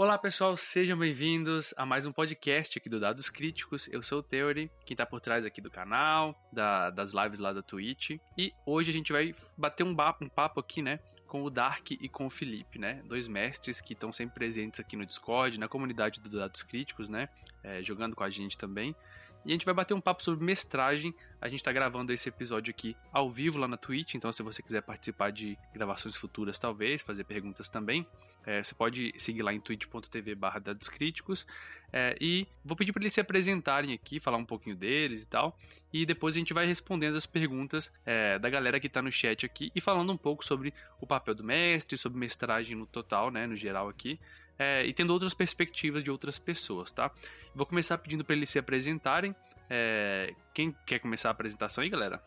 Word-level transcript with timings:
Olá 0.00 0.16
pessoal, 0.16 0.56
sejam 0.56 0.96
bem-vindos 0.96 1.74
a 1.76 1.84
mais 1.84 2.06
um 2.06 2.12
podcast 2.12 2.78
aqui 2.78 2.88
do 2.88 2.98
Dados 2.98 3.28
Críticos. 3.28 3.86
Eu 3.92 4.02
sou 4.02 4.20
o 4.20 4.22
Theory, 4.22 4.70
quem 4.86 4.96
tá 4.96 5.04
por 5.04 5.20
trás 5.20 5.44
aqui 5.44 5.60
do 5.60 5.70
canal, 5.70 6.34
da, 6.50 6.88
das 6.88 7.12
lives 7.12 7.38
lá 7.38 7.52
da 7.52 7.60
Twitch. 7.60 8.12
E 8.34 8.50
hoje 8.64 8.88
a 8.88 8.94
gente 8.94 9.12
vai 9.12 9.34
bater 9.58 9.84
um, 9.84 9.94
um 10.22 10.28
papo 10.30 10.58
aqui, 10.58 10.80
né? 10.80 11.00
Com 11.26 11.42
o 11.42 11.50
Dark 11.50 11.90
e 11.90 12.08
com 12.08 12.24
o 12.24 12.30
Felipe, 12.30 12.78
né? 12.78 13.02
Dois 13.04 13.28
mestres 13.28 13.82
que 13.82 13.92
estão 13.92 14.10
sempre 14.10 14.36
presentes 14.36 14.80
aqui 14.80 14.96
no 14.96 15.04
Discord, 15.04 15.58
na 15.58 15.68
comunidade 15.68 16.18
do 16.18 16.30
Dados 16.30 16.62
Críticos, 16.62 17.10
né? 17.10 17.28
É, 17.62 17.82
jogando 17.82 18.16
com 18.16 18.24
a 18.24 18.30
gente 18.30 18.56
também. 18.56 18.96
E 19.44 19.50
a 19.50 19.52
gente 19.52 19.66
vai 19.66 19.74
bater 19.74 19.92
um 19.92 20.00
papo 20.00 20.24
sobre 20.24 20.42
mestragem. 20.42 21.14
A 21.42 21.48
gente 21.48 21.60
está 21.60 21.72
gravando 21.72 22.10
esse 22.10 22.26
episódio 22.26 22.70
aqui 22.70 22.96
ao 23.12 23.30
vivo 23.30 23.58
lá 23.58 23.68
na 23.68 23.76
Twitch, 23.76 24.14
então 24.14 24.32
se 24.32 24.42
você 24.42 24.62
quiser 24.62 24.80
participar 24.80 25.30
de 25.30 25.58
gravações 25.74 26.16
futuras, 26.16 26.58
talvez, 26.58 27.02
fazer 27.02 27.24
perguntas 27.24 27.68
também, 27.68 28.06
é, 28.46 28.62
você 28.62 28.74
pode 28.74 29.14
seguir 29.18 29.42
lá 29.42 29.52
em 29.52 29.60
twitch.tv 29.60 30.34
barra 30.34 30.58
dados 30.58 30.88
críticos. 30.88 31.46
É, 31.92 32.16
e 32.20 32.46
vou 32.64 32.76
pedir 32.76 32.92
para 32.92 33.02
eles 33.02 33.12
se 33.12 33.20
apresentarem 33.20 33.92
aqui, 33.92 34.20
falar 34.20 34.36
um 34.36 34.44
pouquinho 34.44 34.76
deles 34.76 35.22
e 35.22 35.26
tal. 35.26 35.58
E 35.92 36.06
depois 36.06 36.34
a 36.34 36.38
gente 36.38 36.54
vai 36.54 36.66
respondendo 36.66 37.16
as 37.16 37.26
perguntas 37.26 37.92
é, 38.06 38.38
da 38.38 38.48
galera 38.48 38.78
que 38.78 38.86
está 38.86 39.02
no 39.02 39.10
chat 39.10 39.44
aqui 39.44 39.72
e 39.74 39.80
falando 39.80 40.12
um 40.12 40.16
pouco 40.16 40.44
sobre 40.44 40.72
o 41.00 41.06
papel 41.06 41.34
do 41.34 41.42
mestre, 41.42 41.98
sobre 41.98 42.18
mestragem 42.18 42.76
no 42.76 42.86
total, 42.86 43.30
né, 43.30 43.46
no 43.46 43.56
geral 43.56 43.88
aqui. 43.88 44.18
É, 44.58 44.84
e 44.84 44.92
tendo 44.92 45.12
outras 45.12 45.34
perspectivas 45.34 46.04
de 46.04 46.10
outras 46.10 46.38
pessoas, 46.38 46.92
tá? 46.92 47.10
Vou 47.54 47.64
começar 47.64 47.96
pedindo 47.98 48.24
para 48.24 48.36
eles 48.36 48.50
se 48.50 48.58
apresentarem. 48.58 49.34
É, 49.68 50.34
quem 50.52 50.74
quer 50.84 50.98
começar 50.98 51.30
a 51.30 51.32
apresentação 51.32 51.82
aí, 51.82 51.88
galera? 51.88 52.22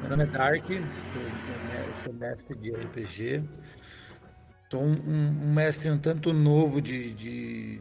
Meu 0.00 0.10
nome 0.10 0.24
é 0.24 0.26
Dark, 0.26 0.70
eu 0.70 0.82
sou 2.02 2.12
mestre 2.14 2.56
de 2.56 2.70
RPG. 2.70 3.42
Sou 4.68 4.82
um, 4.82 4.94
um, 5.06 5.54
mestre 5.54 5.90
um 5.90 5.98
tanto 5.98 6.32
novo 6.32 6.82
de, 6.82 7.12
de, 7.12 7.80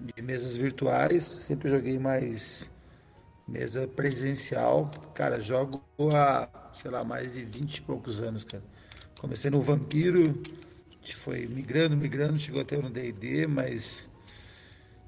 de, 0.00 0.22
mesas 0.22 0.56
virtuais, 0.56 1.22
sempre 1.24 1.70
joguei 1.70 1.96
mais 1.96 2.70
mesa 3.46 3.86
presencial. 3.86 4.90
Cara, 5.14 5.40
jogo 5.40 5.84
há, 6.12 6.48
sei 6.72 6.90
lá, 6.90 7.04
mais 7.04 7.34
de 7.34 7.44
20 7.44 7.76
e 7.76 7.82
poucos 7.82 8.20
anos, 8.20 8.42
cara. 8.42 8.64
Comecei 9.20 9.48
no 9.48 9.60
Vampiro, 9.60 10.42
foi 11.14 11.46
migrando, 11.46 11.96
migrando, 11.96 12.38
chegou 12.38 12.60
até 12.60 12.76
no 12.76 12.90
D&D, 12.90 13.46
mas... 13.46 14.08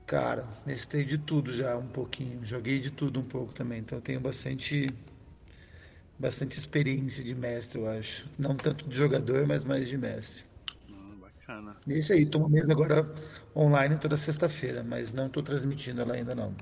Cara, 0.06 0.47
mestrei 0.64 1.04
de 1.04 1.19
tudo 1.19 1.52
já 1.52 1.77
um 1.77 1.88
pouquinho, 1.88 2.47
joguei 2.47 2.78
de 2.78 2.92
tudo 2.92 3.19
um 3.19 3.24
pouco 3.24 3.52
também, 3.52 3.80
então 3.80 4.00
tenho 4.00 4.20
bastante 4.20 4.88
bastante 6.16 6.56
experiência 6.56 7.24
de 7.24 7.34
mestre, 7.34 7.80
eu 7.80 7.88
acho. 7.88 8.30
Não 8.38 8.54
tanto 8.56 8.88
de 8.88 8.97
jogador, 8.97 9.44
mas 9.47 9.64
mais 9.64 9.88
de 9.88 9.98
mestre. 9.98 10.44
Bacana. 11.47 11.77
Isso 11.86 12.12
aí, 12.12 12.27
tô 12.27 12.39
uma 12.39 12.48
mesa 12.48 12.72
agora 12.72 13.08
online 13.55 13.97
toda 13.98 14.16
sexta-feira, 14.16 14.83
mas 14.83 15.12
não 15.12 15.28
estou 15.28 15.44
transmitindo 15.44 16.00
ela 16.00 16.14
ainda 16.14 16.34
não. 16.34 16.55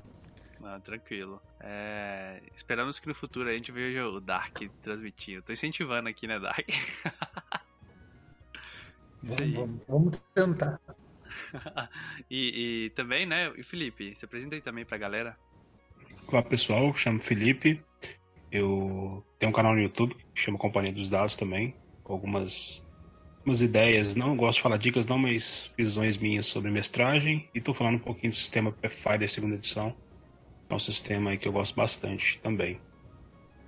Ah, 0.63 0.79
tranquilo. 0.79 1.41
É... 1.61 2.43
Esperamos 2.55 2.99
que 2.99 3.09
no 3.09 3.15
futuro 3.15 3.49
a 3.49 3.53
gente 3.53 3.73
veja 3.73 4.07
o 4.07 4.21
Dark 4.21 4.59
transmitindo. 4.83 5.43
Tô 5.43 5.53
incentivando 5.53 6.09
aqui, 6.09 6.27
né, 6.27 6.39
Dark? 6.39 6.69
vamos, 9.23 9.55
vamos, 9.57 9.81
vamos, 9.89 10.21
tentar. 10.35 10.79
e, 12.31 12.87
e, 12.87 12.91
também, 12.91 13.25
né, 13.25 13.53
e 13.57 13.63
Felipe, 13.63 14.15
se 14.15 14.27
apresenta 14.27 14.55
aí 14.55 14.61
também 14.61 14.85
pra 14.85 14.99
galera. 14.99 15.37
Olá 16.29 16.43
pessoal, 16.43 16.95
chamo 16.95 17.21
Felipe. 17.23 17.83
Eu 18.53 19.25
tenho 19.39 19.51
um 19.51 19.55
canal 19.55 19.75
no 19.75 19.81
YouTube 19.81 20.15
que 20.35 20.41
chama 20.41 20.59
Companhia 20.59 20.93
dos 20.93 21.09
Dados 21.09 21.37
também, 21.37 21.75
com 22.03 22.13
algumas 22.13 22.85
umas 23.45 23.61
ideias, 23.61 24.15
não 24.15 24.37
gosto 24.37 24.57
de 24.57 24.63
falar 24.63 24.77
dicas 24.77 25.07
não, 25.07 25.19
mas 25.19 25.71
visões 25.77 26.17
minhas 26.17 26.47
sobre 26.47 26.71
mestragem 26.71 27.49
e 27.55 27.59
estou 27.59 27.75
falando 27.75 27.97
um 27.97 28.01
pouquinho 28.01 28.33
do 28.33 28.37
sistema 28.37 28.73
Pathfinder 28.73 29.29
segunda 29.29 29.55
edição. 29.57 29.95
É 30.69 30.75
um 30.75 30.79
sistema 30.79 31.31
aí 31.31 31.39
que 31.39 31.47
eu 31.47 31.53
gosto 31.53 31.77
bastante 31.77 32.39
também. 32.41 32.81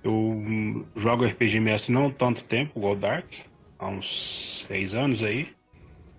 Eu 0.03 0.13
hum, 0.13 0.85
jogo 0.95 1.25
RPG 1.25 1.59
mestre 1.59 1.93
não 1.93 2.09
tanto 2.09 2.43
tempo, 2.43 2.79
igual 2.79 2.95
Dark, 2.95 3.31
há 3.77 3.87
uns 3.87 4.65
seis 4.67 4.95
anos 4.95 5.21
aí, 5.23 5.49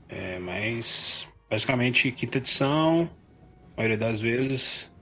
é, 0.08 0.38
mas 0.38 1.28
basicamente 1.50 2.12
quinta 2.12 2.38
edição, 2.38 3.10
a 3.74 3.76
maioria 3.78 3.98
das 3.98 4.20
vezes, 4.20 4.92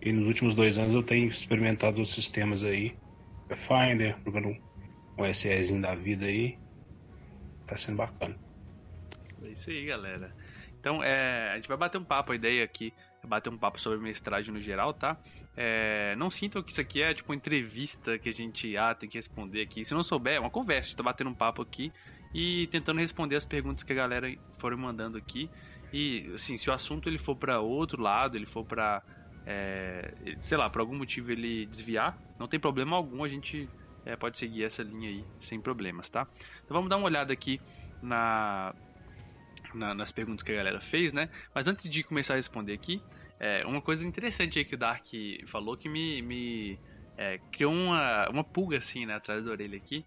e 0.00 0.12
nos 0.12 0.26
últimos 0.26 0.54
dois 0.54 0.78
anos 0.78 0.94
eu 0.94 1.02
tenho 1.02 1.28
experimentado 1.28 2.00
os 2.00 2.14
sistemas 2.14 2.64
aí, 2.64 2.94
Pathfinder, 3.48 4.16
jogando 4.24 4.56
um 5.18 5.32
SEzinho 5.32 5.80
da 5.80 5.94
vida 5.94 6.26
aí, 6.26 6.58
tá 7.72 7.78
sendo 7.78 7.96
bacana. 7.96 8.36
É 9.42 9.48
isso 9.48 9.70
aí, 9.70 9.84
galera. 9.86 10.34
Então, 10.80 11.02
é, 11.02 11.52
a 11.52 11.56
gente 11.56 11.68
vai 11.68 11.76
bater 11.76 11.98
um 11.98 12.04
papo, 12.04 12.32
a 12.32 12.34
ideia 12.34 12.64
aqui 12.64 12.92
é 13.22 13.26
bater 13.26 13.50
um 13.50 13.58
papo 13.58 13.80
sobre 13.80 13.98
mestragem 13.98 14.52
no 14.52 14.60
geral, 14.60 14.92
tá? 14.92 15.16
É, 15.56 16.16
não 16.16 16.30
sintam 16.30 16.62
que 16.62 16.72
isso 16.72 16.80
aqui 16.80 17.02
é 17.02 17.14
tipo 17.14 17.30
uma 17.30 17.36
entrevista 17.36 18.18
que 18.18 18.28
a 18.28 18.32
gente 18.32 18.76
ah, 18.76 18.94
tem 18.94 19.08
que 19.08 19.16
responder 19.16 19.62
aqui. 19.62 19.84
Se 19.84 19.94
não 19.94 20.02
souber, 20.02 20.34
é 20.34 20.40
uma 20.40 20.50
conversa, 20.50 20.88
a 20.88 20.90
gente 20.90 20.96
tá 20.96 21.02
batendo 21.02 21.30
um 21.30 21.34
papo 21.34 21.62
aqui 21.62 21.92
e 22.34 22.66
tentando 22.68 22.98
responder 22.98 23.36
as 23.36 23.44
perguntas 23.44 23.84
que 23.84 23.92
a 23.92 23.96
galera 23.96 24.34
foram 24.58 24.78
mandando 24.78 25.18
aqui. 25.18 25.48
E, 25.92 26.32
assim, 26.34 26.56
se 26.56 26.70
o 26.70 26.72
assunto 26.72 27.08
ele 27.08 27.18
for 27.18 27.36
para 27.36 27.60
outro 27.60 28.00
lado, 28.02 28.36
ele 28.36 28.46
for 28.46 28.64
para 28.64 29.02
é, 29.46 30.12
sei 30.40 30.56
lá, 30.56 30.70
por 30.70 30.80
algum 30.80 30.96
motivo 30.96 31.32
ele 31.32 31.66
desviar, 31.66 32.18
não 32.38 32.46
tem 32.46 32.58
problema 32.58 32.96
algum, 32.96 33.24
a 33.24 33.28
gente 33.28 33.68
é, 34.04 34.16
pode 34.16 34.38
seguir 34.38 34.64
essa 34.64 34.82
linha 34.82 35.08
aí 35.08 35.24
sem 35.40 35.60
problemas, 35.60 36.10
tá? 36.10 36.26
Então 36.64 36.74
vamos 36.74 36.88
dar 36.88 36.96
uma 36.96 37.06
olhada 37.06 37.32
aqui 37.32 37.60
na, 38.02 38.74
na, 39.74 39.94
nas 39.94 40.12
perguntas 40.12 40.42
que 40.42 40.52
a 40.52 40.56
galera 40.56 40.80
fez, 40.80 41.12
né? 41.12 41.28
Mas 41.54 41.68
antes 41.68 41.88
de 41.88 42.02
começar 42.02 42.34
a 42.34 42.36
responder 42.36 42.72
aqui, 42.72 43.02
é, 43.38 43.64
uma 43.66 43.80
coisa 43.80 44.06
interessante 44.06 44.58
aí 44.58 44.64
que 44.64 44.74
o 44.74 44.78
Dark 44.78 45.06
falou 45.46 45.76
que 45.76 45.88
me, 45.88 46.22
me 46.22 46.78
é, 47.16 47.38
criou 47.50 47.72
uma, 47.72 48.28
uma 48.28 48.44
pulga 48.44 48.78
assim, 48.78 49.06
né, 49.06 49.14
atrás 49.14 49.44
da 49.44 49.50
orelha 49.50 49.76
aqui, 49.76 50.04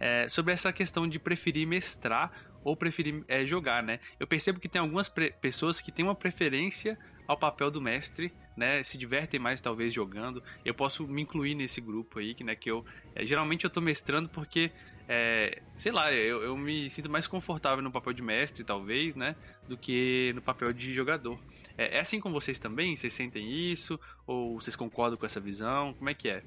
é, 0.00 0.28
sobre 0.28 0.52
essa 0.52 0.72
questão 0.72 1.08
de 1.08 1.18
preferir 1.18 1.66
mestrar 1.66 2.32
ou 2.64 2.76
preferir 2.76 3.24
é, 3.28 3.44
jogar, 3.44 3.82
né? 3.82 4.00
Eu 4.18 4.26
percebo 4.26 4.60
que 4.60 4.68
tem 4.68 4.80
algumas 4.80 5.08
pessoas 5.40 5.80
que 5.80 5.90
têm 5.90 6.04
uma 6.04 6.14
preferência 6.14 6.98
ao 7.28 7.36
papel 7.36 7.70
do 7.70 7.80
mestre, 7.80 8.32
né? 8.56 8.82
Se 8.82 8.96
divertem 8.96 9.38
mais 9.38 9.60
talvez 9.60 9.92
jogando. 9.92 10.42
Eu 10.64 10.72
posso 10.72 11.06
me 11.06 11.20
incluir 11.20 11.54
nesse 11.54 11.78
grupo 11.78 12.18
aí, 12.18 12.34
que 12.34 12.42
né, 12.42 12.56
que 12.56 12.70
eu 12.70 12.82
é, 13.14 13.26
geralmente 13.26 13.64
eu 13.64 13.70
tô 13.70 13.82
mestrando 13.82 14.30
porque 14.30 14.72
é, 15.06 15.60
sei 15.76 15.92
lá, 15.92 16.10
eu, 16.12 16.42
eu 16.42 16.56
me 16.56 16.88
sinto 16.88 17.10
mais 17.10 17.26
confortável 17.26 17.84
no 17.84 17.92
papel 17.92 18.14
de 18.14 18.22
mestre, 18.22 18.64
talvez, 18.64 19.14
né? 19.14 19.36
Do 19.68 19.76
que 19.76 20.32
no 20.34 20.40
papel 20.40 20.72
de 20.72 20.94
jogador. 20.94 21.38
É, 21.76 21.98
é 21.98 22.00
assim 22.00 22.18
com 22.18 22.32
vocês 22.32 22.58
também? 22.58 22.96
Vocês 22.96 23.12
sentem 23.12 23.70
isso? 23.70 24.00
Ou 24.26 24.58
vocês 24.58 24.74
concordam 24.74 25.18
com 25.18 25.26
essa 25.26 25.38
visão? 25.38 25.92
Como 25.94 26.08
é 26.08 26.14
que 26.14 26.30
é? 26.30 26.42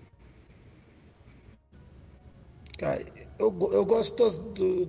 Cara, 2.79 3.05
eu, 3.37 3.55
eu 3.71 3.85
gosto 3.85 4.15
das, 4.15 4.41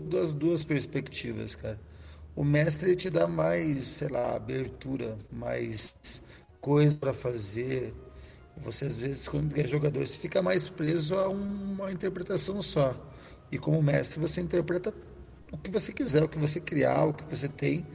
das 0.08 0.32
duas 0.32 0.64
perspectivas, 0.64 1.54
cara 1.54 1.78
o 2.34 2.44
mestre 2.44 2.96
te 2.96 3.10
dá 3.10 3.26
mais, 3.26 3.86
sei 3.86 4.08
lá, 4.08 4.34
abertura, 4.34 5.18
mais 5.30 5.94
coisa 6.60 6.96
para 6.96 7.12
fazer. 7.12 7.94
Você 8.56 8.86
às 8.86 9.00
vezes, 9.00 9.28
quando 9.28 9.56
é 9.58 9.64
jogador, 9.64 10.06
você 10.06 10.16
fica 10.16 10.42
mais 10.42 10.68
preso 10.68 11.14
a 11.16 11.28
uma 11.28 11.90
interpretação 11.90 12.60
só. 12.62 12.94
E 13.50 13.58
como 13.58 13.82
mestre, 13.82 14.18
você 14.18 14.40
interpreta 14.40 14.94
o 15.50 15.58
que 15.58 15.70
você 15.70 15.92
quiser, 15.92 16.22
o 16.22 16.28
que 16.28 16.38
você 16.38 16.60
criar, 16.60 17.04
o 17.04 17.12
que 17.12 17.24
você 17.24 17.48
tem, 17.48 17.86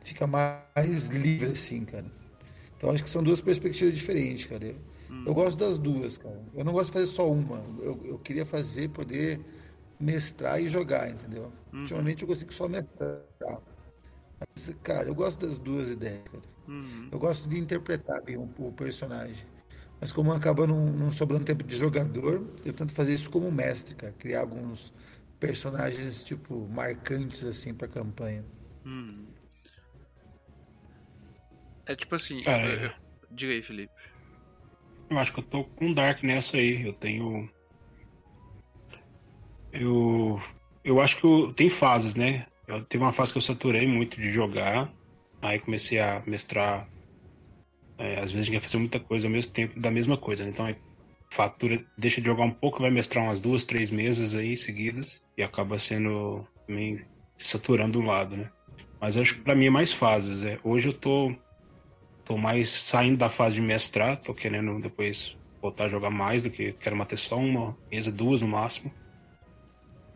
fica 0.00 0.26
mais 0.26 1.06
livre 1.08 1.50
assim, 1.50 1.84
cara. 1.84 2.06
Então 2.76 2.90
acho 2.90 3.02
que 3.02 3.10
são 3.10 3.22
duas 3.22 3.40
perspectivas 3.40 3.94
diferentes, 3.94 4.46
cara. 4.46 4.66
Eu, 4.66 4.76
hum. 5.10 5.24
eu 5.26 5.34
gosto 5.34 5.58
das 5.58 5.78
duas, 5.78 6.18
cara. 6.18 6.40
Eu 6.54 6.64
não 6.64 6.72
gosto 6.72 6.88
de 6.88 6.92
fazer 6.94 7.06
só 7.06 7.30
uma. 7.30 7.62
Eu, 7.80 8.00
eu 8.04 8.18
queria 8.18 8.46
fazer, 8.46 8.90
poder 8.90 9.40
mestrar 9.98 10.60
e 10.60 10.68
jogar, 10.68 11.10
entendeu? 11.10 11.52
Uhum. 11.72 11.80
Ultimamente 11.80 12.22
eu 12.22 12.28
consigo 12.28 12.52
só 12.52 12.68
mestrar. 12.68 13.20
Mas, 14.54 14.72
cara, 14.82 15.08
eu 15.08 15.14
gosto 15.14 15.46
das 15.46 15.58
duas 15.58 15.88
ideias, 15.88 16.22
cara. 16.24 16.42
Uhum. 16.68 17.08
Eu 17.10 17.18
gosto 17.18 17.48
de 17.48 17.58
interpretar 17.58 18.22
bem 18.22 18.36
o, 18.36 18.48
o 18.58 18.72
personagem. 18.72 19.44
Mas 20.00 20.10
como 20.10 20.32
acaba 20.32 20.66
não, 20.66 20.86
não, 20.86 21.12
sobrando 21.12 21.44
tempo 21.44 21.62
de 21.62 21.76
jogador, 21.76 22.44
eu 22.64 22.72
tento 22.72 22.92
fazer 22.92 23.14
isso 23.14 23.30
como 23.30 23.50
mestre, 23.52 23.94
cara. 23.94 24.12
Criar 24.18 24.40
alguns 24.40 24.92
personagens, 25.38 26.24
tipo, 26.24 26.68
marcantes, 26.68 27.44
assim, 27.44 27.72
pra 27.72 27.86
campanha. 27.86 28.44
Uhum. 28.84 29.26
É 31.86 31.94
tipo 31.94 32.14
assim... 32.14 32.42
Cara, 32.42 32.96
Diga 33.30 33.52
aí, 33.52 33.62
Felipe. 33.62 33.92
Eu 35.08 35.18
acho 35.18 35.32
que 35.32 35.40
eu 35.40 35.44
tô 35.44 35.64
com 35.64 35.92
Dark 35.92 36.22
nessa 36.22 36.56
aí. 36.56 36.86
Eu 36.86 36.92
tenho... 36.92 37.48
Eu... 39.72 40.40
Eu 40.84 41.00
acho 41.00 41.18
que 41.18 41.24
eu... 41.24 41.52
tem 41.52 41.70
fases, 41.70 42.14
né? 42.14 42.46
Eu, 42.72 42.82
teve 42.82 43.04
uma 43.04 43.12
fase 43.12 43.32
que 43.32 43.38
eu 43.38 43.42
saturei 43.42 43.86
muito 43.86 44.18
de 44.18 44.30
jogar, 44.30 44.90
aí 45.42 45.58
comecei 45.58 46.00
a 46.00 46.22
mestrar. 46.26 46.88
É, 47.98 48.18
às 48.18 48.32
vezes 48.32 48.40
a 48.40 48.42
gente 48.44 48.52
quer 48.52 48.60
fazer 48.60 48.78
muita 48.78 48.98
coisa 48.98 49.26
ao 49.26 49.30
mesmo 49.30 49.52
tempo 49.52 49.78
da 49.78 49.90
mesma 49.90 50.16
coisa, 50.16 50.42
né? 50.42 50.50
então 50.50 50.64
aí 50.64 50.76
fatura, 51.30 51.84
deixa 51.96 52.20
de 52.20 52.26
jogar 52.26 52.44
um 52.44 52.50
pouco, 52.50 52.80
vai 52.80 52.90
mestrar 52.90 53.24
umas 53.24 53.40
duas, 53.40 53.64
três 53.64 53.90
mesas 53.90 54.34
aí 54.34 54.56
seguidas 54.56 55.22
e 55.36 55.42
acaba 55.42 55.78
sendo 55.78 56.46
também 56.66 57.04
saturando 57.36 58.00
um 58.00 58.06
lado, 58.06 58.36
né? 58.36 58.50
Mas 59.00 59.16
acho 59.16 59.34
que 59.34 59.40
pra 59.40 59.54
mim 59.54 59.66
é 59.66 59.70
mais 59.70 59.92
fases. 59.92 60.42
É. 60.42 60.58
Hoje 60.62 60.88
eu 60.88 60.92
tô, 60.92 61.34
tô 62.24 62.36
mais 62.36 62.70
saindo 62.70 63.18
da 63.18 63.28
fase 63.28 63.56
de 63.56 63.60
mestrar, 63.60 64.18
tô 64.18 64.34
querendo 64.34 64.80
depois 64.80 65.36
voltar 65.60 65.84
a 65.84 65.88
jogar 65.88 66.10
mais 66.10 66.42
do 66.42 66.50
que 66.50 66.72
quero 66.72 66.96
manter 66.96 67.16
só 67.16 67.36
uma 67.36 67.76
mesa, 67.90 68.10
duas 68.10 68.40
no 68.40 68.48
máximo. 68.48 68.92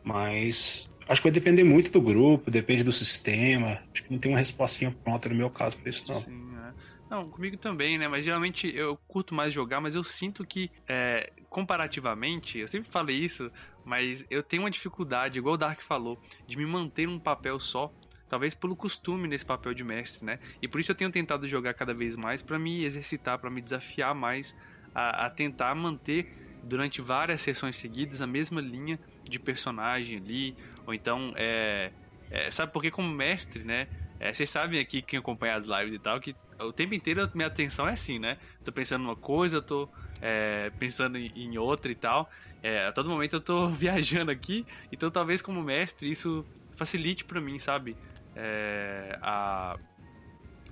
Mas 0.05 0.89
acho 1.09 1.21
que 1.21 1.29
vai 1.29 1.33
depender 1.33 1.65
muito 1.65 1.91
do 1.91 2.01
grupo, 2.01 2.51
depende 2.51 2.85
do 2.85 2.93
sistema. 2.93 3.83
Acho 3.93 4.05
que 4.05 4.13
não 4.13 4.19
tem 4.19 4.31
uma 4.33 4.39
respostinha 4.39 4.91
pronta 5.05 5.29
no 5.29 5.35
meu 5.35 5.51
caso 5.51 5.77
pra 5.77 5.89
isso, 5.89 6.05
não. 6.11 6.21
Sim, 6.21 6.57
é. 6.57 6.73
Não, 7.09 7.29
comigo 7.29 7.57
também, 7.57 7.97
né? 7.97 8.09
Mas 8.09 8.25
geralmente 8.25 8.69
eu 8.75 8.97
curto 9.07 9.35
mais 9.35 9.53
jogar, 9.53 9.81
mas 9.81 9.95
eu 9.95 10.03
sinto 10.03 10.45
que, 10.45 10.71
é, 10.89 11.33
comparativamente, 11.49 12.59
eu 12.59 12.67
sempre 12.67 12.91
falei 12.91 13.17
isso, 13.17 13.51
mas 13.85 14.27
eu 14.29 14.43
tenho 14.43 14.65
uma 14.65 14.71
dificuldade, 14.71 15.39
igual 15.39 15.55
o 15.55 15.59
Dark 15.59 15.81
falou, 15.83 16.21
de 16.47 16.57
me 16.59 16.67
manter 16.67 17.07
num 17.07 17.19
papel 17.19 17.61
só. 17.61 17.93
Talvez 18.29 18.55
pelo 18.55 18.75
costume 18.75 19.29
nesse 19.29 19.47
papel 19.47 19.73
de 19.73 19.85
mestre, 19.85 20.25
né? 20.27 20.41
E 20.61 20.67
por 20.67 20.81
isso 20.81 20.91
eu 20.91 20.97
tenho 20.97 21.13
tentado 21.13 21.47
jogar 21.47 21.75
cada 21.75 21.95
vez 21.95 22.17
mais 22.17 22.43
para 22.43 22.59
me 22.59 22.85
exercitar, 22.85 23.39
para 23.39 23.49
me 23.49 23.63
desafiar 23.63 24.17
mais 24.17 24.53
a, 24.93 25.27
a 25.27 25.31
tentar 25.31 25.73
manter 25.77 26.61
durante 26.65 27.01
várias 27.01 27.41
sessões 27.41 27.77
seguidas 27.77 28.21
a 28.21 28.27
mesma 28.27 28.61
linha 28.61 28.99
de 29.23 29.39
personagem 29.39 30.19
ali, 30.19 30.57
ou 30.87 30.95
então 30.95 31.33
é, 31.37 31.91
é 32.31 32.51
sabe 32.51 32.73
porque 32.73 32.91
como 32.91 33.09
mestre, 33.09 33.65
né? 33.65 33.89
É, 34.19 34.33
vocês 34.33 34.49
sabem 34.49 34.81
aqui 34.81 35.03
quem 35.03 35.19
acompanha 35.19 35.57
as 35.57 35.67
lives 35.67 35.95
e 35.95 35.99
tal 35.99 36.19
que 36.21 36.35
o 36.59 36.73
tempo 36.73 36.95
inteiro 36.95 37.29
minha 37.35 37.49
atenção 37.49 37.87
é 37.87 37.93
assim, 37.93 38.19
né? 38.19 38.39
Tô 38.65 38.73
pensando 38.73 39.03
numa 39.03 39.17
coisa, 39.17 39.61
tô 39.61 39.89
é, 40.23 40.71
pensando 40.79 41.19
em, 41.19 41.27
em, 41.37 41.59
outra 41.59 41.91
e 41.91 41.95
tal. 41.95 42.31
É, 42.63 42.87
a 42.87 42.93
todo 42.93 43.09
momento 43.09 43.37
eu 43.37 43.41
tô 43.41 43.69
viajando 43.71 44.31
aqui, 44.31 44.67
então 44.91 45.11
talvez 45.11 45.43
como 45.43 45.63
mestre 45.63 46.11
isso 46.11 46.45
facilite 46.77 47.25
para 47.25 47.41
mim, 47.41 47.59
sabe? 47.59 47.97
É, 48.35 49.19
a, 49.23 49.77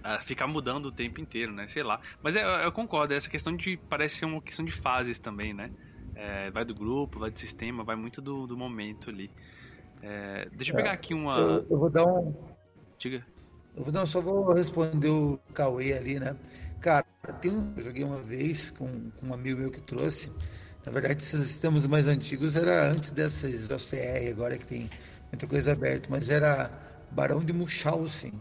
a, 0.02 0.20
ficar 0.20 0.46
mudando 0.46 0.86
o 0.86 0.92
tempo 0.92 1.20
inteiro, 1.20 1.52
né? 1.52 1.68
Sei 1.68 1.82
lá. 1.82 2.00
Mas 2.22 2.36
eu, 2.36 2.42
eu 2.42 2.72
concordo, 2.72 3.14
essa 3.14 3.28
questão 3.28 3.54
de 3.54 3.76
parece 3.88 4.16
ser 4.16 4.24
uma 4.24 4.40
questão 4.40 4.64
de 4.64 4.72
fases 4.72 5.18
também, 5.18 5.52
né? 5.52 5.70
É, 6.14 6.50
vai 6.50 6.64
do 6.64 6.74
grupo, 6.74 7.18
vai 7.18 7.30
do 7.30 7.38
sistema, 7.38 7.82
vai 7.82 7.96
muito 7.96 8.22
do, 8.22 8.46
do 8.46 8.56
momento 8.56 9.10
ali. 9.10 9.30
É, 10.02 10.48
deixa 10.52 10.72
eu 10.72 10.76
pegar 10.76 10.92
aqui 10.92 11.14
uma. 11.14 11.38
Eu, 11.38 11.66
eu, 11.70 11.78
vou 11.78 11.90
dar 11.90 12.06
um. 12.06 12.34
Diga. 12.98 13.24
Eu 13.76 13.90
não, 13.92 14.06
só 14.06 14.20
vou 14.20 14.52
responder 14.52 15.08
o 15.08 15.38
Cauê 15.52 15.92
ali, 15.92 16.18
né? 16.18 16.36
Cara, 16.80 17.04
tem 17.40 17.50
um. 17.50 17.72
Eu 17.76 17.82
joguei 17.82 18.04
uma 18.04 18.18
vez 18.18 18.70
com, 18.70 19.10
com 19.10 19.26
um 19.26 19.34
amigo 19.34 19.60
meu 19.60 19.70
que 19.70 19.80
trouxe. 19.80 20.30
Na 20.84 20.92
verdade, 20.92 21.22
esses 21.22 21.42
sistemas 21.44 21.86
mais 21.86 22.06
antigos 22.06 22.54
era 22.54 22.90
antes 22.90 23.10
dessas 23.10 23.70
OCR, 23.70 24.30
agora 24.30 24.58
que 24.58 24.66
tem 24.66 24.90
muita 25.32 25.46
coisa 25.46 25.72
aberta, 25.72 26.08
mas 26.10 26.28
era 26.28 26.70
Barão 27.10 27.42
de 27.42 27.52
Munchausen, 27.52 28.34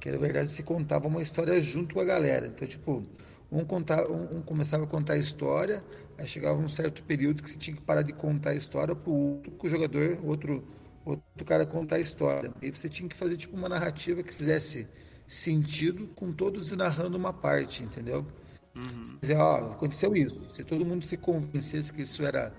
que 0.00 0.10
na 0.10 0.18
verdade 0.18 0.50
se 0.50 0.64
contava 0.64 1.06
uma 1.06 1.22
história 1.22 1.60
junto 1.62 1.94
com 1.94 2.00
a 2.00 2.04
galera. 2.04 2.48
Então, 2.48 2.66
tipo, 2.66 3.04
um, 3.50 3.64
contava, 3.64 4.10
um, 4.10 4.38
um 4.38 4.42
começava 4.42 4.84
a 4.84 4.86
contar 4.86 5.14
a 5.14 5.18
história, 5.18 5.82
aí 6.18 6.26
chegava 6.26 6.58
um 6.58 6.68
certo 6.68 7.02
período 7.04 7.42
que 7.42 7.50
você 7.50 7.56
tinha 7.56 7.76
que 7.76 7.82
parar 7.82 8.02
de 8.02 8.12
contar 8.12 8.50
a 8.50 8.54
história 8.54 8.94
para 8.94 9.10
o 9.10 9.36
outro 9.36 9.68
jogador, 9.68 10.18
outro 10.24 10.64
outro 11.06 11.44
cara 11.44 11.64
contar 11.64 11.96
a 11.96 12.00
história. 12.00 12.52
E 12.60 12.70
você 12.70 12.88
tinha 12.88 13.08
que 13.08 13.16
fazer 13.16 13.36
tipo 13.36 13.56
uma 13.56 13.68
narrativa 13.68 14.22
que 14.22 14.34
fizesse 14.34 14.86
sentido 15.26 16.08
com 16.08 16.32
todos 16.32 16.70
narrando 16.72 17.16
uma 17.16 17.32
parte, 17.32 17.82
entendeu? 17.82 18.26
Uhum. 18.74 19.18
Dizer, 19.20 19.36
ó, 19.36 19.72
aconteceu 19.72 20.14
isso. 20.14 20.42
Se 20.54 20.62
todo 20.62 20.84
mundo 20.84 21.04
se 21.04 21.16
convencesse 21.16 21.92
que 21.92 22.02
isso 22.02 22.24
era 22.24 22.52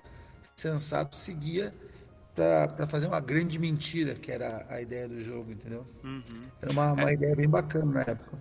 sensato, 0.56 1.16
seguia 1.16 1.72
para 2.34 2.86
fazer 2.86 3.06
uma 3.06 3.20
grande 3.20 3.58
mentira, 3.58 4.14
que 4.14 4.30
era 4.30 4.64
a 4.68 4.80
ideia 4.80 5.08
do 5.08 5.20
jogo, 5.20 5.52
entendeu? 5.52 5.86
Uhum. 6.04 6.42
Era 6.60 6.70
uma, 6.70 6.92
uma 6.92 7.10
é. 7.10 7.14
ideia 7.14 7.34
bem 7.34 7.48
bacana 7.48 7.92
na 7.92 8.00
época. 8.02 8.38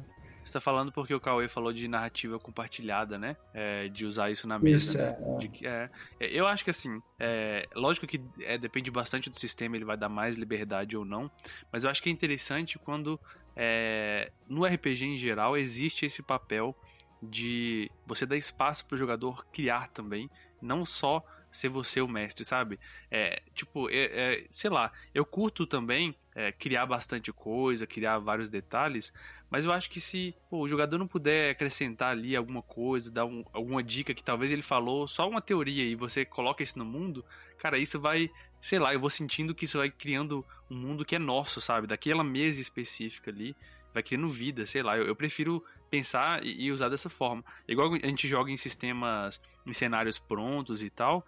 Você 0.47 0.53
tá 0.53 0.61
falando 0.61 0.93
porque 0.93 1.13
o 1.13 1.19
Cauê 1.19 1.49
falou 1.49 1.73
de 1.73 1.89
narrativa 1.89 2.39
compartilhada, 2.39 3.17
né? 3.17 3.35
É, 3.53 3.89
de 3.89 4.05
usar 4.05 4.31
isso 4.31 4.47
na 4.47 4.57
mesa. 4.57 4.77
Isso, 4.77 4.97
né? 4.97 5.17
é. 5.19 5.37
De, 5.39 5.67
é, 5.67 5.89
é 6.21 6.27
eu 6.31 6.47
acho 6.47 6.63
que 6.63 6.69
assim, 6.69 7.01
é, 7.19 7.67
lógico 7.75 8.07
que 8.07 8.21
é, 8.39 8.57
depende 8.57 8.89
bastante 8.89 9.29
do 9.29 9.37
sistema, 9.37 9.75
ele 9.75 9.83
vai 9.83 9.97
dar 9.97 10.07
mais 10.07 10.37
liberdade 10.37 10.95
ou 10.95 11.03
não, 11.03 11.29
mas 11.69 11.83
eu 11.83 11.89
acho 11.89 12.01
que 12.01 12.07
é 12.07 12.11
interessante 12.13 12.79
quando 12.79 13.19
é, 13.57 14.31
no 14.47 14.65
RPG 14.65 15.03
em 15.03 15.17
geral 15.17 15.57
existe 15.57 16.05
esse 16.05 16.23
papel 16.23 16.73
de 17.21 17.91
você 18.05 18.25
dar 18.25 18.37
espaço 18.37 18.85
para 18.85 18.95
o 18.95 18.97
jogador 18.97 19.45
criar 19.47 19.89
também, 19.89 20.29
não 20.61 20.85
só 20.85 21.25
ser 21.57 21.69
você 21.69 21.99
o 22.01 22.07
mestre, 22.07 22.45
sabe? 22.45 22.79
É, 23.09 23.41
tipo, 23.53 23.89
é, 23.89 24.05
é, 24.05 24.45
sei 24.49 24.69
lá, 24.69 24.91
eu 25.13 25.25
curto 25.25 25.65
também 25.65 26.15
é, 26.35 26.51
criar 26.51 26.85
bastante 26.85 27.31
coisa, 27.31 27.87
criar 27.87 28.19
vários 28.19 28.49
detalhes, 28.49 29.11
mas 29.49 29.65
eu 29.65 29.71
acho 29.71 29.89
que 29.89 29.99
se 29.99 30.35
pô, 30.49 30.59
o 30.59 30.67
jogador 30.67 30.97
não 30.97 31.07
puder 31.07 31.51
acrescentar 31.51 32.11
ali 32.11 32.35
alguma 32.35 32.61
coisa, 32.61 33.11
dar 33.11 33.25
um, 33.25 33.43
alguma 33.51 33.81
dica 33.81 34.13
que 34.13 34.23
talvez 34.23 34.51
ele 34.51 34.61
falou, 34.61 35.07
só 35.07 35.27
uma 35.27 35.41
teoria 35.41 35.83
e 35.83 35.95
você 35.95 36.23
coloca 36.25 36.61
isso 36.61 36.77
no 36.77 36.85
mundo, 36.85 37.25
cara, 37.57 37.77
isso 37.77 37.99
vai, 37.99 38.29
sei 38.61 38.79
lá, 38.79 38.93
eu 38.93 38.99
vou 38.99 39.09
sentindo 39.09 39.55
que 39.55 39.65
isso 39.65 39.77
vai 39.77 39.89
criando 39.89 40.45
um 40.69 40.75
mundo 40.75 41.05
que 41.05 41.15
é 41.15 41.19
nosso, 41.19 41.59
sabe? 41.59 41.87
Daquela 41.87 42.23
mesa 42.23 42.61
específica 42.61 43.31
ali, 43.31 43.55
vai 43.93 44.03
criando 44.03 44.29
vida, 44.29 44.65
sei 44.65 44.83
lá. 44.83 44.97
Eu, 44.97 45.07
eu 45.07 45.15
prefiro 45.15 45.63
pensar 45.89 46.45
e, 46.45 46.65
e, 46.65 46.71
usar 46.71 46.89
dessa 46.89 47.09
forma. 47.09 47.43
Igual 47.67 47.93
a 47.93 48.07
gente 48.07 48.27
joga 48.27 48.51
em 48.51 48.57
sistemas, 48.57 49.41
em 49.65 49.73
cenários 49.73 50.19
prontos 50.19 50.83
e 50.83 50.89
tal. 50.89 51.25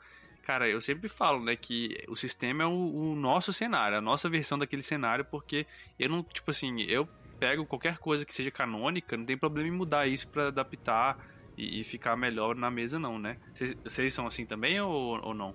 Cara, 0.49 0.67
eu 0.67 0.81
sempre 0.81 1.07
falo, 1.07 1.43
né, 1.43 1.55
que 1.55 1.95
o 2.07 2.15
sistema 2.15 2.63
é 2.63 2.65
o, 2.65 2.71
o 2.71 3.15
nosso 3.15 3.53
cenário, 3.53 3.99
a 3.99 4.01
nossa 4.01 4.27
versão 4.27 4.57
daquele 4.57 4.81
cenário, 4.81 5.23
porque 5.23 5.67
eu 5.99 6.09
não, 6.09 6.23
tipo 6.23 6.49
assim, 6.49 6.81
eu 6.81 7.07
pego 7.39 7.67
qualquer 7.67 7.99
coisa 7.99 8.25
que 8.25 8.33
seja 8.33 8.49
canônica, 8.49 9.15
não 9.15 9.25
tem 9.25 9.37
problema 9.37 9.67
em 9.67 9.71
mudar 9.71 10.07
isso 10.07 10.27
para 10.27 10.47
adaptar 10.47 11.19
e, 11.55 11.81
e, 11.81 11.83
ficar 11.83 12.15
melhor 12.15 12.55
na 12.55 12.71
mesa, 12.71 12.97
não, 12.97 13.19
né? 13.19 13.37
Vocês 13.83 14.11
são 14.11 14.25
assim 14.25 14.43
também 14.43 14.81
ou, 14.81 15.23
ou 15.23 15.35
não? 15.35 15.53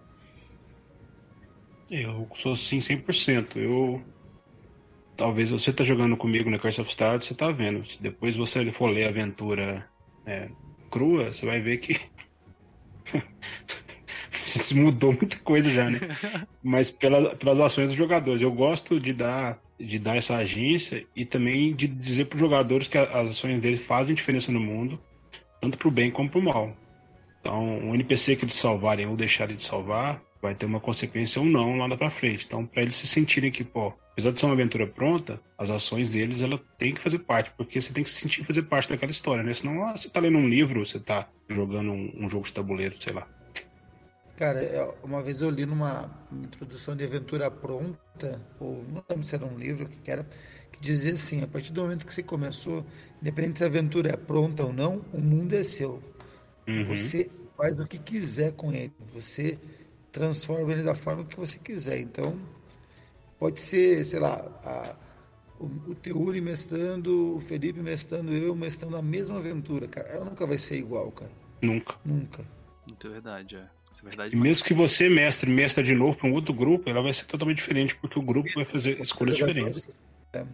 Eu 1.90 2.30
sou 2.36 2.52
assim 2.52 2.78
100%. 2.78 3.56
Eu. 3.56 4.00
Talvez 5.16 5.50
você 5.50 5.72
tá 5.72 5.82
jogando 5.82 6.16
comigo 6.16 6.48
na 6.48 6.58
Curse 6.60 6.80
of 6.80 6.90
Stars, 6.90 7.24
você 7.24 7.34
tá 7.34 7.50
vendo. 7.50 7.84
Se 7.84 8.00
depois 8.00 8.36
você 8.36 8.70
for 8.70 8.86
ler 8.86 9.06
a 9.06 9.08
aventura 9.08 9.90
é, 10.24 10.48
crua, 10.88 11.32
você 11.32 11.44
vai 11.44 11.60
ver 11.60 11.78
que. 11.78 11.98
Isso 14.60 14.76
mudou 14.76 15.12
muita 15.12 15.36
coisa 15.38 15.70
já, 15.70 15.90
né? 15.90 16.00
Mas 16.62 16.90
pela, 16.90 17.34
pelas 17.36 17.60
ações 17.60 17.88
dos 17.88 17.96
jogadores. 17.96 18.42
Eu 18.42 18.52
gosto 18.52 19.00
de 19.00 19.12
dar 19.12 19.58
de 19.78 19.98
dar 19.98 20.16
essa 20.16 20.36
agência 20.36 21.04
e 21.16 21.24
também 21.24 21.74
de 21.74 21.88
dizer 21.88 22.26
para 22.26 22.36
os 22.36 22.40
jogadores 22.40 22.86
que 22.86 22.96
as 22.96 23.30
ações 23.30 23.60
deles 23.60 23.84
fazem 23.84 24.14
diferença 24.14 24.52
no 24.52 24.60
mundo, 24.60 25.00
tanto 25.60 25.76
para 25.76 25.88
o 25.88 25.90
bem 25.90 26.12
como 26.12 26.30
para 26.30 26.38
o 26.38 26.42
mal. 26.42 26.76
Então, 27.40 27.78
um 27.80 27.94
NPC 27.94 28.36
que 28.36 28.44
eles 28.44 28.54
salvarem 28.54 29.06
ou 29.06 29.16
deixarem 29.16 29.56
de 29.56 29.62
salvar 29.62 30.22
vai 30.40 30.54
ter 30.54 30.66
uma 30.66 30.80
consequência 30.80 31.40
ou 31.40 31.46
não 31.46 31.76
lá 31.76 31.96
para 31.96 32.08
frente. 32.08 32.46
Então, 32.46 32.64
para 32.64 32.82
eles 32.82 32.94
se 32.94 33.06
sentirem 33.06 33.50
que, 33.50 33.64
pô, 33.64 33.92
apesar 34.12 34.30
de 34.30 34.38
ser 34.38 34.46
uma 34.46 34.54
aventura 34.54 34.86
pronta, 34.86 35.40
as 35.58 35.70
ações 35.70 36.10
deles 36.10 36.40
ela 36.40 36.58
tem 36.78 36.94
que 36.94 37.00
fazer 37.00 37.18
parte, 37.20 37.50
porque 37.56 37.80
você 37.80 37.92
tem 37.92 38.04
que 38.04 38.10
se 38.10 38.20
sentir 38.20 38.44
fazer 38.44 38.62
parte 38.62 38.88
daquela 38.88 39.10
história, 39.10 39.42
né? 39.42 39.52
Senão, 39.52 39.84
ah, 39.84 39.96
você 39.96 40.08
tá 40.08 40.20
lendo 40.20 40.38
um 40.38 40.48
livro, 40.48 40.84
você 40.86 41.00
tá 41.00 41.28
jogando 41.48 41.90
um, 41.90 42.12
um 42.16 42.30
jogo 42.30 42.46
de 42.46 42.52
tabuleiro, 42.52 42.94
sei 43.00 43.12
lá. 43.12 43.26
Cara, 44.36 44.60
é, 44.60 44.94
uma 45.02 45.22
vez 45.22 45.40
eu 45.40 45.50
li 45.50 45.64
numa 45.64 46.10
introdução 46.32 46.96
de 46.96 47.04
aventura 47.04 47.50
pronta, 47.50 48.40
ou 48.58 48.84
não 48.88 49.04
lembro 49.08 49.24
se 49.24 49.34
era 49.34 49.46
um 49.46 49.56
livro, 49.56 49.84
o 49.84 49.88
que 49.88 50.10
era, 50.10 50.26
que 50.72 50.80
dizia 50.80 51.12
assim: 51.12 51.42
a 51.42 51.46
partir 51.46 51.72
do 51.72 51.82
momento 51.82 52.04
que 52.04 52.12
você 52.12 52.22
começou, 52.22 52.84
independente 53.22 53.58
se 53.58 53.64
a 53.64 53.68
aventura 53.68 54.10
é 54.10 54.16
pronta 54.16 54.64
ou 54.64 54.72
não, 54.72 55.04
o 55.12 55.20
mundo 55.20 55.54
é 55.54 55.62
seu. 55.62 56.02
Uhum. 56.66 56.84
Você 56.84 57.30
faz 57.56 57.78
o 57.78 57.86
que 57.86 57.98
quiser 57.98 58.52
com 58.52 58.72
ele, 58.72 58.92
você 59.12 59.58
transforma 60.10 60.72
ele 60.72 60.82
da 60.82 60.94
forma 60.94 61.24
que 61.24 61.38
você 61.38 61.58
quiser. 61.58 62.00
Então, 62.00 62.36
pode 63.38 63.60
ser, 63.60 64.04
sei 64.04 64.18
lá, 64.18 64.34
a, 64.64 64.96
o, 65.60 65.90
o 65.90 65.94
Teuri 65.94 66.40
mestrando, 66.40 67.36
o 67.36 67.40
Felipe 67.40 67.80
mestrando, 67.80 68.32
eu 68.32 68.54
mestrando 68.56 68.96
a 68.96 69.02
mesma 69.02 69.38
aventura, 69.38 69.86
cara. 69.86 70.08
Ela 70.08 70.24
nunca 70.24 70.44
vai 70.44 70.58
ser 70.58 70.76
igual, 70.76 71.12
cara. 71.12 71.30
Nunca. 71.62 71.94
Nunca. 72.04 72.44
Muito 72.88 73.10
verdade, 73.10 73.56
é. 73.56 73.68
Isso 73.94 74.04
é 74.04 74.08
verdade. 74.08 74.34
E 74.34 74.36
mesmo 74.36 74.64
que 74.64 74.74
você 74.74 75.08
mestre, 75.08 75.48
mestra 75.48 75.82
de 75.82 75.94
novo 75.94 76.18
para 76.18 76.28
um 76.28 76.32
outro 76.32 76.52
grupo, 76.52 76.90
ela 76.90 77.00
vai 77.00 77.12
ser 77.12 77.26
totalmente 77.26 77.58
diferente, 77.58 77.94
porque 77.94 78.18
o 78.18 78.22
grupo 78.22 78.50
vai 78.52 78.64
fazer 78.64 79.00
escolhas 79.00 79.36
diferentes. 79.36 79.88
É. 80.32 80.44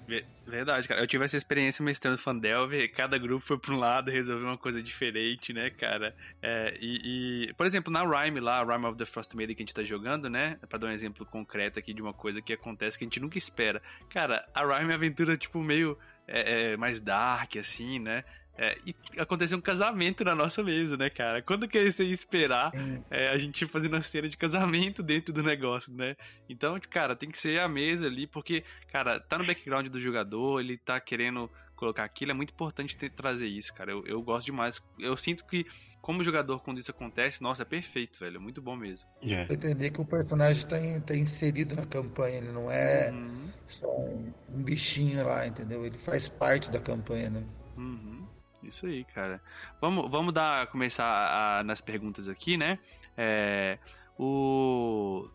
Verdade, 0.47 0.87
cara. 0.87 1.01
Eu 1.01 1.07
tive 1.07 1.25
essa 1.25 1.39
experiência 1.39 1.83
mestrando 1.83 2.19
Fandelver, 2.19 2.93
cada 2.93 3.17
grupo 3.17 3.43
foi 3.43 3.57
para 3.57 3.73
um 3.73 3.79
lado, 3.79 4.11
resolveu 4.11 4.47
uma 4.47 4.59
coisa 4.59 4.83
diferente, 4.83 5.55
né, 5.55 5.71
cara? 5.71 6.15
É, 6.43 6.77
e, 6.79 7.47
e, 7.49 7.55
por 7.55 7.65
exemplo, 7.65 7.91
na 7.91 8.05
Rhyme 8.05 8.41
lá, 8.41 8.63
Rhyme 8.63 8.85
of 8.85 8.99
the 8.99 9.07
Frost 9.07 9.33
Maiden 9.35 9.57
que 9.57 9.63
a 9.63 9.65
gente 9.65 9.75
tá 9.75 9.83
jogando, 9.83 10.29
né? 10.29 10.59
Pra 10.69 10.79
dar 10.79 10.89
um 10.89 10.93
exemplo 10.93 11.25
concreto 11.25 11.79
aqui 11.79 11.95
de 11.95 12.03
uma 12.03 12.13
coisa 12.13 12.43
que 12.43 12.53
acontece 12.53 12.99
que 12.99 13.05
a 13.05 13.07
gente 13.07 13.21
nunca 13.21 13.39
espera. 13.39 13.81
Cara, 14.11 14.47
a 14.55 14.63
Rhyme 14.63 14.93
é 14.93 14.95
aventura, 14.97 15.35
tipo, 15.39 15.61
meio 15.61 15.97
é, 16.29 16.73
é, 16.73 16.77
mais 16.77 17.01
dark, 17.01 17.57
assim, 17.57 17.99
né? 17.99 18.23
É, 18.63 18.77
e 18.85 18.95
aconteceu 19.19 19.57
um 19.57 19.63
casamento 19.63 20.23
na 20.23 20.35
nossa 20.35 20.63
mesa, 20.63 20.95
né, 20.95 21.09
cara? 21.09 21.41
Quando 21.41 21.67
que 21.67 21.91
você 21.91 22.05
ia 22.05 22.13
esperar 22.13 22.71
é, 23.11 23.31
a 23.31 23.39
gente 23.39 23.67
fazendo 23.67 23.95
uma 23.95 24.03
cena 24.03 24.29
de 24.29 24.37
casamento 24.37 25.03
dentro 25.03 25.33
do 25.33 25.43
negócio, 25.43 25.91
né? 25.91 26.15
Então, 26.47 26.79
cara, 26.91 27.17
tem 27.17 27.31
que 27.31 27.39
ser 27.39 27.59
a 27.59 27.67
mesa 27.67 28.07
ali, 28.07 28.27
porque, 28.27 28.63
cara, 28.93 29.19
tá 29.19 29.39
no 29.39 29.47
background 29.47 29.89
do 29.89 29.99
jogador, 29.99 30.61
ele 30.61 30.77
tá 30.77 31.01
querendo 31.01 31.51
colocar 31.75 32.05
aquilo, 32.05 32.33
é 32.33 32.35
muito 32.35 32.53
importante 32.53 32.95
ter, 32.95 33.09
trazer 33.11 33.49
isso, 33.49 33.73
cara. 33.73 33.93
Eu, 33.93 34.07
eu 34.07 34.21
gosto 34.21 34.45
demais. 34.45 34.83
Eu 34.99 35.17
sinto 35.17 35.47
que 35.47 35.65
como 36.03 36.23
jogador, 36.23 36.61
quando 36.61 36.79
isso 36.79 36.91
acontece, 36.91 37.43
nossa, 37.43 37.63
é 37.63 37.65
perfeito, 37.65 38.21
velho. 38.21 38.37
É 38.37 38.39
muito 38.39 38.61
bom 38.61 38.77
mesmo. 38.77 39.09
Yeah. 39.23 39.51
Entender 39.51 39.91
que 39.91 40.03
o 40.03 40.05
personagem 40.05 40.65
está 40.65 40.79
tá 41.01 41.17
inserido 41.17 41.75
na 41.75 41.87
campanha, 41.87 42.37
ele 42.39 42.53
não 42.53 42.71
é 42.71 43.11
uhum. 43.11 43.49
só 43.67 43.87
um, 43.87 44.33
um, 44.55 44.63
bichinho 44.63 45.27
lá, 45.27 45.47
entendeu? 45.47 45.87
Ele 45.87 45.97
faz 45.97 46.29
parte 46.29 46.71
da 46.71 46.79
campanha, 46.79 47.31
né? 47.31 47.43
Uhum. 47.77 48.27
Isso 48.63 48.87
aí, 48.87 49.05
cara. 49.05 49.41
Vamos, 49.81 50.11
vamos 50.11 50.35
dar, 50.35 50.67
começar 50.69 51.59
a, 51.59 51.65
nas 51.65 51.81
perguntas 51.81 52.29
aqui, 52.29 52.57
né? 52.57 52.79
É, 53.17 53.79
o, 54.19 55.29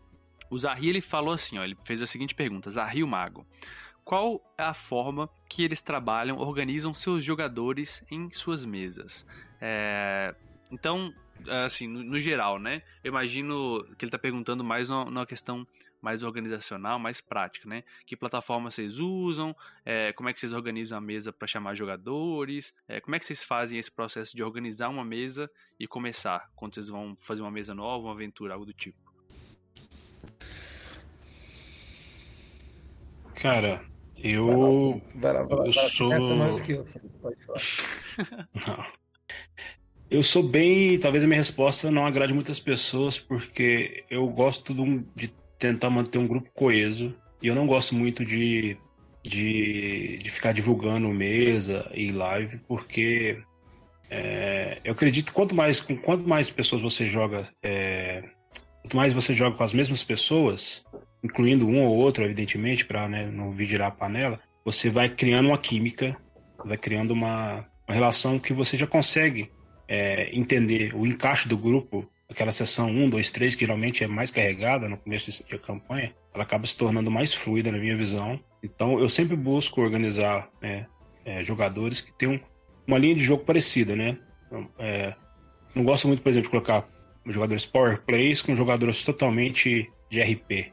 o 0.48 0.58
Zahri, 0.58 0.88
ele 0.88 1.00
falou 1.00 1.34
assim, 1.34 1.58
ó, 1.58 1.64
ele 1.64 1.76
fez 1.84 2.00
a 2.02 2.06
seguinte 2.06 2.34
pergunta. 2.34 2.70
Zahri, 2.70 3.02
o 3.02 3.08
mago. 3.08 3.46
Qual 4.04 4.40
é 4.56 4.62
a 4.62 4.74
forma 4.74 5.28
que 5.48 5.64
eles 5.64 5.82
trabalham, 5.82 6.38
organizam 6.38 6.94
seus 6.94 7.24
jogadores 7.24 8.04
em 8.10 8.30
suas 8.32 8.64
mesas? 8.64 9.26
É, 9.60 10.34
então, 10.70 11.12
assim, 11.64 11.88
no, 11.88 12.04
no, 12.04 12.18
geral, 12.18 12.58
né? 12.58 12.82
Eu 13.02 13.10
imagino 13.10 13.84
que 13.98 14.04
ele 14.04 14.08
está 14.08 14.18
perguntando 14.18 14.62
mais 14.62 14.88
numa 14.88 15.26
questão 15.26 15.66
mais 16.06 16.22
organizacional, 16.22 17.00
mais 17.00 17.20
prática, 17.20 17.68
né? 17.68 17.82
Que 18.06 18.16
plataforma 18.16 18.70
vocês 18.70 19.00
usam? 19.00 19.56
É, 19.84 20.12
como 20.12 20.28
é 20.28 20.32
que 20.32 20.38
vocês 20.38 20.52
organizam 20.52 20.96
a 20.96 21.00
mesa 21.00 21.32
para 21.32 21.48
chamar 21.48 21.74
jogadores? 21.74 22.72
É, 22.86 23.00
como 23.00 23.16
é 23.16 23.18
que 23.18 23.26
vocês 23.26 23.42
fazem 23.42 23.76
esse 23.76 23.90
processo 23.90 24.36
de 24.36 24.40
organizar 24.40 24.88
uma 24.88 25.04
mesa 25.04 25.50
e 25.80 25.88
começar? 25.88 26.48
Quando 26.54 26.74
vocês 26.74 26.86
vão 26.86 27.16
fazer 27.20 27.42
uma 27.42 27.50
mesa 27.50 27.74
nova, 27.74 28.04
uma 28.04 28.12
aventura, 28.12 28.54
algo 28.54 28.64
do 28.64 28.72
tipo? 28.72 28.96
Cara, 33.34 33.84
eu. 34.22 35.02
Vai 35.16 35.32
lá, 35.32 35.42
vai 35.42 35.58
lá, 35.58 35.66
eu 35.66 35.72
sou. 35.72 36.36
Mais 36.36 36.60
que 36.60 36.72
eu, 36.72 36.86
pode 37.20 37.44
falar. 37.44 38.48
Não. 38.54 38.86
Eu 40.08 40.22
sou 40.22 40.42
bem. 40.42 40.98
Talvez 40.98 41.24
a 41.24 41.26
minha 41.26 41.38
resposta 41.38 41.90
não 41.90 42.06
agrade 42.06 42.32
muitas 42.32 42.60
pessoas, 42.60 43.18
porque 43.18 44.04
eu 44.08 44.26
gosto 44.28 44.72
de 45.16 45.32
tentar 45.58 45.90
manter 45.90 46.18
um 46.18 46.26
grupo 46.26 46.50
coeso. 46.54 47.14
E 47.42 47.48
eu 47.48 47.54
não 47.54 47.66
gosto 47.66 47.94
muito 47.94 48.24
de, 48.24 48.76
de, 49.22 50.18
de 50.18 50.30
ficar 50.30 50.52
divulgando 50.52 51.08
mesa 51.08 51.90
e 51.94 52.10
live, 52.10 52.58
porque 52.66 53.38
é, 54.10 54.78
eu 54.84 54.92
acredito 54.92 55.26
que 55.26 55.32
quanto 55.32 55.54
mais, 55.54 55.80
com 55.80 55.96
quanto 55.96 56.28
mais 56.28 56.48
pessoas 56.50 56.82
você 56.82 57.06
joga, 57.08 57.48
é, 57.62 58.22
quanto 58.82 58.96
mais 58.96 59.12
você 59.12 59.34
joga 59.34 59.56
com 59.56 59.64
as 59.64 59.72
mesmas 59.72 60.02
pessoas, 60.04 60.84
incluindo 61.22 61.66
um 61.66 61.84
ou 61.84 61.96
outro, 61.96 62.24
evidentemente, 62.24 62.84
para 62.84 63.08
né, 63.08 63.26
não 63.26 63.50
virar 63.50 63.88
a 63.88 63.90
panela, 63.90 64.40
você 64.64 64.88
vai 64.88 65.08
criando 65.08 65.48
uma 65.48 65.58
química, 65.58 66.16
vai 66.64 66.76
criando 66.76 67.12
uma, 67.12 67.66
uma 67.86 67.94
relação 67.94 68.38
que 68.38 68.52
você 68.52 68.76
já 68.76 68.86
consegue 68.86 69.50
é, 69.88 70.34
entender 70.36 70.94
o 70.94 71.06
encaixe 71.06 71.48
do 71.48 71.56
grupo, 71.56 72.08
aquela 72.28 72.52
sessão 72.52 72.88
1, 72.88 73.10
2, 73.10 73.30
3, 73.30 73.54
que 73.54 73.60
geralmente 73.64 74.04
é 74.04 74.06
mais 74.06 74.30
carregada 74.30 74.88
no 74.88 74.96
começo 74.96 75.44
da 75.48 75.58
campanha, 75.58 76.14
ela 76.34 76.42
acaba 76.42 76.66
se 76.66 76.76
tornando 76.76 77.10
mais 77.10 77.34
fluida 77.34 77.70
na 77.70 77.78
minha 77.78 77.96
visão. 77.96 78.38
Então 78.62 78.98
eu 78.98 79.08
sempre 79.08 79.36
busco 79.36 79.80
organizar 79.80 80.48
né, 80.60 80.86
é, 81.24 81.42
jogadores 81.44 82.00
que 82.00 82.12
tenham 82.12 82.40
uma 82.86 82.98
linha 82.98 83.14
de 83.14 83.22
jogo 83.22 83.44
parecida, 83.44 83.96
né? 83.96 84.18
Então, 84.46 84.68
é, 84.78 85.14
não 85.74 85.84
gosto 85.84 86.06
muito, 86.06 86.22
por 86.22 86.28
exemplo, 86.28 86.46
de 86.46 86.50
colocar 86.50 86.88
jogadores 87.26 87.66
power 87.66 88.02
plays 88.02 88.40
com 88.40 88.54
jogadores 88.54 89.02
totalmente 89.02 89.90
de 90.08 90.20
RP. 90.20 90.72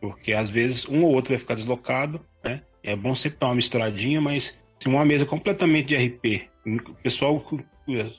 Porque 0.00 0.32
às 0.32 0.50
vezes 0.50 0.88
um 0.88 1.04
ou 1.04 1.12
outro 1.12 1.30
vai 1.30 1.38
ficar 1.38 1.54
deslocado, 1.54 2.20
né? 2.42 2.62
É 2.82 2.96
bom 2.96 3.14
sempre 3.14 3.38
dar 3.38 3.48
uma 3.48 3.54
misturadinha, 3.54 4.20
mas 4.20 4.58
se 4.78 4.88
uma 4.88 5.04
mesa 5.04 5.26
completamente 5.26 5.88
de 5.88 5.96
RP, 5.96 6.48
o 6.66 6.94
pessoal 6.94 7.44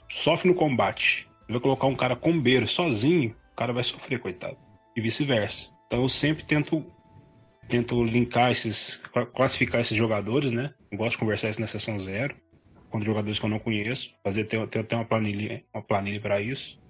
sofre 0.09 0.47
no 0.47 0.55
combate, 0.55 1.27
vai 1.51 1.61
colocar 1.61 1.87
um 1.87 1.95
cara 1.95 2.15
combeiro 2.15 2.67
sozinho, 2.67 3.35
o 3.51 3.55
cara 3.55 3.73
vai 3.73 3.83
sofrer, 3.83 4.19
coitado. 4.19 4.57
E 4.95 5.01
vice-versa. 5.01 5.69
Então 5.87 6.01
eu 6.01 6.09
sempre 6.09 6.43
tento 6.43 6.85
tento 7.67 8.03
linkar 8.03 8.51
esses, 8.51 8.99
classificar 9.33 9.79
esses 9.79 9.95
jogadores, 9.95 10.51
né? 10.51 10.73
Eu 10.91 10.97
gosto 10.97 11.11
de 11.11 11.19
conversar 11.19 11.49
isso 11.49 11.61
na 11.61 11.67
sessão 11.67 11.97
zero, 11.99 12.35
com 12.89 13.01
jogadores 13.01 13.39
que 13.39 13.45
eu 13.45 13.49
não 13.49 13.59
conheço, 13.59 14.13
fazer 14.21 14.43
ter, 14.43 14.67
ter, 14.67 14.93
uma 14.93 15.05
planilha, 15.05 15.63
uma 15.73 15.81
planilha 15.81 16.19
para 16.19 16.41
isso. 16.41 16.81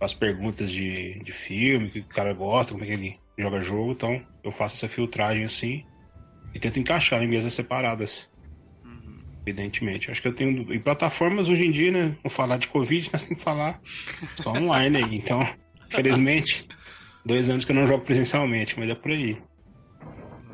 Faço 0.00 0.18
perguntas 0.18 0.70
de, 0.70 1.20
de 1.20 1.32
filme, 1.32 1.90
que 1.90 2.00
o 2.00 2.04
cara 2.04 2.32
gosta, 2.32 2.72
como 2.72 2.82
é 2.82 2.88
que 2.88 2.92
ele 2.92 3.20
joga 3.38 3.60
jogo, 3.60 3.92
então 3.92 4.20
eu 4.42 4.50
faço 4.50 4.74
essa 4.74 4.88
filtragem 4.88 5.44
assim 5.44 5.84
e 6.52 6.58
tento 6.58 6.80
encaixar 6.80 7.22
em 7.22 7.28
mesas 7.28 7.52
separadas 7.52 8.30
evidentemente. 9.46 10.10
Acho 10.10 10.20
que 10.20 10.28
eu 10.28 10.34
tenho. 10.34 10.72
Em 10.72 10.80
plataformas 10.80 11.48
hoje 11.48 11.64
em 11.64 11.70
dia, 11.70 11.92
né? 11.92 12.16
Não 12.22 12.30
falar 12.30 12.58
de 12.58 12.66
Covid, 12.66 13.10
nós 13.12 13.22
temos 13.22 13.38
que 13.38 13.44
falar 13.44 13.80
só 14.42 14.50
online 14.50 14.96
aí. 14.96 15.16
Então, 15.16 15.48
infelizmente, 15.86 16.66
dois 17.24 17.48
anos 17.48 17.64
que 17.64 17.70
eu 17.70 17.76
não 17.76 17.86
jogo 17.86 18.04
presencialmente, 18.04 18.78
mas 18.78 18.90
é 18.90 18.94
por 18.94 19.12
aí. 19.12 19.40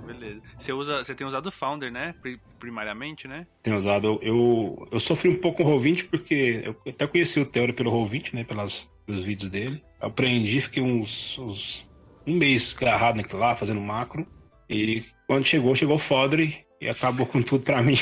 Beleza. 0.07 0.43
Você, 0.59 0.73
usa, 0.73 0.99
você 1.03 1.15
tem 1.15 1.27
usado 1.27 1.47
o 1.47 1.51
Founder, 1.53 1.91
né? 1.91 2.15
Primariamente, 2.59 3.27
né? 3.27 3.47
Tenho 3.63 3.79
usado. 3.79 4.19
Eu, 4.21 4.87
eu 4.93 5.01
sofri 5.01 5.31
um 5.31 5.37
pouco 5.37 5.63
com 5.63 5.75
o 5.75 5.81
Roll20 5.81 6.09
porque 6.11 6.63
eu 6.65 6.77
até 6.87 7.07
conheci 7.07 7.41
o 7.41 7.47
Theory 7.47 7.73
pelo 7.73 7.91
Roll20, 7.91 8.35
né? 8.35 8.45
Pelas, 8.45 8.91
pelos 9.07 9.23
vídeos 9.23 9.51
dele. 9.51 9.83
Eu 10.01 10.09
aprendi, 10.09 10.61
fiquei 10.61 10.83
uns, 10.83 11.39
uns 11.39 11.89
um 12.27 12.37
mês 12.37 12.77
agarrado 12.77 13.17
naquilo 13.17 13.41
lá, 13.41 13.57
fazendo 13.57 13.81
macro. 13.81 14.27
E 14.69 15.03
quando 15.27 15.47
chegou, 15.47 15.75
chegou 15.75 15.97
o 15.97 15.99
Fodry 15.99 16.65
e 16.83 16.89
acabou 16.89 17.25
com 17.25 17.41
tudo 17.41 17.63
pra 17.63 17.81
mim 17.81 17.95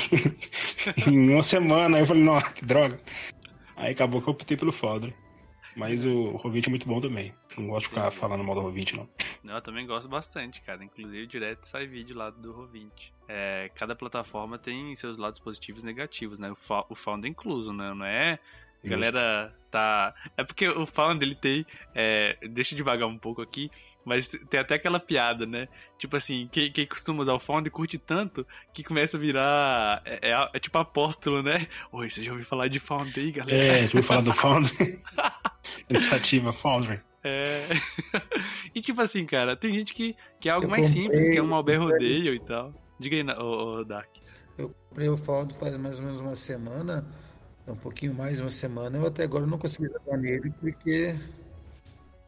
em 1.07 1.35
uma 1.35 1.43
semana. 1.43 1.99
Aí 1.99 2.03
eu 2.03 2.07
falei, 2.07 2.23
nossa, 2.23 2.51
que 2.51 2.65
droga. 2.65 2.97
Aí 3.77 3.93
acabou 3.93 4.23
que 4.23 4.29
eu 4.29 4.33
optei 4.33 4.57
pelo 4.57 4.73
Fodder. 4.73 5.15
Mas 5.77 6.05
o 6.07 6.31
Rovinte 6.37 6.69
é 6.69 6.71
muito 6.71 6.89
bom 6.89 6.99
também. 6.99 7.35
Não 7.59 7.69
gosto 7.69 7.85
de 7.85 7.89
ficar 7.91 8.11
falando 8.11 8.43
mal 8.43 8.55
do 8.55 8.63
Rovinte, 8.63 8.97
não. 8.97 9.07
Não, 9.45 9.55
eu 9.55 9.61
também 9.61 9.87
gosto 9.87 10.09
bastante, 10.09 10.63
cara. 10.63 10.83
Inclusive, 10.83 11.27
direto 11.27 11.67
sai 11.67 11.87
vídeo 11.87 12.17
lá 12.17 12.31
do 12.31 12.53
Rovinte. 12.53 13.13
É, 13.29 13.71
cada 13.75 13.95
plataforma 13.95 14.59
tem 14.59 14.97
seus 14.97 15.19
lados 15.19 15.39
positivos 15.41 15.85
e 15.85 15.87
negativos, 15.87 16.39
né? 16.39 16.51
O, 16.51 16.57
o 16.89 16.95
Founder 16.95 17.29
é 17.29 17.31
incluso, 17.31 17.75
né? 17.75 17.93
Não 17.93 18.07
é... 18.07 18.39
A 18.83 18.89
galera 18.89 19.55
tá... 19.71 20.15
É 20.39 20.43
porque 20.43 20.67
o 20.67 20.87
Founder, 20.87 21.29
ele 21.29 21.37
tem... 21.37 21.67
É... 21.95 22.39
Deixa 22.49 22.75
eu 22.75 22.79
devagar 22.79 23.07
um 23.07 23.19
pouco 23.19 23.43
aqui 23.43 23.71
mas 24.05 24.29
tem 24.29 24.61
até 24.61 24.75
aquela 24.75 24.99
piada, 24.99 25.47
né? 25.47 25.69
Tipo 25.99 26.17
assim, 26.17 26.49
quem, 26.51 26.73
quem 26.73 26.87
costuma 26.87 27.23
usar 27.23 27.35
o 27.35 27.41
Found 27.41 27.69
curte 27.71 27.99
tanto 27.99 28.47
que 28.73 28.83
começa 28.83 29.17
a 29.17 29.21
virar. 29.21 30.03
É, 30.05 30.31
é, 30.31 30.51
é 30.55 30.59
tipo 30.59 30.79
apóstolo, 30.79 31.43
né? 31.43 31.67
Oi, 31.93 32.09
você 32.09 32.23
já 32.23 32.33
ouviu 32.33 32.47
falar 32.47 32.69
de 32.69 32.79
Found 32.79 33.19
aí, 33.19 33.31
galera? 33.31 33.57
É, 33.57 33.79
já 33.83 33.85
ouviu 33.85 34.03
falar 34.03 34.23
do 34.23 34.33
Found? 34.33 34.71
Iniciativa 35.89 36.53
Foundry. 36.53 37.01
É. 37.23 37.69
e 38.75 38.81
tipo 38.81 39.01
assim, 39.03 39.27
cara, 39.27 39.57
tem 39.57 39.73
gente 39.73 39.93
que, 39.93 40.17
que 40.41 40.49
é 40.49 40.53
algo 40.53 40.67
eu 40.67 40.71
mais 40.71 40.87
comprei, 40.87 41.05
simples, 41.05 41.29
que 41.29 41.39
é 41.39 41.43
um 41.43 41.55
Albert 41.55 41.81
Rodeio 41.81 42.35
e 42.35 42.41
tal. 42.41 42.75
Diga 42.99 43.17
aí, 43.17 43.39
ô, 43.39 43.81
ô 43.81 43.85
Dark. 43.85 44.09
Eu 44.57 44.75
comprei 44.89 45.09
o 45.09 45.17
Found 45.17 45.55
faz 45.55 45.77
mais 45.77 45.99
ou 45.99 46.05
menos 46.05 46.21
uma 46.21 46.35
semana, 46.35 47.07
um 47.67 47.77
pouquinho 47.77 48.15
mais 48.15 48.37
de 48.37 48.43
uma 48.43 48.51
semana. 48.51 48.99
Eu 48.99 49.07
até 49.07 49.25
agora 49.25 49.47
não 49.47 49.59
consegui 49.59 49.89
jogar 49.93 50.17
nele 50.17 50.53
porque 50.61 51.17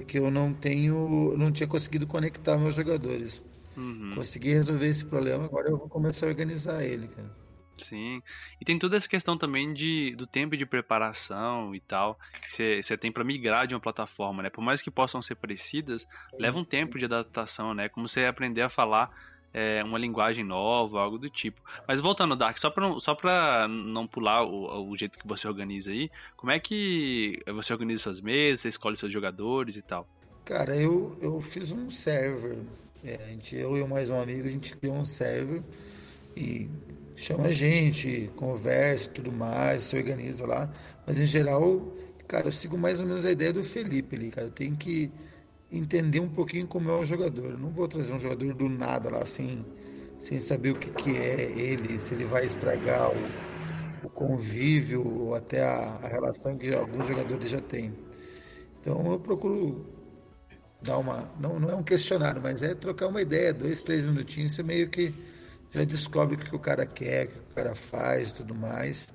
que 0.02 0.18
eu 0.18 0.30
não 0.30 0.52
tenho, 0.52 1.34
não 1.36 1.50
tinha 1.50 1.66
conseguido 1.66 2.06
conectar 2.06 2.58
meus 2.58 2.74
jogadores. 2.74 3.42
Uhum. 3.76 4.12
Consegui 4.14 4.52
resolver 4.52 4.86
esse 4.86 5.04
problema, 5.04 5.44
agora 5.44 5.68
eu 5.68 5.78
vou 5.78 5.88
começar 5.88 6.26
a 6.26 6.28
organizar 6.28 6.84
ele, 6.84 7.08
cara. 7.08 7.42
Sim. 7.78 8.22
E 8.60 8.64
tem 8.64 8.78
toda 8.78 8.96
essa 8.96 9.08
questão 9.08 9.36
também 9.36 9.72
de, 9.72 10.14
do 10.16 10.26
tempo 10.26 10.56
de 10.56 10.66
preparação 10.66 11.74
e 11.74 11.80
tal, 11.80 12.18
que 12.42 12.82
você 12.82 12.96
tem 12.96 13.10
para 13.10 13.24
migrar 13.24 13.66
de 13.66 13.74
uma 13.74 13.80
plataforma, 13.80 14.42
né? 14.42 14.50
Por 14.50 14.62
mais 14.62 14.80
que 14.82 14.90
possam 14.90 15.22
ser 15.22 15.34
parecidas, 15.34 16.06
leva 16.38 16.58
um 16.58 16.64
tempo 16.64 16.98
de 16.98 17.06
adaptação, 17.06 17.74
né? 17.74 17.88
Como 17.88 18.06
você 18.06 18.24
aprender 18.24 18.62
a 18.62 18.68
falar 18.68 19.10
é, 19.52 19.82
uma 19.84 19.98
linguagem 19.98 20.44
nova, 20.44 21.00
algo 21.00 21.18
do 21.18 21.28
tipo. 21.28 21.60
Mas 21.86 22.00
voltando, 22.00 22.34
Dark, 22.34 22.58
só 22.58 22.70
para 22.70 22.98
só 23.00 23.14
pra 23.14 23.68
não 23.68 24.06
pular 24.06 24.44
o, 24.44 24.90
o 24.90 24.96
jeito 24.96 25.18
que 25.18 25.26
você 25.26 25.46
organiza 25.46 25.90
aí, 25.90 26.10
como 26.36 26.52
é 26.52 26.58
que 26.58 27.40
você 27.54 27.72
organiza 27.72 28.04
suas 28.04 28.20
mesas, 28.20 28.60
você 28.60 28.68
escolhe 28.68 28.96
seus 28.96 29.12
jogadores 29.12 29.76
e 29.76 29.82
tal? 29.82 30.06
Cara, 30.44 30.74
eu, 30.74 31.16
eu 31.20 31.40
fiz 31.40 31.70
um 31.70 31.88
server. 31.90 32.58
É, 33.04 33.16
a 33.24 33.28
gente, 33.28 33.56
eu 33.56 33.76
e 33.76 33.84
mais 33.84 34.10
um 34.10 34.20
amigo, 34.20 34.46
a 34.46 34.50
gente 34.50 34.76
criou 34.76 34.96
um 34.96 35.04
server 35.04 35.62
e 36.36 36.68
chama 37.16 37.46
a 37.46 37.52
gente, 37.52 38.30
conversa 38.36 39.08
e 39.08 39.12
tudo 39.12 39.32
mais, 39.32 39.82
se 39.82 39.96
organiza 39.96 40.46
lá. 40.46 40.72
Mas 41.06 41.18
em 41.18 41.26
geral, 41.26 41.92
cara, 42.26 42.48
eu 42.48 42.52
sigo 42.52 42.78
mais 42.78 43.00
ou 43.00 43.06
menos 43.06 43.24
a 43.24 43.30
ideia 43.30 43.52
do 43.52 43.62
Felipe 43.62 44.16
ali, 44.16 44.30
cara. 44.30 44.50
Tem 44.50 44.74
que 44.74 45.10
entender 45.72 46.20
um 46.20 46.28
pouquinho 46.28 46.66
como 46.66 46.90
é 46.90 46.94
o 46.96 47.04
jogador. 47.04 47.52
Eu 47.52 47.58
não 47.58 47.70
vou 47.70 47.88
trazer 47.88 48.12
um 48.12 48.20
jogador 48.20 48.54
do 48.54 48.68
nada 48.68 49.10
lá, 49.10 49.24
sem, 49.24 49.64
sem 50.18 50.38
saber 50.38 50.72
o 50.72 50.74
que, 50.78 50.90
que 50.90 51.16
é 51.16 51.50
ele, 51.50 51.98
se 51.98 52.14
ele 52.14 52.24
vai 52.24 52.46
estragar 52.46 53.10
o, 53.10 54.06
o 54.06 54.10
convívio 54.10 55.06
ou 55.06 55.34
até 55.34 55.64
a, 55.64 55.98
a 56.02 56.08
relação 56.08 56.56
que 56.58 56.72
alguns 56.74 57.06
jogadores 57.06 57.48
já 57.48 57.60
têm. 57.60 57.92
Então 58.80 59.12
eu 59.12 59.18
procuro 59.18 59.86
dar 60.82 60.98
uma. 60.98 61.30
Não, 61.40 61.58
não 61.58 61.70
é 61.70 61.74
um 61.74 61.82
questionário, 61.82 62.42
mas 62.42 62.62
é 62.62 62.74
trocar 62.74 63.08
uma 63.08 63.22
ideia, 63.22 63.54
dois, 63.54 63.80
três 63.80 64.04
minutinhos, 64.04 64.54
você 64.54 64.62
meio 64.62 64.90
que 64.90 65.14
já 65.70 65.84
descobre 65.84 66.36
o 66.36 66.38
que 66.38 66.54
o 66.54 66.58
cara 66.58 66.84
quer, 66.84 67.26
o 67.26 67.28
que 67.28 67.38
o 67.38 67.54
cara 67.54 67.74
faz 67.74 68.30
e 68.30 68.34
tudo 68.34 68.54
mais. 68.54 69.08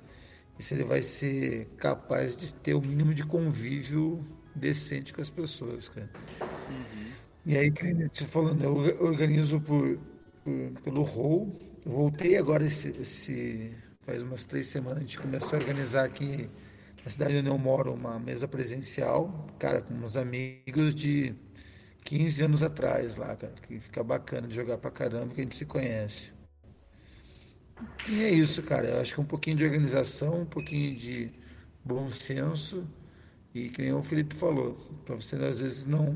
E 0.58 0.62
se 0.62 0.74
ele 0.74 0.82
vai 0.84 1.02
ser 1.02 1.66
capaz 1.76 2.34
de 2.34 2.52
ter 2.52 2.74
o 2.74 2.80
mínimo 2.80 3.14
de 3.14 3.24
convívio 3.24 4.26
decente 4.54 5.12
com 5.12 5.20
as 5.20 5.30
pessoas, 5.30 5.88
cara. 5.88 6.10
Uhum. 6.40 7.12
E 7.46 7.56
aí, 7.56 7.70
te 8.10 8.24
falando, 8.24 8.62
eu 8.62 9.04
organizo 9.04 9.60
por, 9.60 9.98
por 10.44 10.82
pelo 10.82 11.02
rol. 11.02 11.58
Voltei 11.84 12.36
agora 12.36 12.66
esse, 12.66 12.88
esse, 13.00 13.74
faz 14.02 14.22
umas 14.22 14.44
três 14.44 14.66
semanas 14.66 14.98
a 14.98 15.00
gente 15.00 15.18
começou 15.18 15.58
a 15.58 15.62
organizar 15.62 16.04
aqui 16.04 16.50
na 17.04 17.10
cidade 17.10 17.36
onde 17.36 17.48
eu 17.48 17.56
moro 17.56 17.94
uma 17.94 18.18
mesa 18.18 18.46
presencial, 18.46 19.46
cara, 19.58 19.80
com 19.80 19.94
uns 19.94 20.16
amigos 20.16 20.94
de 20.94 21.34
15 22.04 22.42
anos 22.42 22.62
atrás 22.62 23.16
lá, 23.16 23.34
cara, 23.36 23.54
que 23.66 23.80
fica 23.80 24.02
bacana 24.02 24.46
de 24.46 24.54
jogar 24.54 24.76
pra 24.78 24.90
caramba, 24.90 25.34
que 25.34 25.40
a 25.40 25.44
gente 25.44 25.56
se 25.56 25.64
conhece. 25.64 26.32
E 28.08 28.22
é 28.22 28.30
isso, 28.30 28.62
cara. 28.62 28.88
Eu 28.88 29.00
acho 29.00 29.14
que 29.14 29.20
um 29.20 29.24
pouquinho 29.24 29.56
de 29.56 29.64
organização, 29.64 30.42
um 30.42 30.46
pouquinho 30.46 30.96
de 30.96 31.32
bom 31.84 32.10
senso 32.10 32.86
e 33.54 33.68
que 33.68 33.82
nem 33.82 33.92
o 33.92 34.02
Felipe 34.02 34.34
falou, 34.34 34.74
para 35.04 35.14
você 35.14 35.36
às 35.36 35.60
vezes 35.60 35.84
não 35.84 36.14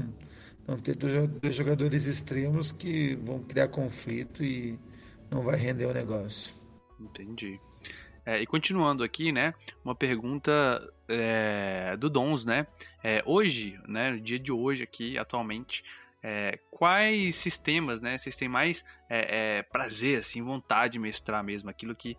não 0.67 0.79
ter 0.79 0.97
dois 0.97 1.55
jogadores 1.55 2.07
extremos 2.07 2.71
que 2.71 3.17
vão 3.17 3.43
criar 3.43 3.69
conflito 3.69 4.45
e 4.45 4.79
não 5.31 5.43
vai 5.43 5.57
render 5.57 5.87
o 5.87 5.93
negócio. 5.93 6.55
Entendi. 7.01 7.59
É, 8.25 8.41
e 8.41 8.47
continuando 8.47 9.03
aqui, 9.03 9.33
né, 9.33 9.53
uma 9.85 9.95
pergunta 9.95 10.53
é, 11.09 11.97
do 11.97 12.09
Dons, 12.09 12.45
né, 12.45 12.67
é, 13.03 13.21
hoje, 13.27 13.77
né, 13.89 14.13
no 14.13 14.21
dia 14.21 14.39
de 14.39 14.53
hoje 14.53 14.85
aqui, 14.85 15.19
atualmente, 15.19 15.83
é, 16.23 16.57
quais 16.71 17.35
sistemas, 17.35 18.01
né, 18.01 18.17
vocês 18.17 18.37
têm 18.37 18.49
mais 18.49 18.85
é, 19.11 19.59
é, 19.59 19.63
prazer, 19.63 20.19
assim, 20.19 20.41
vontade 20.41 20.93
de 20.93 20.99
mestrar 21.01 21.43
mesmo, 21.43 21.69
aquilo 21.69 21.95
que 21.95 22.17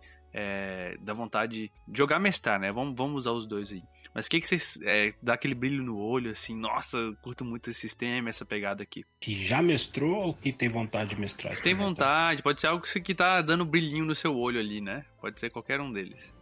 dá 1.00 1.12
vontade 1.12 1.70
de 1.86 1.96
jogar 1.96 2.18
mestrar, 2.18 2.58
né, 2.58 2.72
vamos, 2.72 2.96
vamos 2.96 3.18
usar 3.18 3.30
os 3.30 3.46
dois 3.46 3.70
aí. 3.70 3.84
Mas 4.14 4.26
o 4.26 4.30
que, 4.30 4.40
que 4.40 4.46
vocês. 4.46 4.78
É, 4.82 5.12
dá 5.20 5.34
aquele 5.34 5.56
brilho 5.56 5.82
no 5.82 5.98
olho, 5.98 6.30
assim, 6.30 6.54
nossa, 6.54 6.96
eu 6.96 7.16
curto 7.16 7.44
muito 7.44 7.68
esse 7.68 7.80
sistema, 7.80 8.30
essa 8.30 8.44
pegada 8.44 8.80
aqui. 8.80 9.04
Que 9.18 9.44
já 9.44 9.60
mestrou 9.60 10.26
ou 10.26 10.34
que 10.34 10.52
tem 10.52 10.68
vontade 10.68 11.10
de 11.10 11.20
mestrar? 11.20 11.58
Tem 11.58 11.74
vontade, 11.74 12.40
pode 12.40 12.60
ser 12.60 12.68
algo 12.68 12.84
que 12.84 13.14
tá 13.14 13.42
dando 13.42 13.64
brilhinho 13.64 14.04
no 14.04 14.14
seu 14.14 14.36
olho 14.36 14.60
ali, 14.60 14.80
né? 14.80 15.04
Pode 15.20 15.40
ser 15.40 15.50
qualquer 15.50 15.80
um 15.80 15.92
deles. 15.92 16.32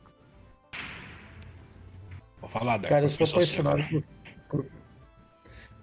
Vou 2.43 2.51
falar, 2.51 2.77
Dark, 2.77 2.91
Cara, 2.91 3.05
eu 3.07 3.09
sou 3.09 3.27
apaixonado 3.27 3.89
por, 3.89 4.05
por. 4.51 4.67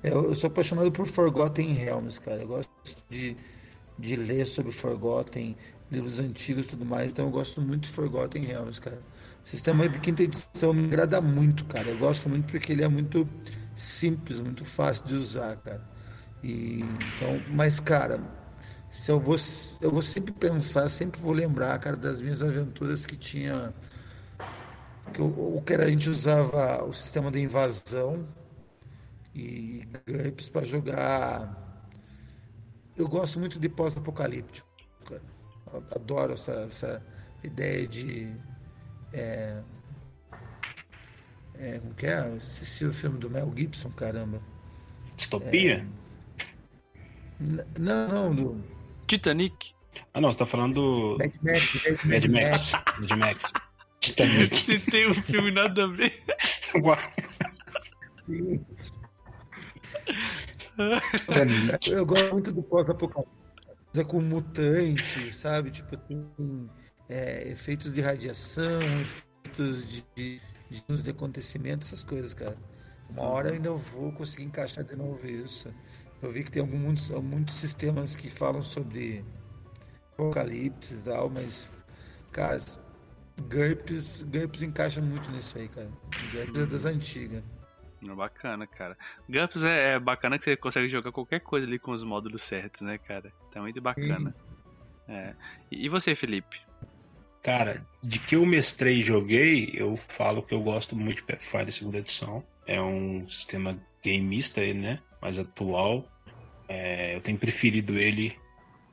Eu, 0.04 0.36
sou 0.36 0.48
apaixonado 0.48 0.92
por 0.92 1.08
Forgotten 1.08 1.74
Realms, 1.74 2.20
cara. 2.20 2.42
Eu 2.42 2.48
gosto 2.48 2.70
de, 3.10 3.36
de 3.98 4.16
ler 4.16 4.46
sobre 4.46 4.72
Forgotten, 4.72 5.58
livros 5.90 6.20
antigos 6.20 6.66
e 6.66 6.68
tudo 6.70 6.86
mais, 6.86 7.12
então 7.12 7.26
eu 7.26 7.32
gosto 7.32 7.60
muito 7.62 7.84
de 7.84 7.90
Forgotten 7.90 8.46
Realms, 8.46 8.80
cara. 8.80 9.02
Sistema 9.50 9.90
de 9.90 10.00
quinta 10.00 10.22
edição 10.22 10.72
me 10.72 10.86
agrada 10.86 11.20
muito, 11.20 11.66
cara. 11.66 11.90
Eu 11.90 11.98
gosto 11.98 12.30
muito 12.30 12.52
porque 12.52 12.72
ele 12.72 12.84
é 12.84 12.88
muito 12.88 13.28
simples, 13.76 14.40
muito 14.40 14.64
fácil 14.64 15.08
de 15.08 15.16
usar, 15.16 15.58
cara. 15.58 15.82
E, 16.44 16.82
então, 16.82 17.42
mas, 17.50 17.80
cara, 17.80 18.22
se 18.92 19.10
eu 19.10 19.20
vou, 19.20 19.36
eu 19.82 19.90
vou 19.90 20.04
sempre 20.04 20.32
pensar, 20.32 20.88
sempre 20.88 21.20
vou 21.20 21.32
lembrar, 21.32 21.80
cara, 21.80 21.98
das 21.98 22.22
minhas 22.22 22.44
aventuras 22.44 23.08
que 23.08 23.18
tinha. 23.18 23.74
Que 25.12 25.20
o 25.20 25.60
que 25.66 25.74
era, 25.74 25.86
a 25.86 25.90
gente 25.90 26.08
usava 26.12 26.84
o 26.84 26.94
sistema 26.94 27.32
de 27.32 27.40
invasão 27.40 28.28
e 29.34 29.82
GURPS 30.08 30.50
para 30.50 30.64
jogar. 30.64 31.90
Eu 32.96 33.08
gosto 33.08 33.40
muito 33.40 33.60
de 33.60 33.68
pós-apocalíptico, 33.68 34.68
cara. 35.06 35.24
Adoro 35.96 36.34
essa, 36.34 36.52
essa 36.70 37.02
ideia 37.44 37.88
de 37.88 38.32
é, 39.14 39.62
é, 41.60 41.80
como 41.80 41.94
que 41.94 42.06
é? 42.06 42.36
Esqueci 42.38 42.86
o 42.86 42.94
filme 42.94 43.18
do 43.20 43.30
Mel 43.30 43.52
Gibson, 43.56 43.90
caramba. 43.92 44.42
Distopia? 45.18 45.86
É, 47.40 47.66
não, 47.78 48.08
não, 48.08 48.36
do. 48.36 48.64
Titanic. 49.08 49.74
Ah, 50.14 50.22
não, 50.22 50.32
você 50.32 50.38
tá 50.38 50.46
falando 50.46 50.76
do. 50.76 51.18
Mad 51.18 51.34
Max. 51.42 52.06
Mad 52.06 52.26
Max. 52.26 52.72
Mad 53.00 53.20
Max. 53.20 53.54
Titanic. 54.00 54.56
Se 54.56 54.80
tem 54.80 55.10
um 55.10 55.14
filme 55.14 55.52
nada 55.52 55.84
a 55.84 55.88
ver. 55.88 56.24
Sim. 58.26 58.66
Eu 61.92 62.06
gosto 62.06 62.32
muito 62.32 62.52
do 62.54 62.64
pós-apocalipse. 62.64 63.38
Com 64.08 64.22
mutante, 64.22 65.34
sabe? 65.34 65.72
Tipo 65.72 65.96
assim 65.96 66.70
é, 67.10 67.50
efeitos 67.50 67.92
de 67.92 68.00
radiação, 68.00 68.80
efeitos 69.02 69.88
de, 69.88 70.06
de, 70.16 70.42
de, 70.70 71.04
de 71.04 71.10
acontecimentos, 71.10 71.88
essas 71.88 72.04
coisas, 72.04 72.34
cara. 72.34 72.56
Uma 73.10 73.24
hora 73.24 73.50
eu 73.50 73.54
ainda 73.56 73.72
vou 73.72 74.12
conseguir 74.12 74.44
encaixar 74.44 74.84
de 74.84 74.96
novo 74.96 75.28
isso. 75.28 75.74
Eu 76.22 76.32
vi 76.32 76.44
que 76.44 76.52
tem 76.52 76.62
alguns 76.62 77.10
muitos 77.10 77.56
sistemas 77.56 78.16
que 78.16 78.30
falam 78.30 78.62
sobre 78.62 79.26
apocalipse 80.14 80.94
e 80.94 80.98
tal, 80.98 81.30
mas, 81.30 81.72
cara, 82.32 82.58
GURPS, 83.42 84.24
GURPS 84.24 84.62
encaixa 84.62 85.02
muito 85.02 85.32
nisso 85.32 85.58
aí, 85.58 85.68
cara. 85.70 85.90
GURPS 86.32 86.62
é 86.62 86.66
das 86.66 86.86
antigas. 86.86 87.44
Bacana, 88.16 88.68
cara. 88.68 88.98
GURPS 89.28 89.64
é, 89.64 89.94
é, 89.94 90.00
bacana 90.00 90.38
que 90.38 90.46
você 90.46 90.56
consegue 90.56 90.88
jogar 90.88 91.12
qualquer 91.12 91.40
coisa 91.40 91.66
ali 91.66 91.80
com 91.80 91.92
os 91.92 92.04
módulos 92.04 92.44
certos, 92.44 92.82
né, 92.82 92.98
cara? 92.98 93.32
Tá 93.52 93.62
muito 93.62 93.82
bacana. 93.82 94.36
É. 95.08 95.34
E 95.72 95.90
você, 95.90 96.14
Felipe? 96.16 96.69
Cara, 97.42 97.86
de 98.04 98.20
que 98.20 98.36
eu 98.36 98.46
mestrei 98.46 99.00
e 99.00 99.04
joguei, 99.04 99.72
eu 99.74 99.96
falo 99.96 100.44
que 100.44 100.54
eu 100.54 100.62
gosto 100.62 100.96
muito 100.96 101.18
de 101.18 101.24
Pathfinder 101.24 101.72
segunda 101.72 101.98
edição. 101.98 102.44
É 102.68 102.82
um 102.82 103.28
sistema 103.30 103.80
gameista, 104.04 104.62
né? 104.74 105.00
Mais 105.22 105.40
atual. 105.40 106.06
É, 106.68 107.16
eu 107.16 107.22
tenho 107.22 107.38
preferido 107.38 107.98
ele 107.98 108.36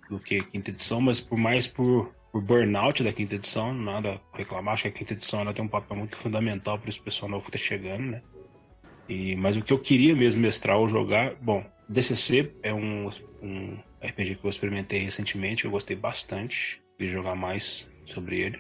do 0.09 0.19
que 0.19 0.39
a 0.39 0.45
quinta 0.45 0.71
edição, 0.71 1.01
mas 1.01 1.21
por 1.21 1.37
mais 1.37 1.67
por, 1.67 2.15
por 2.33 2.41
burnout 2.41 3.03
da 3.03 3.13
quinta 3.13 3.35
edição, 3.35 3.75
nada 3.75 4.21
reclamar. 4.33 4.75
Acho 4.75 4.85
que 4.85 4.89
a 4.89 4.93
quinta 4.93 5.13
edição 5.13 5.41
ela 5.41 5.53
tem 5.53 5.65
um 5.65 5.69
papel 5.69 5.97
muito 5.97 6.17
fundamental 6.17 6.79
para 6.79 6.89
esse 6.89 7.01
pessoal 7.01 7.31
novo 7.31 7.45
que 7.45 7.53
tá 7.53 7.59
chegando, 7.59 8.05
né? 8.05 8.23
E, 9.09 9.37
mas 9.37 9.57
o 9.57 9.63
que 9.63 9.73
eu 9.73 9.79
queria 9.79 10.15
mesmo 10.17 10.41
mestrar 10.41 10.79
ou 10.79 10.89
jogar, 10.89 11.35
bom, 11.37 11.65
DCC 11.89 12.53
é 12.63 12.73
um, 12.73 13.11
um 13.43 13.79
RPG 14.03 14.37
que 14.37 14.45
eu 14.45 14.51
experimentei 14.51 15.01
recentemente, 15.01 15.65
eu 15.65 15.71
gostei 15.71 15.97
bastante 15.97 16.83
de 16.99 17.07
jogar 17.07 17.35
mais 17.35 17.89
sobre 18.13 18.41
ele. 18.41 18.59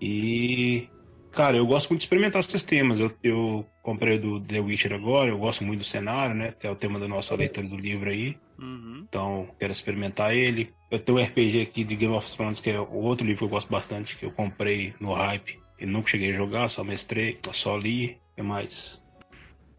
E, 0.00 0.88
cara, 1.30 1.56
eu 1.56 1.66
gosto 1.66 1.90
muito 1.90 2.00
de 2.00 2.06
experimentar 2.06 2.42
sistemas. 2.42 2.98
Eu, 2.98 3.12
eu 3.22 3.66
comprei 3.82 4.18
do 4.18 4.40
The 4.40 4.60
Witcher 4.60 4.92
agora, 4.92 5.30
eu 5.30 5.38
gosto 5.38 5.64
muito 5.64 5.80
do 5.80 5.84
cenário, 5.84 6.34
né? 6.34 6.52
Que 6.52 6.66
é 6.66 6.70
o 6.70 6.76
tema 6.76 6.98
da 6.98 7.06
nossa 7.06 7.34
leitura 7.34 7.66
do 7.66 7.76
livro 7.76 8.10
aí. 8.10 8.36
Uhum. 8.58 9.04
Então, 9.08 9.48
quero 9.58 9.72
experimentar 9.72 10.34
ele. 10.34 10.70
Eu 10.90 10.98
tenho 10.98 11.18
um 11.18 11.22
RPG 11.22 11.62
aqui 11.62 11.84
de 11.84 11.96
Game 11.96 12.14
of 12.14 12.30
Thrones, 12.36 12.60
que 12.60 12.70
é 12.70 12.80
o 12.80 12.94
outro 12.94 13.26
livro 13.26 13.38
que 13.38 13.44
eu 13.44 13.48
gosto 13.48 13.70
bastante, 13.70 14.16
que 14.16 14.24
eu 14.24 14.32
comprei 14.32 14.94
no 15.00 15.12
hype 15.14 15.58
e 15.78 15.86
nunca 15.86 16.10
cheguei 16.10 16.30
a 16.30 16.34
jogar, 16.34 16.68
só 16.68 16.84
mestrei, 16.84 17.38
só 17.52 17.76
li. 17.76 18.18
O 18.32 18.36
que 18.36 18.42
mais? 18.42 19.02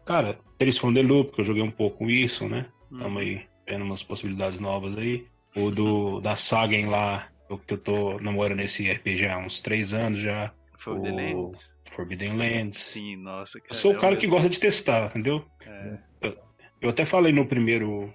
Cara, 0.04 0.38
Tales 0.58 0.78
from 0.78 0.92
the 0.92 1.02
Loop, 1.02 1.32
que 1.32 1.40
eu 1.40 1.44
joguei 1.44 1.62
um 1.62 1.70
pouco 1.70 2.10
isso, 2.10 2.48
né? 2.48 2.66
Estamos 2.90 3.12
uhum. 3.12 3.28
aí 3.28 3.46
vendo 3.66 3.84
umas 3.84 4.02
possibilidades 4.02 4.58
novas 4.58 4.96
aí. 4.98 5.26
O 5.54 5.70
do 5.70 6.20
da 6.20 6.34
Sagen 6.34 6.86
lá, 6.86 7.28
que 7.58 7.74
eu 7.74 7.78
tô 7.78 8.18
namorando 8.20 8.60
esse 8.60 8.90
RPG 8.90 9.26
há 9.26 9.38
uns 9.38 9.60
três 9.60 9.92
anos 9.92 10.18
já. 10.18 10.52
Forbidden 10.78 11.34
o... 11.34 11.42
Lands. 11.42 11.70
Forbidden 11.90 12.36
Lands. 12.36 12.78
Sim, 12.78 13.16
nossa, 13.16 13.60
cara. 13.60 13.72
Eu 13.72 13.74
sou 13.74 13.92
o 13.92 13.98
cara 13.98 14.16
que 14.16 14.26
gosta 14.26 14.48
de 14.48 14.58
testar, 14.58 15.10
entendeu? 15.10 15.44
É. 15.66 15.98
Eu, 16.20 16.38
eu, 16.82 16.90
até 16.90 17.04
falei 17.04 17.32
no 17.32 17.46
primeiro, 17.46 18.12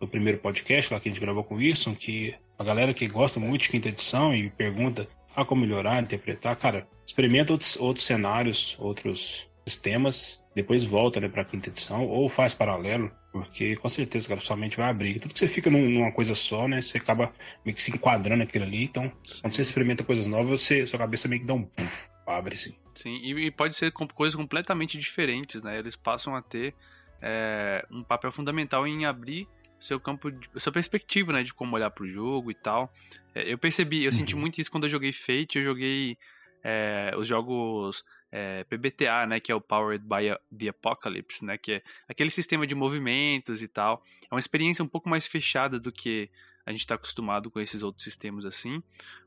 no 0.00 0.08
primeiro 0.08 0.38
podcast 0.38 0.92
lá 0.92 1.00
que 1.00 1.08
a 1.08 1.12
gente 1.12 1.20
gravou 1.20 1.44
com 1.44 1.54
o 1.54 1.58
Wilson 1.58 1.94
que 1.94 2.34
a 2.58 2.64
galera 2.64 2.92
que 2.92 3.06
gosta 3.06 3.38
muito 3.38 3.62
de 3.62 3.68
quinta 3.68 3.88
edição 3.88 4.34
e 4.34 4.50
pergunta 4.50 5.08
ah, 5.34 5.44
como 5.44 5.60
melhorar, 5.60 6.02
interpretar, 6.02 6.56
cara, 6.56 6.86
experimenta 7.04 7.52
outros, 7.52 7.76
outros 7.76 8.06
cenários, 8.06 8.74
outros 8.78 9.48
sistemas, 9.66 10.42
depois 10.54 10.84
volta 10.84 11.20
né, 11.20 11.28
para 11.28 11.42
a 11.42 11.44
quinta 11.44 11.68
edição 11.68 12.06
ou 12.06 12.28
faz 12.28 12.54
paralelo. 12.54 13.10
Porque 13.32 13.76
com 13.76 13.88
certeza, 13.88 14.28
cara, 14.28 14.40
sua 14.40 14.56
mente 14.56 14.76
vai 14.76 14.88
abrir. 14.88 15.18
Tudo 15.18 15.34
que 15.34 15.40
você 15.40 15.48
fica 15.48 15.68
numa 15.68 16.10
coisa 16.12 16.34
só, 16.34 16.66
né? 16.66 16.80
Você 16.80 16.96
acaba 16.96 17.32
meio 17.64 17.74
que 17.74 17.82
se 17.82 17.90
enquadrando 17.90 18.38
naquilo 18.38 18.64
ali. 18.64 18.84
Então, 18.84 19.12
quando 19.42 19.52
você 19.52 19.60
experimenta 19.60 20.02
coisas 20.02 20.26
novas, 20.26 20.62
você, 20.62 20.86
sua 20.86 20.98
cabeça 20.98 21.28
meio 21.28 21.42
que 21.42 21.46
dá 21.46 21.52
um 21.52 21.62
puff, 21.62 22.08
abre 22.26 22.54
assim. 22.54 22.74
Sim, 22.94 23.14
e, 23.16 23.46
e 23.46 23.50
pode 23.50 23.76
ser 23.76 23.92
com 23.92 24.08
coisas 24.08 24.34
completamente 24.34 24.96
diferentes, 24.96 25.62
né? 25.62 25.78
Eles 25.78 25.94
passam 25.96 26.34
a 26.34 26.40
ter 26.40 26.74
é, 27.20 27.84
um 27.90 28.02
papel 28.02 28.32
fundamental 28.32 28.86
em 28.86 29.04
abrir 29.04 29.46
seu 29.78 30.00
campo, 30.00 30.30
de, 30.30 30.48
sua 30.56 30.72
perspectiva, 30.72 31.32
né? 31.34 31.42
De 31.42 31.52
como 31.52 31.76
olhar 31.76 31.90
pro 31.90 32.08
jogo 32.08 32.50
e 32.50 32.54
tal. 32.54 32.90
É, 33.34 33.52
eu 33.52 33.58
percebi, 33.58 34.04
eu 34.04 34.10
uhum. 34.10 34.16
senti 34.16 34.34
muito 34.34 34.58
isso 34.62 34.70
quando 34.70 34.84
eu 34.84 34.90
joguei 34.90 35.12
Fate. 35.12 35.58
Eu 35.58 35.64
joguei 35.64 36.16
é, 36.64 37.12
os 37.18 37.28
jogos 37.28 38.02
é, 38.30 38.64
PBTA, 38.64 39.26
né, 39.26 39.40
que 39.40 39.50
é 39.50 39.54
o 39.54 39.60
Powered 39.60 40.04
by 40.04 40.36
the 40.56 40.68
Apocalypse, 40.68 41.44
né, 41.44 41.56
que 41.56 41.72
é 41.72 41.82
aquele 42.08 42.30
sistema 42.30 42.66
de 42.66 42.74
movimentos 42.74 43.62
e 43.62 43.68
tal. 43.68 44.04
É 44.30 44.34
uma 44.34 44.40
experiência 44.40 44.84
um 44.84 44.88
pouco 44.88 45.08
mais 45.08 45.26
fechada 45.26 45.78
do 45.78 45.92
que 45.92 46.30
a 46.64 46.72
gente 46.72 46.80
está 46.80 46.96
acostumado 46.96 47.50
com 47.50 47.60
esses 47.60 47.82
outros 47.82 48.04
sistemas 48.04 48.44
assim. 48.44 48.82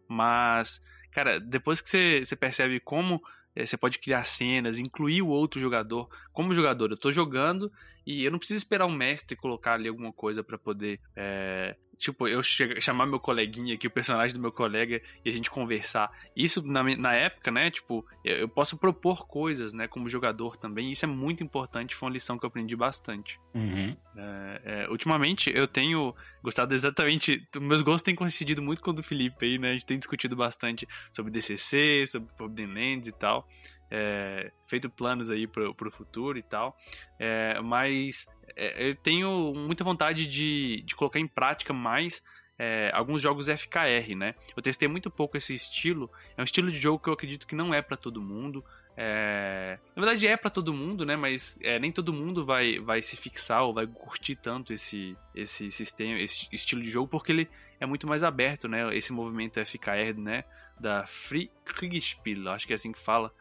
Mas, 0.08 0.82
cara, 1.12 1.40
depois 1.40 1.80
que 1.80 1.90
você, 1.90 2.36
percebe 2.36 2.80
como 2.80 3.24
é, 3.56 3.66
você 3.66 3.78
pode 3.78 3.98
criar 4.00 4.26
cenas, 4.26 4.78
incluir 4.78 5.22
o 5.22 5.28
outro 5.28 5.60
jogador. 5.60 6.10
Como 6.34 6.54
jogador, 6.54 6.90
eu 6.90 6.96
estou 6.96 7.12
jogando 7.12 7.72
e 8.06 8.24
eu 8.24 8.32
não 8.32 8.40
preciso 8.40 8.58
esperar 8.58 8.86
o 8.86 8.92
mestre 8.92 9.36
colocar 9.36 9.74
ali 9.74 9.88
alguma 9.88 10.12
coisa 10.12 10.44
para 10.44 10.58
poder 10.58 11.00
é, 11.16 11.76
tipo, 12.00 12.28
eu 12.28 12.42
chamar 12.42 13.06
meu 13.06 13.20
coleguinha 13.20 13.76
aqui, 13.76 13.86
o 13.86 13.92
personagem 13.92 14.34
do 14.34 14.42
meu 14.42 14.54
colega, 14.54 15.02
e 15.24 15.30
a 15.30 15.32
gente 15.32 15.52
conversar. 15.52 16.10
Isso, 16.36 16.66
na, 16.66 16.82
na 16.82 17.14
época, 17.14 17.52
né, 17.52 17.70
tipo, 17.70 18.06
eu, 18.24 18.48
posso 18.48 18.78
propor 18.78 19.28
coisas, 19.28 19.74
né, 19.74 19.88
como 19.88 20.10
jogador 20.10 20.56
também, 20.56 20.92
isso 20.92 21.04
é 21.04 21.08
muito 21.08 21.44
importante, 21.44 21.94
foi 21.94 22.08
uma 22.08 22.14
lição 22.14 22.40
que 22.40 22.46
eu 22.46 22.48
aprendi 22.48 22.76
bastante. 22.76 23.38
Uhum. 23.54 23.96
É, 24.16 24.62
é, 24.64 24.90
ultimamente, 24.90 25.52
eu 25.54 25.68
tenho 25.68 26.16
gostado 26.42 26.74
exatamente, 26.74 27.46
meus 27.60 27.82
gostos 27.82 28.04
têm 28.04 28.16
coincidido 28.16 28.62
muito 28.62 28.82
com 28.82 28.92
o 28.92 28.94
do 28.94 29.04
Felipe 29.04 29.46
aí, 29.46 29.60
né, 29.60 29.72
a 29.72 29.74
gente 29.74 29.86
tem 29.86 30.00
discutido 30.00 30.38
bastante 30.38 30.88
sobre 31.12 31.32
DCC, 31.32 32.06
sobre 32.08 32.32
Forbidden 32.38 32.74
Lands 32.74 33.08
e 33.10 33.12
tal. 33.12 33.46
É, 33.92 34.52
feito 34.68 34.90
planos 34.90 35.30
aí 35.30 35.48
pro, 35.48 35.74
pro 35.74 35.92
futuro 35.92 36.38
e 36.38 36.44
tal. 36.44 36.78
É, 37.18 37.60
mas 37.62 38.28
é, 38.56 38.90
eu 38.90 38.96
tenho 38.96 39.54
muita 39.56 39.84
vontade 39.84 40.28
de, 40.28 40.84
de 40.86 40.96
colocar 40.96 41.20
em 41.20 41.28
prática 41.28 41.74
mais 41.74 42.24
é, 42.60 42.92
alguns 42.94 43.22
jogos 43.22 43.48
FKR, 43.48 44.16
né? 44.18 44.36
Eu 44.56 44.62
testei 44.62 44.88
muito 44.88 45.10
pouco 45.10 45.38
esse 45.38 45.54
estilo. 45.54 46.12
É 46.38 46.42
um 46.42 46.44
estilo 46.44 46.70
de 46.70 46.80
jogo 46.80 47.00
que 47.00 47.10
eu 47.10 47.14
acredito 47.14 47.48
que 47.48 47.56
não 47.56 47.74
é 47.74 47.82
para 47.82 47.96
todo 47.96 48.22
mundo. 48.22 48.64
É... 48.98 49.80
Na 49.96 50.02
verdade 50.02 50.28
é 50.28 50.36
para 50.36 50.50
todo 50.50 50.74
mundo, 50.74 51.06
né? 51.06 51.16
Mas 51.16 51.58
é, 51.64 51.80
nem 51.80 51.90
todo 51.90 52.12
mundo 52.12 52.46
vai, 52.46 52.78
vai 52.80 53.02
se 53.02 53.16
fixar 53.16 53.64
ou 53.64 53.74
vai 53.74 53.88
curtir 53.88 54.36
tanto 54.36 54.74
esse, 54.74 55.16
esse 55.34 55.72
sistema, 55.72 56.20
esse 56.20 56.50
estilo 56.52 56.82
de 56.82 56.90
jogo, 56.90 57.08
porque 57.08 57.32
ele 57.32 57.50
é 57.80 57.86
muito 57.86 58.06
mais 58.06 58.24
aberto, 58.24 58.68
né? 58.68 58.94
Esse 58.96 59.14
movimento 59.14 59.66
FKR, 59.66 60.18
né? 60.18 60.44
Da 60.78 61.08
Free 61.08 61.50
Kriegspiel, 61.64 62.50
acho 62.50 62.68
que 62.68 62.74
é 62.74 62.76
assim 62.76 62.92
que 62.92 63.00
fala. 63.00 63.34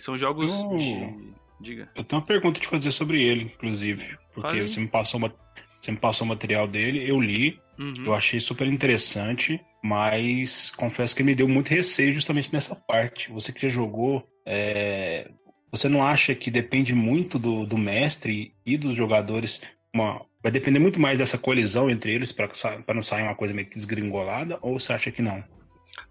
São 0.00 0.16
jogos 0.16 0.50
eu... 0.50 0.76
de 0.78 1.40
Diga. 1.60 1.90
Eu 1.94 2.02
tenho 2.02 2.20
uma 2.20 2.26
pergunta 2.26 2.58
de 2.58 2.66
fazer 2.66 2.90
sobre 2.90 3.22
ele, 3.22 3.44
inclusive. 3.44 4.16
Porque 4.32 4.62
você 4.62 4.80
me, 4.80 4.88
passou 4.88 5.18
uma, 5.18 5.32
você 5.78 5.90
me 5.90 5.98
passou 5.98 6.24
o 6.24 6.28
material 6.28 6.66
dele, 6.66 7.08
eu 7.08 7.20
li, 7.20 7.60
Uhum. 7.78 7.94
eu 8.04 8.14
achei 8.14 8.38
super 8.38 8.66
interessante, 8.66 9.58
mas 9.82 10.70
confesso 10.72 11.16
que 11.16 11.22
me 11.22 11.34
deu 11.34 11.48
muito 11.48 11.68
receio 11.68 12.12
justamente 12.12 12.52
nessa 12.52 12.74
parte. 12.74 13.30
Você 13.32 13.52
que 13.52 13.62
já 13.62 13.68
jogou, 13.70 14.22
é, 14.44 15.30
você 15.72 15.88
não 15.88 16.06
acha 16.06 16.34
que 16.34 16.50
depende 16.50 16.94
muito 16.94 17.38
do, 17.38 17.64
do 17.64 17.78
mestre 17.78 18.54
e 18.66 18.76
dos 18.76 18.94
jogadores? 18.94 19.62
Uma, 19.94 20.24
vai 20.42 20.52
depender 20.52 20.78
muito 20.78 21.00
mais 21.00 21.18
dessa 21.18 21.38
colisão 21.38 21.88
entre 21.88 22.12
eles 22.12 22.32
para 22.32 22.94
não 22.94 23.02
sair 23.02 23.22
uma 23.22 23.34
coisa 23.34 23.54
meio 23.54 23.66
que 23.66 23.76
desgringolada? 23.76 24.58
Ou 24.60 24.78
você 24.78 24.92
acha 24.92 25.10
que 25.10 25.22
não? 25.22 25.42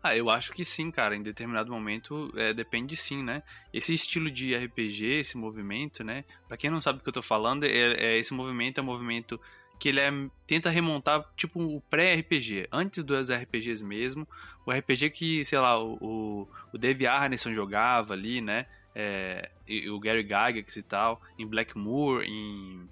Ah, 0.02 0.15
eu 0.15 0.30
acho 0.30 0.52
que 0.54 0.63
sim, 0.63 0.91
cara. 0.91 1.15
Em 1.15 1.23
determinado 1.23 1.71
momento 1.71 2.32
é, 2.36 2.54
depende 2.54 2.95
sim, 2.95 3.23
né? 3.23 3.43
Esse 3.73 3.93
estilo 3.93 4.30
de 4.30 4.56
RPG, 4.56 5.19
esse 5.19 5.38
movimento, 5.38 6.04
né? 6.04 6.23
Pra 6.47 6.58
quem 6.58 6.69
não 6.69 6.82
sabe 6.82 6.99
o 6.99 7.02
que 7.02 7.10
eu 7.10 7.13
tô 7.13 7.21
falando, 7.21 7.63
é, 7.63 7.69
é 7.69 8.17
esse 8.17 8.34
movimento 8.34 8.80
é 8.80 8.82
um 8.82 8.86
movimento 8.86 9.39
que 9.80 9.89
ele 9.89 10.02
é, 10.02 10.12
tenta 10.45 10.69
remontar 10.69 11.23
tipo 11.38 11.62
o 11.62 11.82
pré-RPG, 11.89 12.67
antes 12.71 13.04
dos 13.04 13.32
RPGs 13.32 13.84
mesmo. 13.84 14.28
O 14.65 14.71
RPG 14.71 15.10
que, 15.12 15.45
sei 15.45 15.58
lá, 15.58 15.82
o, 15.82 16.47
o 16.73 16.78
Dave 16.78 17.08
Arneson 17.08 17.54
jogava 17.54 18.13
ali, 18.13 18.41
né? 18.41 18.65
É, 18.93 19.49
e, 19.67 19.89
o 19.89 19.99
Gary 19.99 20.23
Gygax 20.23 20.75
e 20.75 20.84
tal, 20.84 21.21
em 21.38 21.47
Blackmoor, 21.47 22.23
em 22.23 22.89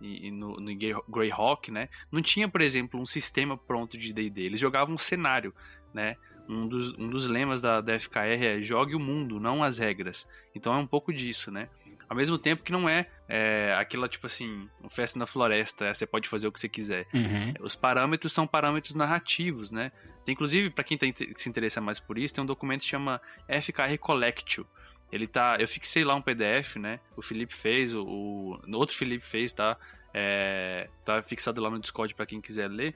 e, 0.00 0.30
no, 0.30 0.56
no 0.56 0.70
Greyhawk, 1.08 1.70
né? 1.70 1.88
Não 2.10 2.22
tinha, 2.22 2.48
por 2.48 2.60
exemplo, 2.60 3.00
um 3.00 3.06
sistema 3.06 3.56
pronto 3.56 3.98
de 3.98 4.12
D&D. 4.12 4.42
Eles 4.42 4.60
jogavam 4.60 4.94
um 4.94 4.98
cenário, 4.98 5.52
né? 5.92 6.16
Um 6.48 6.66
dos, 6.66 6.92
um 6.98 7.08
dos 7.08 7.26
lemas 7.26 7.60
da, 7.60 7.80
da 7.80 7.98
FKR 7.98 8.42
é 8.42 8.62
jogue 8.62 8.94
o 8.94 9.00
mundo, 9.00 9.38
não 9.38 9.62
as 9.62 9.78
regras. 9.78 10.26
Então 10.54 10.72
é 10.72 10.76
um 10.76 10.86
pouco 10.86 11.12
disso, 11.12 11.50
né? 11.50 11.68
Ao 12.08 12.16
mesmo 12.16 12.38
tempo 12.38 12.62
que 12.62 12.72
não 12.72 12.88
é, 12.88 13.06
é 13.28 13.74
aquela, 13.76 14.08
tipo 14.08 14.26
assim, 14.26 14.66
um 14.82 14.88
festa 14.88 15.18
na 15.18 15.26
floresta, 15.26 15.84
é, 15.84 15.92
você 15.92 16.06
pode 16.06 16.26
fazer 16.26 16.48
o 16.48 16.52
que 16.52 16.58
você 16.58 16.68
quiser. 16.68 17.06
Uhum. 17.12 17.52
Os 17.60 17.76
parâmetros 17.76 18.32
são 18.32 18.46
parâmetros 18.46 18.94
narrativos, 18.94 19.70
né? 19.70 19.92
Tem, 20.24 20.32
inclusive, 20.32 20.70
para 20.70 20.84
quem 20.84 20.96
tá, 20.96 21.06
se 21.32 21.48
interessa 21.50 21.82
mais 21.82 22.00
por 22.00 22.16
isso, 22.16 22.34
tem 22.34 22.42
um 22.42 22.46
documento 22.46 22.80
que 22.80 22.88
chama 22.88 23.20
FKR 23.46 23.98
Collectio. 24.00 24.66
Ele 25.12 25.26
tá. 25.26 25.56
Eu 25.58 25.68
fixei 25.68 26.02
lá 26.04 26.14
um 26.14 26.22
PDF, 26.22 26.76
né? 26.76 27.00
O 27.16 27.22
Felipe 27.22 27.54
fez, 27.54 27.94
o, 27.94 28.02
o 28.02 28.76
outro 28.76 28.96
Felipe 28.96 29.24
fez, 29.26 29.52
tá? 29.52 29.76
É, 30.12 30.88
tá 31.04 31.22
fixado 31.22 31.60
lá 31.60 31.70
no 31.70 31.78
Discord 31.78 32.14
para 32.14 32.26
quem 32.26 32.40
quiser 32.40 32.68
ler. 32.68 32.94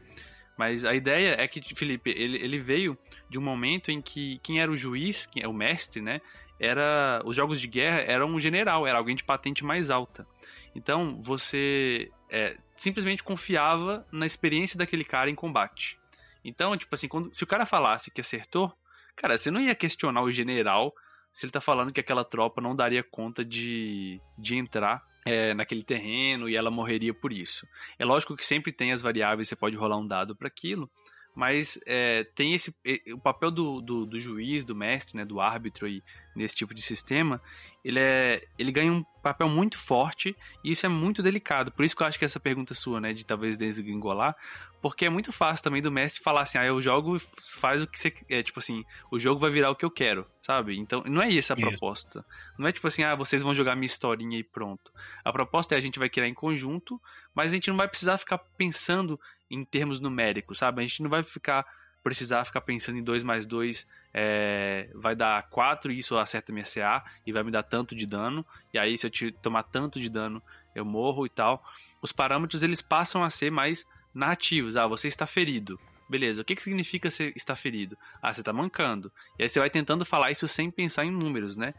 Mas 0.56 0.84
a 0.84 0.94
ideia 0.94 1.36
é 1.38 1.48
que, 1.48 1.74
Felipe, 1.74 2.10
ele, 2.10 2.36
ele 2.38 2.58
veio 2.58 2.96
de 3.28 3.38
um 3.38 3.42
momento 3.42 3.90
em 3.90 4.00
que 4.00 4.38
quem 4.42 4.60
era 4.60 4.70
o 4.70 4.76
juiz, 4.76 5.26
quem 5.26 5.42
é 5.42 5.48
o 5.48 5.52
mestre, 5.52 6.00
né? 6.00 6.20
Era. 6.60 7.22
Os 7.24 7.34
jogos 7.34 7.60
de 7.60 7.66
guerra 7.66 8.00
era 8.00 8.26
um 8.26 8.38
general, 8.38 8.86
era 8.86 8.98
alguém 8.98 9.16
de 9.16 9.24
patente 9.24 9.64
mais 9.64 9.90
alta. 9.90 10.26
Então 10.74 11.20
você 11.20 12.10
é, 12.30 12.56
simplesmente 12.76 13.22
confiava 13.22 14.06
na 14.12 14.26
experiência 14.26 14.78
daquele 14.78 15.04
cara 15.04 15.30
em 15.30 15.34
combate. 15.34 15.98
Então, 16.44 16.76
tipo 16.76 16.94
assim, 16.94 17.08
quando, 17.08 17.32
se 17.34 17.44
o 17.44 17.46
cara 17.46 17.64
falasse 17.64 18.10
que 18.10 18.20
acertou, 18.20 18.72
cara, 19.16 19.36
você 19.36 19.50
não 19.50 19.60
ia 19.60 19.74
questionar 19.74 20.22
o 20.22 20.32
general 20.32 20.92
se 21.32 21.46
ele 21.46 21.52
tá 21.52 21.60
falando 21.60 21.92
que 21.92 22.00
aquela 22.00 22.24
tropa 22.24 22.60
não 22.60 22.76
daria 22.76 23.02
conta 23.02 23.44
de, 23.44 24.20
de 24.36 24.56
entrar 24.56 25.02
é, 25.24 25.54
naquele 25.54 25.82
terreno 25.82 26.48
e 26.48 26.56
ela 26.56 26.70
morreria 26.70 27.14
por 27.14 27.32
isso. 27.32 27.66
É 27.98 28.04
lógico 28.04 28.36
que 28.36 28.44
sempre 28.44 28.72
tem 28.72 28.92
as 28.92 29.02
variáveis, 29.02 29.48
você 29.48 29.56
pode 29.56 29.76
rolar 29.76 29.98
um 29.98 30.06
dado 30.06 30.34
para 30.34 30.48
aquilo, 30.48 30.90
mas 31.34 31.80
é, 31.86 32.24
tem 32.34 32.54
esse 32.54 32.74
o 33.12 33.18
papel 33.18 33.50
do, 33.50 33.80
do, 33.80 34.04
do, 34.04 34.20
juiz, 34.20 34.64
do 34.64 34.74
mestre, 34.74 35.16
né, 35.16 35.24
do 35.24 35.40
árbitro 35.40 35.86
aí, 35.86 36.02
nesse 36.36 36.54
tipo 36.54 36.74
de 36.74 36.82
sistema, 36.82 37.40
ele, 37.82 37.98
é, 37.98 38.46
ele 38.58 38.70
ganha 38.70 38.92
um 38.92 39.02
papel 39.22 39.48
muito 39.48 39.78
forte 39.78 40.36
e 40.62 40.72
isso 40.72 40.84
é 40.84 40.88
muito 40.88 41.22
delicado. 41.22 41.72
Por 41.72 41.84
isso 41.84 41.96
que 41.96 42.02
eu 42.02 42.06
acho 42.06 42.18
que 42.18 42.24
essa 42.24 42.40
pergunta 42.40 42.74
sua, 42.74 43.00
né, 43.00 43.14
de 43.14 43.24
talvez 43.24 43.56
desgringolar, 43.56 44.36
porque 44.82 45.06
é 45.06 45.08
muito 45.08 45.32
fácil 45.32 45.62
também 45.62 45.80
do 45.80 45.92
mestre 45.92 46.20
falar 46.20 46.42
assim, 46.42 46.58
ah, 46.58 46.66
eu 46.66 46.82
jogo 46.82 47.16
e 47.16 47.20
faz 47.60 47.82
o 47.82 47.86
que 47.86 47.98
você 47.98 48.12
é 48.28 48.42
tipo 48.42 48.58
assim, 48.58 48.84
o 49.12 49.18
jogo 49.18 49.38
vai 49.38 49.48
virar 49.48 49.70
o 49.70 49.76
que 49.76 49.84
eu 49.84 49.90
quero, 49.90 50.26
sabe? 50.40 50.76
Então, 50.76 51.04
não 51.06 51.22
é 51.22 51.32
essa 51.34 51.54
a 51.54 51.56
proposta. 51.56 52.24
Não 52.58 52.66
é 52.66 52.72
tipo 52.72 52.88
assim, 52.88 53.04
ah, 53.04 53.14
vocês 53.14 53.44
vão 53.44 53.54
jogar 53.54 53.76
minha 53.76 53.86
historinha 53.86 54.36
e 54.36 54.42
pronto. 54.42 54.92
A 55.24 55.32
proposta 55.32 55.76
é 55.76 55.78
a 55.78 55.80
gente 55.80 56.00
vai 56.00 56.10
criar 56.10 56.26
em 56.26 56.34
conjunto, 56.34 57.00
mas 57.32 57.52
a 57.52 57.54
gente 57.54 57.70
não 57.70 57.76
vai 57.76 57.86
precisar 57.86 58.18
ficar 58.18 58.38
pensando 58.38 59.18
em 59.48 59.64
termos 59.64 60.00
numéricos, 60.00 60.58
sabe? 60.58 60.80
A 60.80 60.86
gente 60.86 61.00
não 61.00 61.08
vai 61.08 61.22
ficar 61.22 61.64
precisar 62.02 62.44
ficar 62.44 62.62
pensando 62.62 62.98
em 62.98 63.04
2 63.04 63.22
mais 63.22 63.46
2 63.46 63.86
é, 64.12 64.90
vai 64.94 65.14
dar 65.14 65.48
4 65.48 65.92
e 65.92 66.00
isso 66.00 66.16
acerta 66.16 66.52
minha 66.52 66.64
CA 66.64 67.04
e 67.24 67.32
vai 67.32 67.44
me 67.44 67.52
dar 67.52 67.62
tanto 67.62 67.94
de 67.94 68.04
dano. 68.06 68.44
E 68.74 68.78
aí, 68.78 68.98
se 68.98 69.06
eu 69.06 69.10
te 69.10 69.30
tomar 69.30 69.62
tanto 69.62 70.00
de 70.00 70.08
dano, 70.08 70.42
eu 70.74 70.84
morro 70.84 71.24
e 71.24 71.30
tal. 71.30 71.64
Os 72.02 72.10
parâmetros 72.10 72.64
eles 72.64 72.82
passam 72.82 73.22
a 73.22 73.30
ser 73.30 73.52
mais 73.52 73.86
narrativos. 74.14 74.76
Ah, 74.76 74.86
você 74.86 75.08
está 75.08 75.26
ferido. 75.26 75.78
Beleza, 76.08 76.42
o 76.42 76.44
que, 76.44 76.54
que 76.54 76.62
significa 76.62 77.10
você 77.10 77.32
estar 77.34 77.56
ferido? 77.56 77.96
Ah, 78.20 78.32
você 78.32 78.40
está 78.40 78.52
mancando. 78.52 79.10
E 79.38 79.42
aí 79.42 79.48
você 79.48 79.58
vai 79.58 79.70
tentando 79.70 80.04
falar 80.04 80.30
isso 80.30 80.46
sem 80.46 80.70
pensar 80.70 81.04
em 81.04 81.10
números, 81.10 81.56
né? 81.56 81.74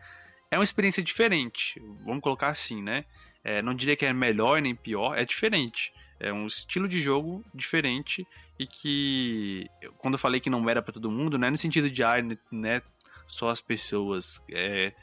É 0.50 0.58
uma 0.58 0.64
experiência 0.64 1.04
diferente, 1.04 1.80
vamos 2.06 2.22
colocar 2.22 2.50
assim, 2.50 2.82
né? 2.82 3.06
É, 3.44 3.62
não 3.62 3.76
diria 3.76 3.96
que 3.96 4.06
é 4.06 4.14
melhor 4.14 4.62
nem 4.62 4.76
pior, 4.76 5.18
é 5.18 5.26
diferente. 5.26 5.92
É 6.20 6.32
um 6.32 6.48
estilo 6.48 6.88
de 6.88 7.00
jogo 7.00 7.44
diferente 7.54 8.26
e 8.58 8.66
que, 8.66 9.68
quando 9.98 10.14
eu 10.14 10.20
falei 10.20 10.40
que 10.40 10.50
não 10.50 10.68
era 10.70 10.82
para 10.82 10.94
todo 10.94 11.12
mundo, 11.12 11.38
não 11.38 11.48
é 11.48 11.52
no 11.52 11.58
sentido 11.58 11.90
de, 11.90 12.04
ah, 12.04 12.16
né, 12.52 12.82
só 13.28 13.50
as 13.50 13.62
pessoas 13.62 14.42
é, 14.50 14.94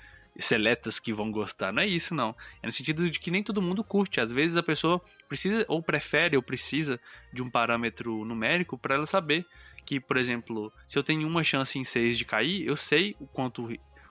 seletas 0.40 0.98
que 0.98 1.12
vão 1.12 1.30
gostar. 1.30 1.72
Não 1.72 1.82
é 1.82 1.86
isso, 1.86 2.14
não. 2.14 2.34
É 2.62 2.66
no 2.66 2.72
sentido 2.72 3.08
de 3.10 3.18
que 3.18 3.30
nem 3.30 3.42
todo 3.42 3.62
mundo 3.62 3.84
curte. 3.84 4.20
Às 4.20 4.32
vezes 4.32 4.56
a 4.56 4.62
pessoa 4.62 5.00
precisa, 5.28 5.64
ou 5.68 5.82
prefere, 5.82 6.36
ou 6.36 6.42
precisa 6.42 7.00
de 7.32 7.42
um 7.42 7.50
parâmetro 7.50 8.24
numérico 8.24 8.76
para 8.76 8.94
ela 8.94 9.06
saber 9.06 9.46
que, 9.84 9.98
por 9.98 10.18
exemplo, 10.18 10.72
se 10.86 10.98
eu 10.98 11.02
tenho 11.02 11.26
uma 11.26 11.42
chance 11.42 11.78
em 11.78 11.84
6 11.84 12.18
de 12.18 12.24
cair, 12.24 12.66
eu 12.66 12.76
sei 12.76 13.16
o 13.18 13.26
quanto 13.26 13.68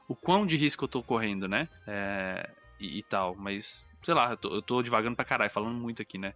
o 0.08 0.16
quão 0.16 0.46
de 0.46 0.58
risco 0.58 0.86
eu 0.86 0.90
tô 0.90 1.04
correndo, 1.04 1.48
né? 1.48 1.70
É, 1.88 2.50
e, 2.80 2.98
e, 2.98 3.04
tal, 3.04 3.36
mas 3.36 3.86
sei 4.04 4.14
lá, 4.14 4.32
eu 4.32 4.38
tô, 4.38 4.56
eu 4.56 4.62
tô 4.62 4.82
devagando 4.82 5.16
pra 5.16 5.24
caralho, 5.24 5.52
falando 5.52 5.76
muito 5.76 6.02
aqui, 6.02 6.18
né? 6.18 6.34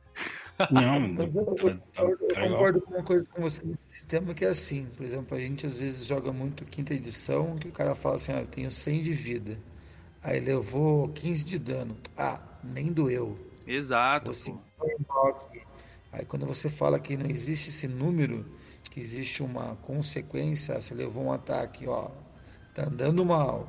Não, 0.71 0.97
eu, 0.97 1.57
eu, 1.57 1.81
eu, 1.97 2.17
eu 2.29 2.49
concordo 2.49 2.81
com 2.81 2.93
uma 2.93 3.03
coisa 3.03 3.27
com 3.31 3.41
você 3.41 3.65
nesse 3.65 3.83
sistema 3.87 4.33
que 4.33 4.45
é 4.45 4.49
assim, 4.49 4.85
por 4.95 5.05
exemplo, 5.05 5.35
a 5.35 5.39
gente 5.39 5.65
às 5.65 5.79
vezes 5.79 6.05
joga 6.05 6.31
muito 6.31 6.65
quinta 6.65 6.93
edição, 6.93 7.57
que 7.57 7.67
o 7.67 7.71
cara 7.71 7.95
fala 7.95 8.15
assim, 8.15 8.31
ah, 8.31 8.41
eu 8.41 8.47
tenho 8.47 8.69
100 8.69 9.01
de 9.01 9.13
vida, 9.13 9.57
aí 10.23 10.39
levou 10.39 11.09
15 11.09 11.43
de 11.43 11.59
dano, 11.59 11.97
ah, 12.17 12.39
nem 12.63 12.91
doeu. 12.91 13.37
Exato. 13.67 14.31
Assim, 14.31 14.57
aí 16.11 16.25
quando 16.25 16.45
você 16.45 16.69
fala 16.69 16.99
que 16.99 17.17
não 17.17 17.29
existe 17.29 17.69
esse 17.69 17.87
número, 17.87 18.45
que 18.89 18.99
existe 18.99 19.41
uma 19.43 19.75
consequência, 19.77 20.79
você 20.79 20.93
levou 20.93 21.25
um 21.25 21.31
ataque, 21.31 21.87
ó, 21.87 22.09
tá 22.73 22.85
andando 22.85 23.25
mal, 23.25 23.67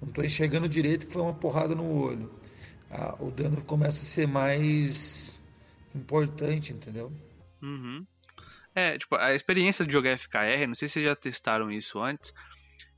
não 0.00 0.10
tô 0.12 0.22
enxergando 0.22 0.68
direito 0.68 1.06
que 1.06 1.12
foi 1.12 1.22
uma 1.22 1.34
porrada 1.34 1.74
no 1.74 1.90
olho. 1.90 2.30
Ah, 2.90 3.16
o 3.18 3.30
dano 3.30 3.62
começa 3.62 4.02
a 4.02 4.06
ser 4.06 4.26
mais 4.26 5.38
importante, 5.94 6.72
entendeu? 6.72 7.12
Uhum. 7.62 8.06
É, 8.74 8.96
tipo, 8.96 9.16
a 9.16 9.34
experiência 9.34 9.84
de 9.84 9.92
jogar 9.92 10.16
FKR, 10.18 10.66
não 10.66 10.74
sei 10.74 10.86
se 10.86 10.94
vocês 10.94 11.06
já 11.06 11.16
testaram 11.16 11.70
isso 11.70 11.98
antes, 11.98 12.32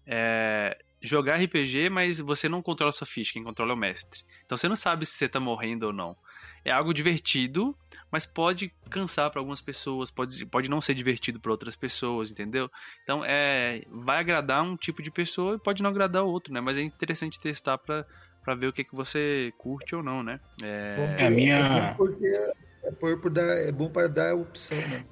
é 0.06 0.76
jogar 1.00 1.36
RPG, 1.36 1.88
mas 1.88 2.18
você 2.18 2.48
não 2.48 2.62
controla 2.62 2.92
sua 2.92 3.06
ficha, 3.06 3.32
quem 3.32 3.44
controla 3.44 3.72
é 3.72 3.74
o 3.74 3.78
mestre. 3.78 4.20
Então 4.44 4.56
você 4.56 4.68
não 4.68 4.76
sabe 4.76 5.06
se 5.06 5.14
você 5.14 5.28
tá 5.28 5.40
morrendo 5.40 5.86
ou 5.86 5.92
não. 5.92 6.16
É 6.64 6.72
algo 6.72 6.92
divertido, 6.92 7.74
mas 8.10 8.26
pode 8.26 8.70
cansar 8.90 9.30
para 9.30 9.40
algumas 9.40 9.62
pessoas, 9.62 10.10
pode, 10.10 10.44
pode 10.44 10.68
não 10.68 10.80
ser 10.80 10.94
divertido 10.94 11.40
para 11.40 11.50
outras 11.50 11.74
pessoas, 11.74 12.30
entendeu? 12.30 12.70
Então 13.02 13.24
é 13.24 13.82
vai 13.88 14.18
agradar 14.18 14.62
um 14.62 14.76
tipo 14.76 15.02
de 15.02 15.10
pessoa 15.10 15.54
e 15.54 15.58
pode 15.58 15.82
não 15.82 15.90
agradar 15.90 16.22
outro, 16.22 16.52
né? 16.52 16.60
Mas 16.60 16.76
é 16.76 16.82
interessante 16.82 17.40
testar 17.40 17.78
para 17.78 18.06
para 18.42 18.54
ver 18.54 18.68
o 18.68 18.72
que, 18.72 18.84
que 18.84 18.94
você 18.94 19.52
curte 19.58 19.94
ou 19.94 20.02
não, 20.02 20.22
né? 20.22 20.40
É, 20.62 21.16
é 21.18 21.26
a 21.26 21.30
minha 21.30 21.56
é 21.56 21.94
bom, 21.94 22.08
é, 22.84 22.90
por, 22.92 23.20
por 23.20 23.30
dar, 23.30 23.58
é 23.58 23.70
bom 23.70 23.90
para 23.90 24.08
dar 24.08 24.34
opção, 24.34 24.78
né? 24.78 25.04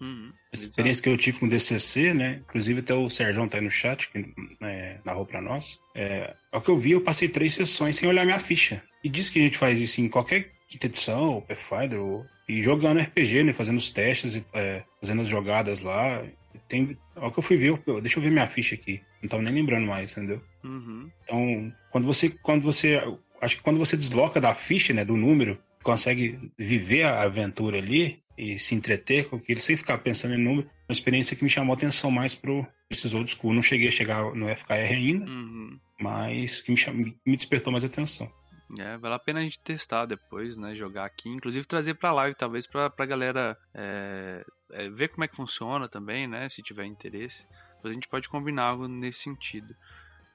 Uhum, 0.00 0.32
experiência 0.52 1.02
que 1.02 1.08
eu 1.08 1.16
tive 1.16 1.38
com 1.38 1.46
o 1.46 1.48
DCC, 1.48 2.14
né? 2.14 2.40
Inclusive 2.48 2.80
até 2.80 2.94
o 2.94 3.10
Sérgio 3.10 3.46
tá 3.48 3.58
aí 3.58 3.64
no 3.64 3.70
chat, 3.70 4.10
que 4.10 4.32
né, 4.60 5.00
narrou 5.04 5.26
para 5.26 5.40
nós. 5.40 5.78
É, 5.94 6.34
o 6.52 6.60
que 6.60 6.70
eu 6.70 6.78
vi, 6.78 6.92
eu 6.92 7.00
passei 7.00 7.28
três 7.28 7.54
sessões 7.54 7.96
sem 7.96 8.08
olhar 8.08 8.24
minha 8.24 8.38
ficha. 8.38 8.82
E 9.02 9.08
diz 9.08 9.28
que 9.28 9.38
a 9.38 9.42
gente 9.42 9.58
faz 9.58 9.80
isso 9.80 10.00
em 10.00 10.08
qualquer 10.08 10.50
quinta 10.66 10.86
edição, 10.86 11.34
ou 11.34 11.42
Pathfinder, 11.42 12.00
ou, 12.00 12.26
e 12.48 12.62
jogando 12.62 13.00
RPG, 13.00 13.44
né? 13.44 13.52
Fazendo 13.52 13.78
os 13.78 13.90
testes, 13.90 14.44
é, 14.54 14.82
fazendo 15.00 15.22
as 15.22 15.28
jogadas 15.28 15.82
lá. 15.82 16.22
Tem, 16.68 16.96
o 17.16 17.30
que 17.30 17.38
eu 17.38 17.42
fui 17.42 17.56
ver, 17.56 17.80
eu, 17.86 18.00
deixa 18.00 18.18
eu 18.18 18.22
ver 18.22 18.30
minha 18.30 18.48
ficha 18.48 18.74
aqui. 18.74 19.00
Não 19.22 19.28
tava 19.28 19.42
nem 19.42 19.54
lembrando 19.54 19.86
mais, 19.86 20.12
entendeu? 20.12 20.40
Uhum. 20.64 21.10
Então, 21.24 21.72
quando 21.90 22.06
você, 22.06 22.30
quando 22.30 22.62
você, 22.62 23.02
acho 23.40 23.56
que 23.56 23.62
quando 23.62 23.78
você 23.78 23.96
desloca 23.96 24.40
da 24.40 24.54
ficha, 24.54 24.92
né, 24.92 25.04
do 25.04 25.16
número, 25.16 25.58
consegue 25.82 26.38
viver 26.56 27.04
a 27.04 27.22
aventura 27.22 27.78
ali, 27.78 28.20
e 28.38 28.58
se 28.58 28.74
entreter 28.74 29.28
com 29.28 29.36
aquilo, 29.36 29.60
sem 29.60 29.76
ficar 29.76 29.98
pensando 29.98 30.34
em 30.34 30.42
número. 30.42 30.70
Uma 30.88 30.92
experiência 30.92 31.36
que 31.36 31.42
me 31.42 31.50
chamou 31.50 31.74
a 31.74 31.76
atenção 31.76 32.10
mais 32.10 32.34
pro 32.34 32.66
esses 32.88 33.12
old 33.12 33.28
school. 33.30 33.52
Não 33.52 33.60
cheguei 33.60 33.88
a 33.88 33.90
chegar 33.90 34.32
no 34.34 34.48
FKR 34.48 34.92
ainda, 34.92 35.26
uhum. 35.26 35.78
mas 36.00 36.62
que 36.62 36.70
me, 36.70 36.76
chamou, 36.76 37.06
me 37.26 37.36
despertou 37.36 37.72
mais 37.72 37.84
atenção. 37.84 38.32
É, 38.78 38.96
vale 38.98 39.14
a 39.14 39.18
pena 39.18 39.40
a 39.40 39.42
gente 39.42 39.58
testar 39.60 40.06
depois, 40.06 40.56
né? 40.56 40.74
Jogar 40.74 41.04
aqui, 41.04 41.28
inclusive 41.28 41.66
trazer 41.66 41.94
pra 41.94 42.12
live, 42.12 42.36
talvez, 42.36 42.66
pra, 42.66 42.88
pra 42.88 43.06
galera 43.06 43.56
é, 43.74 44.44
é, 44.72 44.88
ver 44.90 45.08
como 45.08 45.24
é 45.24 45.28
que 45.28 45.36
funciona 45.36 45.88
também, 45.88 46.26
né? 46.26 46.48
Se 46.50 46.62
tiver 46.62 46.84
interesse. 46.84 47.46
a 47.82 47.88
gente 47.88 48.08
pode 48.08 48.28
combinar 48.28 48.64
algo 48.64 48.86
nesse 48.86 49.20
sentido. 49.20 49.74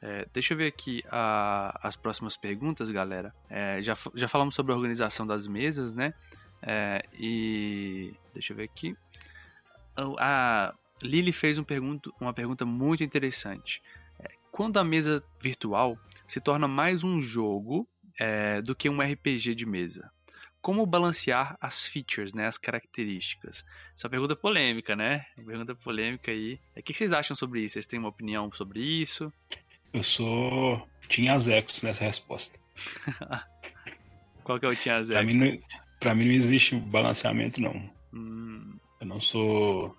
É, 0.01 0.27
deixa 0.33 0.53
eu 0.53 0.57
ver 0.57 0.67
aqui 0.67 1.01
a, 1.09 1.79
as 1.81 1.95
próximas 1.95 2.35
perguntas, 2.35 2.91
galera. 2.91 3.33
É, 3.49 3.81
já, 3.81 3.95
já 4.15 4.27
falamos 4.27 4.53
sobre 4.53 4.73
a 4.73 4.75
organização 4.75 5.25
das 5.25 5.47
mesas, 5.47 5.93
né? 5.93 6.13
É, 6.65 7.03
e 7.13 8.13
deixa 8.33 8.53
eu 8.53 8.57
ver 8.57 8.63
aqui. 8.63 8.95
A 10.17 10.73
Lily 11.01 11.33
fez 11.33 11.57
um 11.57 11.63
pergunto, 11.63 12.13
uma 12.19 12.33
pergunta 12.33 12.65
muito 12.65 13.03
interessante. 13.03 13.81
É, 14.19 14.31
quando 14.51 14.77
a 14.77 14.83
mesa 14.83 15.23
virtual 15.41 15.97
se 16.27 16.39
torna 16.39 16.67
mais 16.67 17.03
um 17.03 17.21
jogo 17.21 17.87
é, 18.19 18.61
do 18.61 18.75
que 18.75 18.89
um 18.89 18.99
RPG 18.99 19.55
de 19.55 19.65
mesa, 19.65 20.09
como 20.61 20.85
balancear 20.85 21.57
as 21.59 21.85
features, 21.85 22.33
né, 22.33 22.47
as 22.47 22.57
características? 22.57 23.65
Essa 23.93 24.09
pergunta 24.09 24.33
polêmica, 24.33 24.95
né? 24.95 25.25
Pergunta 25.35 25.75
polêmica 25.75 26.31
aí. 26.31 26.57
O 26.75 26.81
que 26.81 26.93
vocês 26.93 27.11
acham 27.11 27.35
sobre 27.35 27.61
isso? 27.61 27.73
Vocês 27.73 27.85
têm 27.85 27.99
uma 27.99 28.07
opinião 28.07 28.49
sobre 28.53 28.79
isso? 28.79 29.31
Eu 29.93 30.01
sou 30.01 30.87
tinha 31.09 31.33
Ecos 31.33 31.81
nessa 31.81 32.05
resposta. 32.05 32.57
Qual 34.43 34.59
que 34.59 34.65
é 34.65 34.69
o 34.69 34.75
Tinha? 34.75 35.03
Pra 35.05 35.23
mim, 35.23 35.61
Pra 36.03 36.13
mim 36.13 36.25
não 36.25 36.33
existe 36.33 36.75
balanceamento, 36.75 37.61
não. 37.61 37.81
Hum. 38.13 38.73
Eu 38.99 39.07
não 39.07 39.21
sou. 39.21 39.95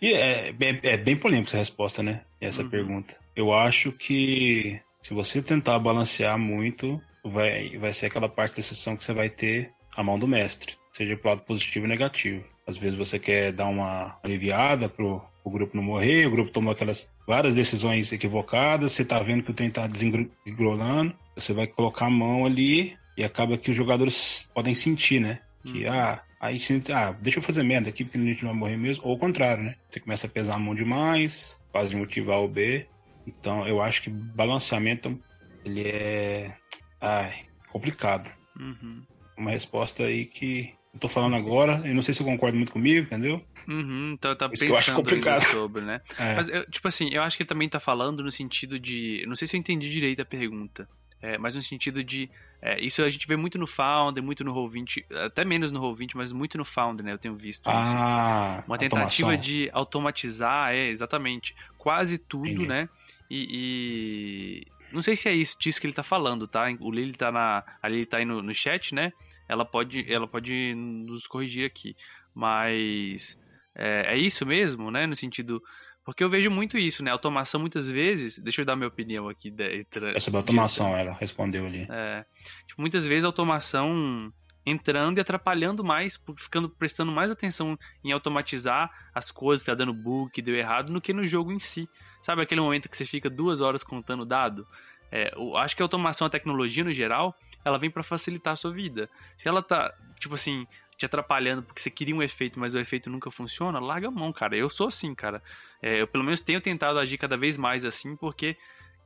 E 0.00 0.14
é, 0.14 0.48
é, 0.48 0.80
é, 0.82 0.96
bem 0.96 1.16
polêmica 1.16 1.50
essa 1.50 1.58
resposta, 1.58 2.02
né? 2.02 2.22
Essa 2.40 2.62
uhum. 2.62 2.70
pergunta. 2.70 3.14
Eu 3.36 3.52
acho 3.52 3.92
que 3.92 4.80
se 5.02 5.12
você 5.12 5.42
tentar 5.42 5.78
balancear 5.80 6.38
muito, 6.38 6.98
vai, 7.22 7.76
vai 7.76 7.92
ser 7.92 8.06
aquela 8.06 8.26
parte 8.26 8.56
da 8.56 8.62
sessão 8.62 8.96
que 8.96 9.04
você 9.04 9.12
vai 9.12 9.28
ter 9.28 9.70
a 9.94 10.02
mão 10.02 10.18
do 10.18 10.26
mestre, 10.26 10.76
seja 10.94 11.14
pro 11.14 11.28
lado 11.28 11.42
positivo 11.42 11.84
e 11.84 11.88
negativo. 11.90 12.42
Às 12.66 12.78
vezes 12.78 12.96
você 12.96 13.18
quer 13.18 13.52
dar 13.52 13.66
uma 13.66 14.18
aliviada 14.22 14.88
pro, 14.88 15.22
o 15.44 15.50
grupo 15.50 15.76
não 15.76 15.82
morrer, 15.82 16.26
o 16.26 16.30
grupo 16.30 16.50
tomou 16.50 16.72
aquelas 16.72 17.06
várias 17.26 17.54
decisões 17.54 18.10
equivocadas, 18.12 18.92
você 18.92 19.04
tá 19.04 19.20
vendo 19.20 19.42
que 19.42 19.50
o 19.50 19.54
trem 19.54 19.70
tá 19.70 19.86
desengrolando, 19.86 21.14
você 21.34 21.52
vai 21.52 21.66
colocar 21.66 22.06
a 22.06 22.10
mão 22.10 22.46
ali 22.46 22.96
e 23.18 23.24
acaba 23.24 23.58
que 23.58 23.72
os 23.72 23.76
jogadores 23.76 24.48
podem 24.54 24.76
sentir, 24.76 25.20
né? 25.20 25.40
Que, 25.64 25.86
uhum. 25.86 25.92
ah, 25.92 26.22
aí 26.40 26.60
ah, 26.94 27.10
deixa 27.20 27.40
eu 27.40 27.42
fazer 27.42 27.64
merda 27.64 27.88
aqui 27.88 28.04
porque 28.04 28.16
a 28.16 28.20
gente 28.20 28.44
não 28.44 28.52
vai 28.52 28.60
morrer 28.60 28.76
mesmo. 28.76 29.02
Ou 29.04 29.16
o 29.16 29.18
contrário, 29.18 29.64
né? 29.64 29.74
Você 29.90 29.98
começa 29.98 30.28
a 30.28 30.30
pesar 30.30 30.54
a 30.54 30.58
mão 30.58 30.72
demais, 30.72 31.60
quase 31.72 31.90
de 31.90 31.96
motivar 31.96 32.38
o 32.38 32.46
B. 32.46 32.86
Então, 33.26 33.66
eu 33.66 33.82
acho 33.82 34.02
que 34.02 34.08
balanceamento, 34.08 35.20
ele 35.64 35.82
é, 35.88 36.54
ai, 37.00 37.46
complicado. 37.72 38.30
Uhum. 38.56 39.02
Uma 39.36 39.50
resposta 39.50 40.04
aí 40.04 40.24
que 40.24 40.72
eu 40.94 41.00
tô 41.00 41.08
falando 41.08 41.34
agora, 41.34 41.82
e 41.84 41.92
não 41.92 42.02
sei 42.02 42.14
se 42.14 42.22
eu 42.22 42.26
concordo 42.26 42.56
muito 42.56 42.72
comigo, 42.72 43.04
entendeu? 43.04 43.44
Uhum, 43.66 44.12
então 44.12 44.34
tá 44.36 44.48
pensando 44.48 44.70
eu 44.70 44.76
acho 44.76 44.94
complicado. 44.94 45.42
sobre, 45.50 45.82
né? 45.82 46.00
É. 46.16 46.36
Mas, 46.36 46.48
eu, 46.48 46.70
tipo 46.70 46.86
assim, 46.86 47.10
eu 47.12 47.22
acho 47.22 47.36
que 47.36 47.42
ele 47.42 47.48
também 47.48 47.68
tá 47.68 47.80
falando 47.80 48.22
no 48.22 48.30
sentido 48.30 48.78
de. 48.78 49.24
Não 49.26 49.34
sei 49.34 49.48
se 49.48 49.56
eu 49.56 49.60
entendi 49.60 49.90
direito 49.90 50.22
a 50.22 50.24
pergunta. 50.24 50.88
É, 51.20 51.36
mas 51.36 51.54
no 51.54 51.62
sentido 51.62 52.02
de. 52.02 52.30
É, 52.60 52.80
isso 52.80 53.02
a 53.02 53.10
gente 53.10 53.26
vê 53.26 53.36
muito 53.36 53.58
no 53.58 53.66
Founder, 53.66 54.22
muito 54.22 54.44
no 54.44 54.52
Roll20, 54.52 55.04
até 55.26 55.44
menos 55.44 55.70
no 55.70 55.80
Roll20, 55.80 56.12
mas 56.14 56.32
muito 56.32 56.58
no 56.58 56.64
Founder, 56.64 57.04
né? 57.04 57.12
Eu 57.12 57.18
tenho 57.18 57.34
visto 57.34 57.68
ah, 57.68 58.58
isso. 58.58 58.70
Uma 58.70 58.78
tentativa 58.78 59.28
automação. 59.30 59.36
de 59.40 59.70
automatizar, 59.72 60.72
é, 60.72 60.88
exatamente, 60.88 61.54
quase 61.76 62.18
tudo, 62.18 62.48
Entendi. 62.48 62.66
né? 62.66 62.88
E, 63.30 63.46
e, 63.50 64.92
Não 64.92 65.02
sei 65.02 65.16
se 65.16 65.28
é 65.28 65.34
isso 65.34 65.56
disso 65.58 65.80
que 65.80 65.86
ele 65.86 65.94
tá 65.94 66.02
falando, 66.02 66.46
tá? 66.48 66.66
O 66.80 66.90
Lili 66.90 67.12
tá 67.12 67.30
na. 67.30 67.64
A 67.82 67.88
Lili 67.88 68.06
tá 68.06 68.18
aí 68.18 68.24
no, 68.24 68.42
no 68.42 68.54
chat, 68.54 68.94
né? 68.94 69.12
Ela 69.48 69.64
pode, 69.64 70.10
ela 70.12 70.26
pode 70.26 70.74
nos 70.74 71.26
corrigir 71.26 71.64
aqui. 71.64 71.96
Mas. 72.34 73.38
É, 73.74 74.14
é 74.14 74.16
isso 74.16 74.44
mesmo, 74.44 74.90
né? 74.90 75.06
No 75.06 75.14
sentido 75.14 75.62
porque 76.08 76.24
eu 76.24 76.28
vejo 76.30 76.50
muito 76.50 76.78
isso, 76.78 77.04
né? 77.04 77.10
Automação 77.10 77.60
muitas 77.60 77.86
vezes. 77.86 78.38
Deixa 78.38 78.62
eu 78.62 78.64
dar 78.64 78.74
minha 78.74 78.88
opinião 78.88 79.28
aqui. 79.28 79.50
De, 79.50 79.86
é 80.14 80.20
sobre 80.20 80.38
automação, 80.38 80.96
ela 80.96 81.12
respondeu 81.12 81.66
ali. 81.66 81.86
É, 81.90 82.24
tipo, 82.66 82.80
muitas 82.80 83.06
vezes 83.06 83.24
a 83.24 83.26
automação 83.26 84.32
entrando 84.64 85.18
e 85.18 85.20
atrapalhando 85.20 85.84
mais, 85.84 86.18
ficando 86.38 86.70
prestando 86.70 87.12
mais 87.12 87.30
atenção 87.30 87.78
em 88.02 88.10
automatizar 88.10 88.90
as 89.14 89.30
coisas 89.30 89.62
que 89.62 89.70
tá 89.70 89.74
dando 89.74 89.92
bug, 89.92 90.32
que 90.32 90.40
deu 90.40 90.54
errado, 90.54 90.94
do 90.94 90.98
que 90.98 91.12
no 91.12 91.26
jogo 91.26 91.52
em 91.52 91.60
si. 91.60 91.86
Sabe 92.22 92.40
aquele 92.40 92.62
momento 92.62 92.88
que 92.88 92.96
você 92.96 93.04
fica 93.04 93.28
duas 93.28 93.60
horas 93.60 93.84
contando 93.84 94.24
dado? 94.24 94.66
É, 95.12 95.34
eu 95.36 95.58
acho 95.58 95.76
que 95.76 95.82
a 95.82 95.84
automação, 95.84 96.26
a 96.26 96.30
tecnologia 96.30 96.84
no 96.84 96.92
geral, 96.92 97.36
ela 97.62 97.76
vem 97.76 97.90
para 97.90 98.02
facilitar 98.02 98.54
a 98.54 98.56
sua 98.56 98.72
vida. 98.72 99.10
Se 99.36 99.46
ela 99.46 99.62
tá, 99.62 99.92
tipo 100.18 100.34
assim, 100.34 100.66
te 100.98 101.06
atrapalhando 101.06 101.62
porque 101.62 101.80
você 101.80 101.90
queria 101.90 102.14
um 102.14 102.22
efeito, 102.22 102.58
mas 102.58 102.74
o 102.74 102.78
efeito 102.78 103.08
nunca 103.08 103.30
funciona, 103.30 103.78
larga 103.78 104.08
a 104.08 104.10
mão, 104.10 104.32
cara. 104.32 104.56
Eu 104.56 104.68
sou 104.68 104.88
assim, 104.88 105.14
cara. 105.14 105.40
É, 105.80 106.02
eu 106.02 106.08
pelo 106.08 106.24
menos 106.24 106.40
tenho 106.40 106.60
tentado 106.60 106.98
agir 106.98 107.16
cada 107.16 107.36
vez 107.36 107.56
mais 107.56 107.84
assim, 107.84 108.16
porque 108.16 108.56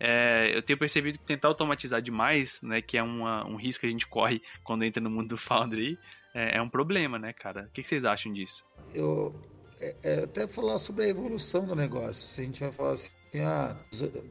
é, 0.00 0.56
eu 0.56 0.62
tenho 0.62 0.78
percebido 0.78 1.18
que 1.18 1.24
tentar 1.24 1.48
automatizar 1.48 2.00
demais, 2.00 2.60
né, 2.62 2.80
que 2.80 2.96
é 2.96 3.02
uma, 3.02 3.46
um 3.46 3.56
risco 3.56 3.82
que 3.82 3.86
a 3.86 3.90
gente 3.90 4.06
corre 4.06 4.42
quando 4.64 4.84
entra 4.84 5.02
no 5.02 5.10
mundo 5.10 5.28
do 5.28 5.36
Foundry, 5.36 5.98
é, 6.34 6.56
é 6.56 6.62
um 6.62 6.68
problema, 6.68 7.18
né, 7.18 7.32
cara? 7.32 7.66
O 7.68 7.72
que, 7.72 7.84
vocês 7.84 8.04
acham 8.04 8.32
disso? 8.32 8.64
Eu 8.94 9.38
é, 9.78 9.94
é, 10.02 10.24
até 10.24 10.48
falar 10.48 10.78
sobre 10.78 11.04
a 11.04 11.08
evolução 11.08 11.66
do 11.66 11.76
negócio. 11.76 12.26
Se 12.26 12.40
a 12.40 12.44
gente 12.44 12.60
vai 12.60 12.72
falar 12.72 12.92
assim, 12.92 13.10
ah, 13.44 13.76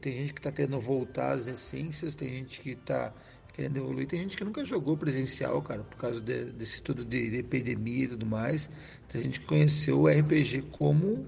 tem 0.00 0.12
gente 0.12 0.32
que 0.32 0.40
está 0.40 0.50
querendo 0.50 0.80
voltar 0.80 1.32
às 1.32 1.46
essências, 1.46 2.16
tem 2.16 2.28
gente 2.28 2.60
que 2.60 2.70
está 2.70 3.14
querendo 3.52 3.76
evoluir. 3.76 4.06
Tem 4.06 4.20
gente 4.20 4.36
que 4.36 4.44
nunca 4.44 4.64
jogou 4.64 4.96
presencial, 4.96 5.60
cara, 5.62 5.82
por 5.82 5.96
causa 5.96 6.20
de, 6.20 6.46
desse 6.52 6.82
tudo 6.82 7.04
de, 7.04 7.30
de, 7.30 7.36
epidemia 7.38 8.04
e 8.04 8.08
tudo 8.08 8.26
mais. 8.26 8.70
Tem 9.08 9.22
gente 9.22 9.40
que 9.40 9.46
conheceu 9.46 10.00
o 10.00 10.08
RPG 10.08 10.62
como, 10.72 11.26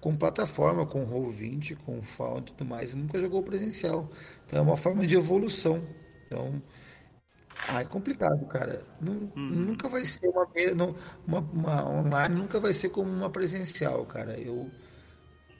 como 0.00 0.18
plataforma, 0.18 0.86
com 0.86 1.06
Roll20, 1.06 1.76
com 1.84 2.02
Found 2.02 2.50
e 2.50 2.54
tudo 2.54 2.68
mais, 2.68 2.92
e 2.92 2.96
nunca 2.96 3.18
jogou 3.18 3.42
presencial. 3.42 4.10
Então 4.46 4.58
é 4.58 4.62
uma 4.62 4.76
forma 4.76 5.06
de 5.06 5.16
evolução. 5.16 5.82
Então, 6.26 6.62
ah, 7.68 7.80
é 7.80 7.84
complicado, 7.84 8.46
cara. 8.46 8.84
Não, 9.00 9.14
hum. 9.36 9.50
Nunca 9.50 9.88
vai 9.88 10.04
ser 10.04 10.28
uma, 10.28 10.46
uma, 11.26 11.38
uma, 11.40 11.88
online, 11.88 12.34
nunca 12.34 12.60
vai 12.60 12.72
ser 12.72 12.90
como 12.90 13.10
uma 13.10 13.30
presencial, 13.30 14.04
cara. 14.06 14.38
Eu, 14.38 14.70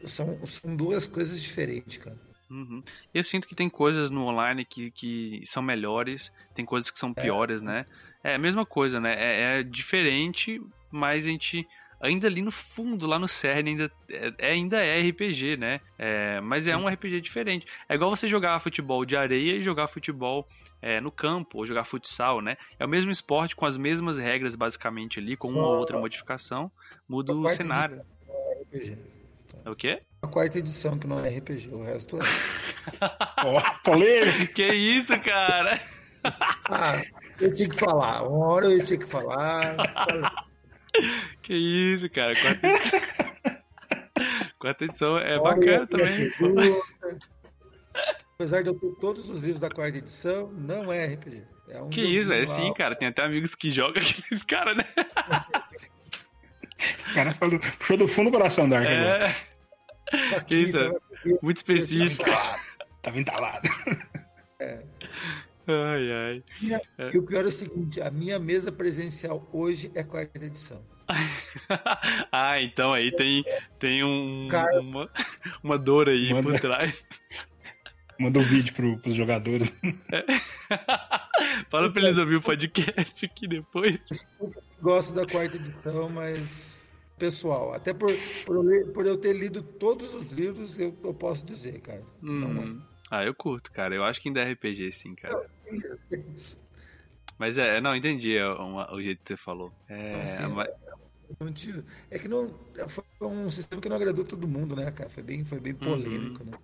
são, 0.05 0.45
são 0.47 0.77
duas 0.77 1.07
coisas 1.09 1.41
diferentes, 1.41 1.99
cara. 1.99 2.26
Uhum. 2.51 2.83
Eu 3.13 3.25
sinto 3.25 3.49
que 3.49 3.55
tem 3.55 3.69
coisas 3.69 4.11
no 4.11 4.25
online 4.25 4.65
que, 4.65 4.91
que 4.91 5.43
são 5.45 5.63
melhores, 5.63 6.33
tem 6.55 6.65
coisas 6.65 6.91
que 6.91 6.99
são 6.99 7.13
é. 7.17 7.23
piores, 7.23 7.63
é. 7.63 7.65
né? 7.65 7.85
É 8.23 8.35
a 8.35 8.39
mesma 8.39 8.65
coisa, 8.65 9.01
né? 9.01 9.15
É, 9.19 9.59
é, 9.59 9.63
diferente, 9.63 10.61
mas 10.91 11.25
a 11.25 11.29
gente 11.29 11.67
ainda 12.01 12.27
ali 12.27 12.43
no 12.43 12.51
fundo, 12.51 13.07
lá 13.07 13.19
no 13.19 13.29
cerne, 13.29 13.71
ainda 13.71 13.93
é, 14.09 14.35
é 14.39 14.51
ainda 14.53 14.79
é 14.79 15.01
RPG, 15.01 15.57
né? 15.57 15.81
É, 15.99 16.41
mas 16.41 16.67
é 16.67 16.77
um 16.77 16.89
RPG 16.89 17.21
diferente. 17.21 17.67
É 17.89 17.95
igual 17.95 18.11
você 18.11 18.29
jogar 18.29 18.59
futebol 18.61 19.05
de 19.05 19.17
areia 19.17 19.57
e 19.57 19.63
jogar 19.63 19.89
futebol 19.89 20.47
é, 20.81 21.01
no 21.01 21.11
campo, 21.11 21.59
ou 21.59 21.67
jogar 21.67 21.85
futsal, 21.85 22.41
né? 22.41 22.57
É 22.79 22.85
o 22.85 22.89
mesmo 22.89 23.11
esporte 23.11 23.57
com 23.57 23.67
as 23.67 23.77
mesmas 23.77 24.19
regras, 24.19 24.55
basicamente, 24.55 25.19
ali, 25.19 25.37
com 25.37 25.49
uma 25.49 25.67
ou 25.67 25.79
outra 25.79 25.99
modificação, 25.99 26.71
muda 27.09 27.33
o 27.33 27.49
cenário. 27.49 28.03
É 28.29 28.63
RPG. 28.63 28.99
É 29.65 29.71
o 29.71 29.75
quê? 29.75 30.03
A 30.27 30.29
quarta 30.29 30.59
edição 30.59 30.99
que 30.99 31.07
não 31.07 31.25
é 31.25 31.29
RPG, 31.39 31.69
o 31.73 31.85
resto 31.85 32.19
é. 32.19 32.25
Oh, 33.47 33.81
polêmico! 33.85 34.55
que 34.55 34.65
isso, 34.67 35.13
cara? 35.21 35.81
ah, 36.69 37.01
eu 37.41 37.55
tinha 37.55 37.69
que 37.69 37.77
falar. 37.77 38.23
Uma 38.23 38.47
hora 38.47 38.67
eu 38.67 38.85
tinha 38.85 38.99
que 38.99 39.07
falar. 39.07 39.77
que 41.43 41.55
isso, 41.55 42.11
cara. 42.11 42.33
Quarta 42.35 42.67
edição, 42.67 43.01
quarta 44.59 44.85
edição 44.85 45.19
é 45.19 45.39
bacana 45.39 45.87
também. 45.87 46.33
Apesar 48.35 48.63
de 48.63 48.69
eu 48.69 48.75
ter 48.75 48.91
todos 49.01 49.31
os 49.31 49.39
livros 49.41 49.61
da 49.61 49.71
quarta 49.71 49.97
edição, 49.97 50.51
não 50.51 50.93
é 50.93 51.07
RPG. 51.07 51.45
É 51.69 51.83
um 51.83 51.89
que 51.89 52.01
isso, 52.03 52.33
é 52.33 52.45
sim, 52.45 52.73
cara. 52.75 52.97
Tem 52.97 53.07
até 53.07 53.23
amigos 53.23 53.55
que 53.55 53.71
jogam 53.71 54.03
aqueles 54.03 54.43
caras, 54.43 54.77
né? 54.77 54.85
O 57.11 57.15
cara 57.15 57.33
falou, 57.33 57.61
puxou 57.79 57.97
do 57.97 58.09
fundo 58.09 58.31
do 58.31 58.37
coração 58.37 58.69
da 58.69 58.85
é... 58.85 59.56
Aqui, 60.37 60.57
isso, 60.57 60.79
é 60.79 60.93
muito 61.43 61.57
específico. 61.57 62.25
Tava 63.03 63.19
entalado. 63.19 63.69
É. 64.59 64.83
Ai, 65.69 66.13
ai. 66.13 66.45
E 67.13 67.19
o 67.19 67.23
pior 67.25 67.45
é 67.45 67.49
o 67.49 67.53
seguinte: 67.53 68.01
a 68.01 68.11
minha 68.11 68.39
mesa 68.39 68.71
presencial 68.71 69.49
hoje 69.53 69.91
é 69.95 70.03
quarta 70.03 70.39
edição. 70.45 70.83
ah, 72.33 72.61
então 72.61 72.93
aí 72.93 73.15
tem, 73.15 73.45
tem 73.79 74.05
um, 74.05 74.49
Cara... 74.51 74.81
uma, 74.81 75.11
uma 75.63 75.79
dor 75.79 76.09
aí 76.09 76.33
Manda... 76.33 76.51
por 76.51 76.61
trás. 76.61 76.95
Manda 78.19 78.39
um 78.39 78.43
vídeo 78.43 78.75
pro, 78.75 78.99
pros 78.99 79.15
jogadores. 79.15 79.77
É. 80.11 80.25
Fala 81.69 81.93
pra 81.93 82.03
eles 82.03 82.17
ouvir 82.17 82.37
o 82.37 82.43
podcast 82.43 83.27
aqui 83.27 83.47
depois. 83.47 83.99
Gosto 84.81 85.13
da 85.13 85.27
quarta 85.27 85.57
edição, 85.57 86.09
mas 86.09 86.76
pessoal, 87.19 87.75
até 87.75 87.93
por, 87.93 88.11
por, 88.45 88.73
eu, 88.73 88.93
por 88.93 89.07
eu 89.07 89.17
ter 89.17 89.33
lido 89.33 89.63
todos 89.63 90.15
os 90.15 90.31
livros, 90.31 90.79
eu, 90.79 90.97
eu 91.03 91.15
posso 91.15 91.45
dizer, 91.45 91.81
cara. 91.81 92.03
Hum. 92.23 92.81
Ah, 93.11 93.25
eu 93.25 93.35
curto, 93.35 93.71
cara. 93.73 93.95
Eu 93.95 94.05
acho 94.05 94.21
que 94.21 94.29
ainda 94.29 94.41
é 94.41 94.53
RPG, 94.53 94.93
sim, 94.93 95.15
cara. 95.15 95.49
Mas 97.39 97.59
é, 97.59 97.81
não, 97.81 97.95
entendi 97.95 98.37
é 98.37 98.47
uma, 98.49 98.93
o 98.93 99.01
jeito 99.01 99.23
que 99.23 99.29
você 99.29 99.37
falou. 99.37 99.73
É, 99.89 100.23
assim, 100.23 100.47
mas... 100.49 100.69
é 102.11 102.19
que 102.19 102.29
não 102.29 102.53
foi 102.89 103.05
um 103.29 103.51
sistema 103.51 103.81
que 103.81 103.89
não 103.89 103.97
agradou 103.97 104.25
todo 104.25 104.49
mundo, 104.49 104.75
né, 104.75 104.91
cara? 104.91 105.09
Foi 105.11 105.23
bem, 105.23 105.45
foi 105.45 105.61
bem 105.61 105.73
uhum. 105.75 105.79
polêmico, 105.79 106.43
uhum. 106.43 106.51
né? 106.51 106.59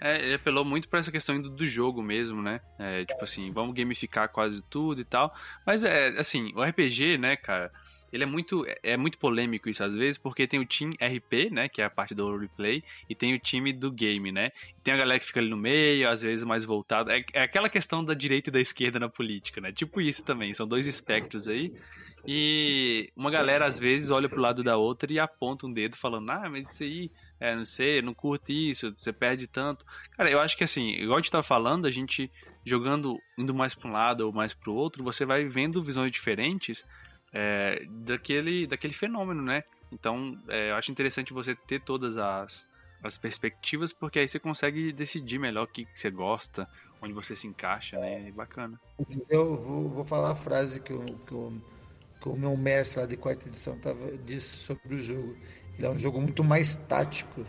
É, 0.00 0.24
ele 0.24 0.34
apelou 0.34 0.64
muito 0.64 0.88
para 0.88 1.00
essa 1.00 1.10
questão 1.10 1.40
do, 1.40 1.50
do 1.50 1.66
jogo 1.66 2.02
mesmo, 2.02 2.40
né? 2.40 2.60
É, 2.78 3.04
tipo 3.04 3.24
assim, 3.24 3.50
vamos 3.50 3.74
gamificar 3.74 4.28
quase 4.28 4.62
tudo 4.70 5.00
e 5.00 5.04
tal. 5.04 5.34
Mas 5.66 5.82
é, 5.82 6.08
assim, 6.18 6.52
o 6.54 6.62
RPG, 6.62 7.18
né, 7.18 7.36
cara? 7.36 7.72
Ele 8.12 8.24
é 8.24 8.26
muito 8.26 8.64
é 8.82 8.96
muito 8.96 9.18
polêmico 9.18 9.68
isso 9.68 9.82
às 9.82 9.94
vezes, 9.94 10.18
porque 10.18 10.46
tem 10.46 10.60
o 10.60 10.66
team 10.66 10.90
RP, 11.00 11.50
né, 11.50 11.68
que 11.68 11.80
é 11.80 11.84
a 11.84 11.90
parte 11.90 12.14
do 12.14 12.36
replay, 12.36 12.82
e 13.08 13.14
tem 13.14 13.34
o 13.34 13.38
time 13.38 13.72
do 13.72 13.90
game, 13.90 14.32
né? 14.32 14.50
tem 14.88 14.94
a 14.94 14.96
galera 14.96 15.20
que 15.20 15.26
fica 15.26 15.40
ali 15.40 15.50
no 15.50 15.56
meio, 15.56 16.08
às 16.08 16.22
vezes 16.22 16.42
mais 16.44 16.64
voltado. 16.64 17.10
É, 17.10 17.22
é 17.34 17.42
aquela 17.42 17.68
questão 17.68 18.02
da 18.02 18.14
direita 18.14 18.48
e 18.48 18.52
da 18.52 18.58
esquerda 18.60 18.98
na 18.98 19.08
política, 19.08 19.60
né? 19.60 19.70
Tipo 19.70 20.00
isso 20.00 20.24
também, 20.24 20.54
são 20.54 20.66
dois 20.66 20.86
espectros 20.86 21.46
aí. 21.46 21.74
E 22.26 23.10
uma 23.14 23.30
galera 23.30 23.66
às 23.66 23.78
vezes 23.78 24.10
olha 24.10 24.30
pro 24.30 24.40
lado 24.40 24.62
da 24.62 24.78
outra 24.78 25.12
e 25.12 25.18
aponta 25.18 25.66
um 25.66 25.72
dedo 25.72 25.94
falando: 25.96 26.30
"Ah, 26.30 26.48
mas 26.50 26.70
isso 26.72 26.82
aí, 26.82 27.10
é, 27.38 27.54
não 27.54 27.66
sei, 27.66 28.00
não 28.00 28.14
curte 28.14 28.52
isso, 28.52 28.90
você 28.96 29.12
perde 29.12 29.46
tanto". 29.46 29.84
Cara, 30.16 30.30
eu 30.30 30.40
acho 30.40 30.56
que 30.56 30.64
assim, 30.64 30.88
igual 30.92 31.18
a 31.18 31.20
gente 31.20 31.30
tá 31.30 31.42
falando, 31.42 31.86
a 31.86 31.90
gente 31.90 32.30
jogando 32.64 33.18
indo 33.36 33.52
mais 33.54 33.74
para 33.74 33.90
um 33.90 33.92
lado 33.92 34.22
ou 34.22 34.32
mais 34.32 34.54
para 34.54 34.70
o 34.70 34.74
outro, 34.74 35.04
você 35.04 35.26
vai 35.26 35.44
vendo 35.44 35.82
visões 35.82 36.10
diferentes 36.10 36.82
é, 37.32 37.84
daquele, 37.88 38.66
daquele 38.66 38.92
fenômeno, 38.92 39.42
né? 39.42 39.64
Então, 39.92 40.38
é, 40.48 40.70
eu 40.70 40.76
acho 40.76 40.90
interessante 40.90 41.32
você 41.32 41.54
ter 41.54 41.80
todas 41.80 42.16
as, 42.16 42.66
as 43.02 43.16
perspectivas, 43.16 43.92
porque 43.92 44.18
aí 44.18 44.28
você 44.28 44.38
consegue 44.38 44.92
decidir 44.92 45.38
melhor 45.38 45.64
o 45.64 45.68
que, 45.68 45.84
que 45.84 46.00
você 46.00 46.10
gosta, 46.10 46.68
onde 47.00 47.12
você 47.12 47.34
se 47.34 47.46
encaixa, 47.46 47.98
né? 47.98 48.28
É 48.28 48.32
bacana. 48.32 48.78
Eu 49.28 49.56
vou, 49.56 49.88
vou 49.88 50.04
falar 50.04 50.32
a 50.32 50.34
frase 50.34 50.80
que, 50.80 50.92
eu, 50.92 51.04
que, 51.04 51.32
eu, 51.32 51.52
que 52.20 52.28
o 52.28 52.36
meu 52.36 52.56
mestre 52.56 53.00
lá 53.00 53.06
de 53.06 53.16
quarta 53.16 53.48
edição 53.48 53.78
tava, 53.78 54.16
disse 54.18 54.58
sobre 54.58 54.94
o 54.94 54.98
jogo. 54.98 55.36
Ele 55.76 55.86
é 55.86 55.90
um 55.90 55.98
jogo 55.98 56.20
muito 56.20 56.42
mais 56.42 56.74
tático. 56.74 57.46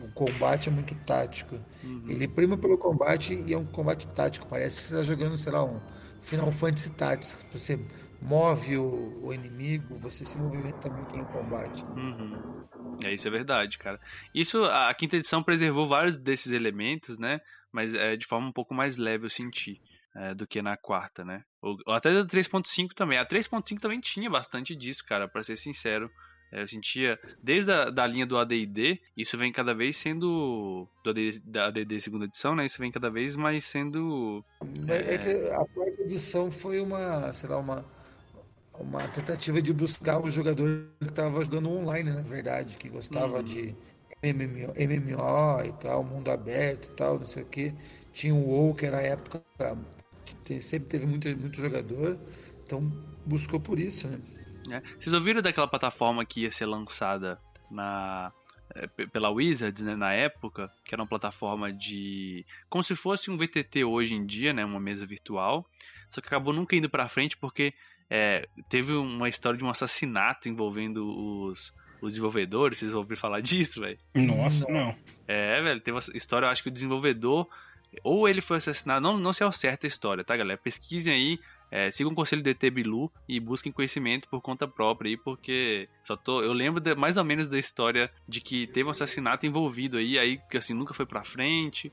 O 0.00 0.10
combate 0.12 0.70
é 0.70 0.72
muito 0.72 0.94
tático. 1.04 1.56
Uhum. 1.84 2.04
Ele 2.08 2.26
prima 2.26 2.56
pelo 2.56 2.78
combate 2.78 3.34
e 3.34 3.52
é 3.52 3.58
um 3.58 3.66
combate 3.66 4.08
tático. 4.08 4.46
Parece 4.46 4.76
que 4.76 4.82
você 4.84 4.94
está 4.94 5.04
jogando, 5.04 5.36
sei 5.36 5.52
lá, 5.52 5.62
um 5.62 5.78
Final 6.22 6.50
Fantasy 6.50 6.90
Tactics. 6.90 7.46
Você 7.52 7.78
move 8.20 8.76
o, 8.76 9.26
o, 9.26 9.32
inimigo, 9.32 9.96
você 9.98 10.24
se 10.24 10.38
movimenta 10.38 10.90
muito 10.90 11.16
no 11.16 11.24
combate. 11.26 11.84
Uhum. 11.84 12.66
É, 13.04 13.14
isso 13.14 13.28
é 13.28 13.30
verdade, 13.30 13.78
cara. 13.78 14.00
Isso, 14.34 14.64
a, 14.64 14.88
a 14.88 14.94
quinta 14.94 15.16
edição 15.16 15.42
preservou 15.42 15.86
vários 15.86 16.16
desses 16.16 16.52
elementos, 16.52 17.18
né? 17.18 17.40
Mas 17.72 17.94
é 17.94 18.16
de 18.16 18.26
forma 18.26 18.48
um 18.48 18.52
pouco 18.52 18.74
mais 18.74 18.96
leve, 18.98 19.26
eu 19.26 19.30
senti. 19.30 19.80
É, 20.16 20.34
do 20.34 20.48
que 20.48 20.60
na 20.60 20.76
quarta, 20.76 21.24
né? 21.24 21.44
Ou, 21.62 21.76
ou 21.86 21.94
até 21.94 22.12
da 22.12 22.24
3.5 22.24 22.92
também. 22.92 23.18
A 23.18 23.26
3.5 23.26 23.78
também 23.78 24.00
tinha 24.00 24.28
bastante 24.28 24.74
disso, 24.74 25.04
cara, 25.04 25.28
para 25.28 25.44
ser 25.44 25.56
sincero. 25.56 26.10
É, 26.50 26.62
eu 26.62 26.68
sentia, 26.68 27.18
desde 27.42 27.70
a 27.70 27.90
da 27.90 28.06
linha 28.06 28.26
do 28.26 28.38
AD&D, 28.38 29.00
isso 29.16 29.36
vem 29.36 29.52
cada 29.52 29.74
vez 29.74 29.98
sendo, 29.98 30.88
do 31.04 31.10
AD, 31.10 31.40
da 31.44 31.66
AD&D 31.66 32.00
segunda 32.00 32.24
edição, 32.24 32.56
né, 32.56 32.64
isso 32.64 32.78
vem 32.78 32.90
cada 32.90 33.10
vez 33.10 33.36
mais 33.36 33.66
sendo... 33.66 34.42
É, 34.88 35.14
é 35.14 35.18
que 35.18 35.50
a 35.50 35.64
quarta 35.66 36.02
edição 36.02 36.50
foi 36.50 36.80
uma, 36.80 37.30
sei 37.34 37.50
lá, 37.50 37.58
uma, 37.58 37.84
uma 38.80 39.06
tentativa 39.08 39.60
de 39.60 39.72
buscar 39.72 40.20
o 40.20 40.30
jogador 40.30 40.86
que 41.00 41.08
estava 41.08 41.42
jogando 41.42 41.70
online, 41.70 42.10
na 42.10 42.22
verdade, 42.22 42.76
que 42.76 42.88
gostava 42.88 43.38
uhum. 43.38 43.42
de 43.42 43.74
MMO, 44.22 44.74
MMO 44.76 45.64
e 45.64 45.72
tal, 45.80 46.04
mundo 46.04 46.30
aberto 46.30 46.90
e 46.90 46.94
tal, 46.94 47.18
não 47.18 47.24
sei 47.24 47.42
o 47.42 47.46
que. 47.46 47.74
Tinha 48.12 48.34
o 48.34 48.48
WoW, 48.48 48.74
que 48.74 48.86
era 48.86 48.98
a 48.98 49.02
época 49.02 49.42
que 50.44 50.60
sempre 50.60 50.88
teve 50.88 51.06
muito, 51.06 51.28
muito 51.36 51.56
jogador, 51.56 52.18
então 52.64 52.80
buscou 53.24 53.60
por 53.60 53.78
isso, 53.78 54.08
né? 54.08 54.18
É. 54.70 54.82
Vocês 54.98 55.14
ouviram 55.14 55.40
daquela 55.40 55.66
plataforma 55.66 56.24
que 56.24 56.42
ia 56.42 56.52
ser 56.52 56.66
lançada 56.66 57.38
na 57.70 58.32
é, 58.74 58.86
pela 59.06 59.30
Wizards, 59.30 59.82
né, 59.82 59.96
na 59.96 60.12
época, 60.12 60.70
que 60.84 60.94
era 60.94 61.02
uma 61.02 61.08
plataforma 61.08 61.72
de 61.72 62.44
como 62.68 62.84
se 62.84 62.94
fosse 62.94 63.30
um 63.30 63.36
VTT 63.36 63.84
hoje 63.84 64.14
em 64.14 64.26
dia, 64.26 64.52
né, 64.52 64.64
uma 64.64 64.80
mesa 64.80 65.06
virtual, 65.06 65.66
só 66.10 66.20
que 66.20 66.26
acabou 66.26 66.52
nunca 66.52 66.76
indo 66.76 66.88
para 66.88 67.08
frente 67.08 67.36
porque 67.36 67.72
é, 68.10 68.48
teve 68.68 68.92
uma 68.92 69.28
história 69.28 69.58
de 69.58 69.64
um 69.64 69.70
assassinato 69.70 70.48
envolvendo 70.48 71.06
os, 71.06 71.72
os 72.00 72.10
desenvolvedores. 72.10 72.78
Vocês 72.78 72.94
ouviram 72.94 73.20
falar 73.20 73.40
disso, 73.42 73.80
velho? 73.80 73.98
Nossa, 74.14 74.66
não. 74.68 74.94
É, 75.26 75.60
velho, 75.60 75.80
teve 75.80 75.94
uma 75.94 76.16
história, 76.16 76.46
eu 76.46 76.50
acho 76.50 76.62
que 76.62 76.68
o 76.68 76.72
desenvolvedor. 76.72 77.48
Ou 78.04 78.28
ele 78.28 78.42
foi 78.42 78.58
assassinado, 78.58 79.00
não, 79.00 79.16
não 79.16 79.32
sei 79.32 79.46
ao 79.46 79.52
certo 79.52 79.84
a 79.84 79.86
história, 79.86 80.22
tá, 80.22 80.36
galera? 80.36 80.60
Pesquisem 80.62 81.14
aí, 81.14 81.40
é, 81.70 81.90
sigam 81.90 82.12
o 82.12 82.14
conselho 82.14 82.42
do 82.42 82.50
ET 82.50 82.60
Bilu 82.70 83.10
e 83.26 83.40
busquem 83.40 83.72
conhecimento 83.72 84.28
por 84.28 84.42
conta 84.42 84.68
própria 84.68 85.10
aí, 85.10 85.16
porque 85.16 85.88
só 86.04 86.14
tô. 86.14 86.42
Eu 86.42 86.52
lembro 86.52 86.80
de, 86.80 86.94
mais 86.94 87.16
ou 87.16 87.24
menos 87.24 87.48
da 87.48 87.58
história 87.58 88.10
de 88.28 88.42
que 88.42 88.66
teve 88.66 88.86
um 88.86 88.90
assassinato 88.90 89.46
envolvido 89.46 89.96
aí, 89.96 90.18
aí 90.18 90.38
que 90.50 90.58
assim, 90.58 90.74
nunca 90.74 90.92
foi 90.92 91.06
pra 91.06 91.24
frente. 91.24 91.90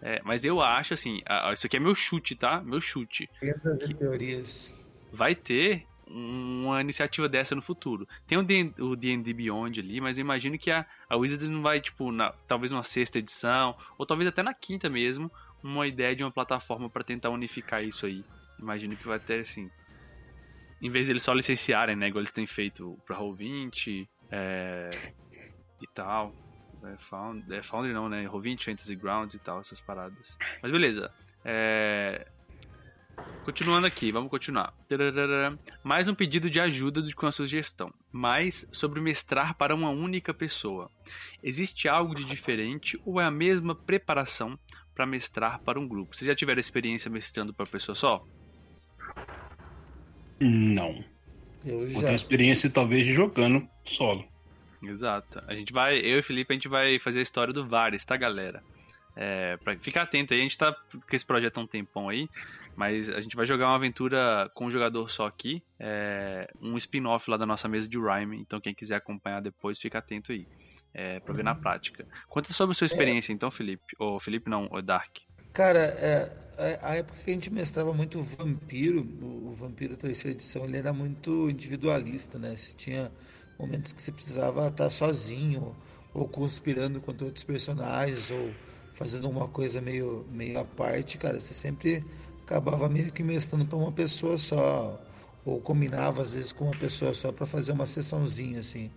É, 0.00 0.20
mas 0.24 0.44
eu 0.44 0.60
acho 0.60 0.94
assim, 0.94 1.20
a, 1.26 1.52
isso 1.52 1.66
aqui 1.66 1.76
é 1.76 1.80
meu 1.80 1.94
chute, 1.94 2.36
tá? 2.36 2.60
Meu 2.60 2.80
chute. 2.80 3.28
Que, 3.40 3.94
teorias 3.94 4.76
vai 5.12 5.34
ter 5.34 5.86
uma 6.06 6.80
iniciativa 6.80 7.28
dessa 7.28 7.54
no 7.54 7.62
futuro. 7.62 8.06
Tem 8.26 8.38
o 8.38 8.96
D&D 8.96 9.32
Beyond 9.32 9.80
ali, 9.80 10.00
mas 10.00 10.18
eu 10.18 10.22
imagino 10.22 10.58
que 10.58 10.70
a, 10.70 10.84
a 11.08 11.16
Wizards 11.16 11.48
não 11.48 11.62
vai, 11.62 11.80
tipo, 11.80 12.12
na, 12.12 12.30
talvez 12.46 12.72
uma 12.72 12.82
sexta 12.82 13.18
edição, 13.18 13.76
ou 13.96 14.04
talvez 14.04 14.28
até 14.28 14.42
na 14.42 14.52
quinta 14.52 14.90
mesmo, 14.90 15.30
uma 15.62 15.86
ideia 15.86 16.14
de 16.14 16.22
uma 16.22 16.30
plataforma 16.30 16.90
para 16.90 17.04
tentar 17.04 17.30
unificar 17.30 17.82
isso 17.82 18.04
aí. 18.04 18.24
Imagino 18.58 18.96
que 18.96 19.06
vai 19.06 19.18
ter, 19.18 19.40
assim, 19.40 19.70
em 20.80 20.90
vez 20.90 21.06
de 21.06 21.12
eles 21.12 21.22
só 21.22 21.32
licenciarem, 21.32 21.96
né, 21.96 22.08
igual 22.08 22.20
eles 22.20 22.32
têm 22.32 22.46
feito 22.46 22.98
pra 23.06 23.16
Roll20 23.16 24.06
é, 24.30 24.90
e 25.80 25.86
tal. 25.94 26.34
É, 26.84 26.96
Found, 26.98 27.54
é 27.54 27.62
Foundry 27.62 27.92
não, 27.92 28.08
né, 28.08 28.26
Roll20, 28.26 28.64
Fantasy 28.64 28.96
Grounds 28.96 29.34
e 29.34 29.38
tal, 29.38 29.60
essas 29.60 29.80
paradas. 29.80 30.36
Mas 30.60 30.72
beleza. 30.72 31.12
É, 31.44 32.26
Continuando 33.44 33.86
aqui, 33.86 34.12
vamos 34.12 34.30
continuar. 34.30 34.72
Mais 35.82 36.08
um 36.08 36.14
pedido 36.14 36.48
de 36.48 36.60
ajuda 36.60 37.02
que 37.02 37.24
uma 37.24 37.32
sugestão. 37.32 37.92
Mais 38.12 38.68
sobre 38.70 39.00
mestrar 39.00 39.54
para 39.54 39.74
uma 39.74 39.90
única 39.90 40.32
pessoa. 40.32 40.88
Existe 41.42 41.88
algo 41.88 42.14
de 42.14 42.24
diferente 42.24 43.00
ou 43.04 43.20
é 43.20 43.24
a 43.24 43.30
mesma 43.30 43.74
preparação 43.74 44.56
para 44.94 45.06
mestrar 45.06 45.58
para 45.60 45.80
um 45.80 45.88
grupo? 45.88 46.16
Vocês 46.16 46.28
já 46.28 46.34
tiveram 46.34 46.60
experiência 46.60 47.10
mestrando 47.10 47.52
para 47.52 47.66
pessoa 47.66 47.96
só? 47.96 48.24
Não. 50.38 51.04
Eu 51.64 51.88
já. 51.88 51.98
Eu 51.98 52.04
tenho 52.04 52.16
experiência 52.16 52.70
talvez 52.70 53.06
de 53.06 53.12
jogando 53.12 53.68
solo. 53.84 54.24
Exato. 54.82 55.40
A 55.46 55.54
gente 55.54 55.72
vai, 55.72 55.98
eu 55.98 56.16
e 56.16 56.20
o 56.20 56.22
Felipe, 56.22 56.52
a 56.52 56.56
gente 56.56 56.68
vai 56.68 56.98
fazer 56.98 57.20
a 57.20 57.22
história 57.22 57.52
do 57.52 57.66
Vares, 57.66 58.04
tá, 58.04 58.16
galera? 58.16 58.62
É, 59.14 59.56
pra 59.58 59.76
ficar 59.76 60.02
atento 60.02 60.32
aí, 60.32 60.40
a 60.40 60.42
gente 60.42 60.56
tá 60.56 60.72
com 60.72 61.16
esse 61.16 61.24
projeto 61.24 61.58
há 61.58 61.60
um 61.60 61.66
tempão 61.66 62.08
aí, 62.08 62.28
mas 62.76 63.10
a 63.10 63.20
gente 63.20 63.36
vai 63.36 63.46
jogar 63.46 63.68
uma 63.68 63.76
aventura 63.76 64.50
com 64.54 64.66
um 64.66 64.70
jogador 64.70 65.10
só 65.10 65.26
aqui, 65.26 65.62
é, 65.78 66.50
um 66.60 66.76
spin-off 66.78 67.30
lá 67.30 67.36
da 67.36 67.46
nossa 67.46 67.68
mesa 67.68 67.88
de 67.88 67.98
Rhyme, 67.98 68.38
então 68.38 68.60
quem 68.60 68.74
quiser 68.74 68.96
acompanhar 68.96 69.40
depois, 69.40 69.78
fica 69.78 69.98
atento 69.98 70.32
aí, 70.32 70.46
é, 70.94 71.20
pra 71.20 71.34
ver 71.34 71.44
na 71.44 71.54
prática. 71.54 72.06
Conta 72.28 72.52
sobre 72.52 72.72
a 72.72 72.74
sua 72.74 72.86
experiência 72.86 73.32
então, 73.32 73.50
Felipe, 73.50 73.94
ou 73.98 74.18
Felipe 74.18 74.48
não, 74.48 74.68
o 74.70 74.80
Dark. 74.80 75.18
Cara, 75.52 75.78
é, 75.78 76.78
a 76.82 76.96
época 76.96 77.18
que 77.24 77.30
a 77.30 77.34
gente 77.34 77.52
mestrava 77.52 77.92
muito 77.92 78.22
Vampiro, 78.22 79.00
o, 79.00 79.50
o 79.50 79.54
Vampiro 79.54 79.96
terceira 79.96 80.34
edição, 80.36 80.64
ele 80.64 80.78
era 80.78 80.92
muito 80.92 81.50
individualista, 81.50 82.38
né? 82.38 82.56
Você 82.56 82.74
tinha 82.74 83.12
momentos 83.58 83.92
que 83.92 84.02
você 84.02 84.10
precisava 84.10 84.68
estar 84.68 84.88
sozinho, 84.90 85.76
ou 86.14 86.28
conspirando 86.28 87.00
contra 87.00 87.26
outros 87.26 87.44
personagens, 87.44 88.30
ou 88.30 88.50
fazendo 88.94 89.28
uma 89.28 89.48
coisa 89.48 89.80
meio, 89.80 90.26
meio 90.30 90.58
à 90.58 90.64
parte, 90.64 91.18
cara, 91.18 91.40
você 91.40 91.54
sempre 91.54 92.04
acabava 92.52 92.88
meio 92.88 93.10
que 93.12 93.22
mestrando 93.22 93.64
para 93.66 93.78
uma 93.78 93.92
pessoa 93.92 94.36
só, 94.36 95.00
ou 95.44 95.60
combinava 95.60 96.22
às 96.22 96.32
vezes 96.32 96.52
com 96.52 96.66
uma 96.66 96.74
pessoa 96.74 97.14
só 97.14 97.32
para 97.32 97.46
fazer 97.46 97.72
uma 97.72 97.86
sessãozinha, 97.86 98.60
assim. 98.60 98.90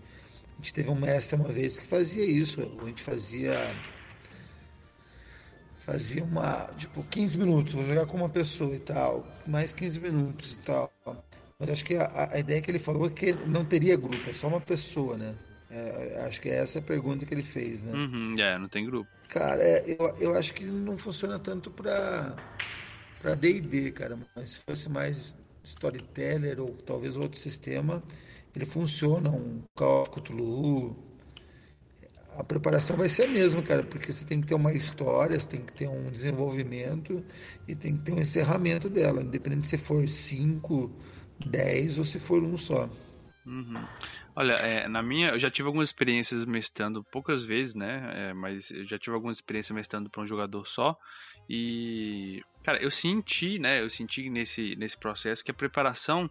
A 0.53 0.57
gente 0.57 0.73
teve 0.73 0.89
um 0.89 0.95
mestre 0.95 1.35
uma 1.37 1.49
vez 1.51 1.79
que 1.79 1.87
fazia 1.87 2.25
isso, 2.25 2.61
a 2.81 2.85
gente 2.85 3.01
fazia 3.03 3.75
fazia 5.77 6.23
uma, 6.23 6.67
tipo, 6.75 7.03
15 7.03 7.37
minutos, 7.37 7.73
vou 7.73 7.85
jogar 7.85 8.05
com 8.07 8.17
uma 8.17 8.29
pessoa 8.29 8.75
e 8.75 8.79
tal, 8.79 9.25
mais 9.45 9.73
15 9.73 9.99
minutos 9.99 10.53
e 10.53 10.57
tal. 10.57 10.91
Mas 11.59 11.69
acho 11.69 11.85
que 11.85 11.95
a, 11.95 12.29
a 12.33 12.39
ideia 12.39 12.61
que 12.61 12.69
ele 12.71 12.79
falou 12.79 13.07
é 13.07 13.09
que 13.11 13.33
não 13.33 13.63
teria 13.63 13.95
grupo, 13.95 14.29
é 14.29 14.33
só 14.33 14.47
uma 14.47 14.59
pessoa, 14.59 15.17
né? 15.17 15.35
É, 15.69 16.23
acho 16.27 16.41
que 16.41 16.49
é 16.49 16.57
essa 16.57 16.79
a 16.79 16.81
pergunta 16.81 17.25
que 17.25 17.33
ele 17.33 17.43
fez, 17.43 17.83
né? 17.83 17.93
Uhum, 17.93 18.35
é, 18.39 18.57
não 18.57 18.67
tem 18.67 18.85
grupo. 18.85 19.09
Cara, 19.29 19.63
é, 19.63 19.83
eu, 19.87 20.15
eu 20.19 20.35
acho 20.35 20.53
que 20.53 20.63
não 20.65 20.97
funciona 20.97 21.39
tanto 21.39 21.71
pra, 21.71 22.37
pra 23.25 23.33
D&D, 23.33 23.91
cara, 23.91 24.19
mas 24.35 24.51
se 24.51 24.59
fosse 24.59 24.87
mais 24.87 25.35
storyteller 25.63 26.61
ou 26.61 26.75
talvez 26.85 27.17
outro 27.17 27.39
sistema, 27.39 28.03
ele 28.55 28.67
funciona, 28.67 29.31
um 29.31 29.63
Cthulhu, 30.11 30.95
a 32.37 32.43
preparação 32.43 32.95
vai 32.95 33.09
ser 33.09 33.23
a 33.23 33.27
mesma, 33.27 33.63
cara, 33.63 33.81
porque 33.81 34.13
você 34.13 34.23
tem 34.23 34.39
que 34.39 34.45
ter 34.45 34.53
uma 34.53 34.73
história, 34.73 35.39
você 35.39 35.49
tem 35.49 35.61
que 35.61 35.73
ter 35.73 35.87
um 35.87 36.11
desenvolvimento 36.11 37.25
e 37.67 37.75
tem 37.75 37.97
que 37.97 38.03
ter 38.03 38.11
um 38.11 38.19
encerramento 38.19 38.91
dela, 38.91 39.23
independente 39.23 39.69
se 39.69 39.77
for 39.79 40.07
5, 40.07 40.91
10 41.47 41.97
ou 41.97 42.03
se 42.03 42.19
for 42.19 42.43
um 42.43 42.55
só. 42.55 42.87
Uhum. 43.43 43.83
Olha, 44.35 44.53
é, 44.53 44.87
na 44.87 45.01
minha, 45.01 45.29
eu 45.29 45.39
já 45.39 45.49
tive 45.49 45.65
algumas 45.65 45.89
experiências 45.89 46.45
mestrando 46.45 47.03
poucas 47.05 47.43
vezes, 47.43 47.73
né? 47.73 48.11
É, 48.13 48.33
mas 48.35 48.69
eu 48.69 48.85
já 48.85 48.99
tive 48.99 49.15
algumas 49.15 49.37
experiências 49.37 49.73
mestrando 49.73 50.11
para 50.11 50.21
um 50.21 50.27
jogador 50.27 50.67
só. 50.67 50.95
E, 51.49 52.41
cara, 52.65 52.81
eu 52.81 52.89
senti, 52.89 53.59
né? 53.59 53.81
Eu 53.81 53.89
senti 53.89 54.27
nesse, 54.29 54.75
nesse 54.75 54.97
processo 54.97 55.45
que 55.45 55.51
a 55.51 55.53
preparação 55.53 56.29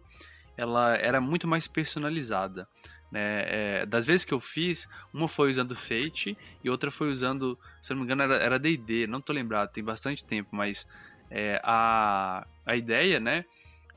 ela 0.57 0.95
era 0.97 1.21
muito 1.21 1.47
mais 1.47 1.67
personalizada. 1.67 2.67
Né? 3.11 3.43
É, 3.47 3.85
das 3.85 4.05
vezes 4.05 4.25
que 4.25 4.33
eu 4.33 4.39
fiz, 4.41 4.87
uma 5.13 5.27
foi 5.27 5.49
usando 5.49 5.75
Fate 5.75 6.37
e 6.63 6.69
outra 6.69 6.91
foi 6.91 7.09
usando, 7.09 7.57
se 7.81 7.91
não 7.91 7.99
me 7.99 8.03
engano, 8.03 8.23
era 8.33 8.59
D&D, 8.59 9.07
não 9.07 9.21
tô 9.21 9.31
lembrado, 9.31 9.71
tem 9.71 9.83
bastante 9.83 10.23
tempo, 10.25 10.49
mas 10.53 10.85
é, 11.31 11.61
a, 11.63 12.45
a 12.65 12.75
ideia, 12.75 13.19
né, 13.19 13.45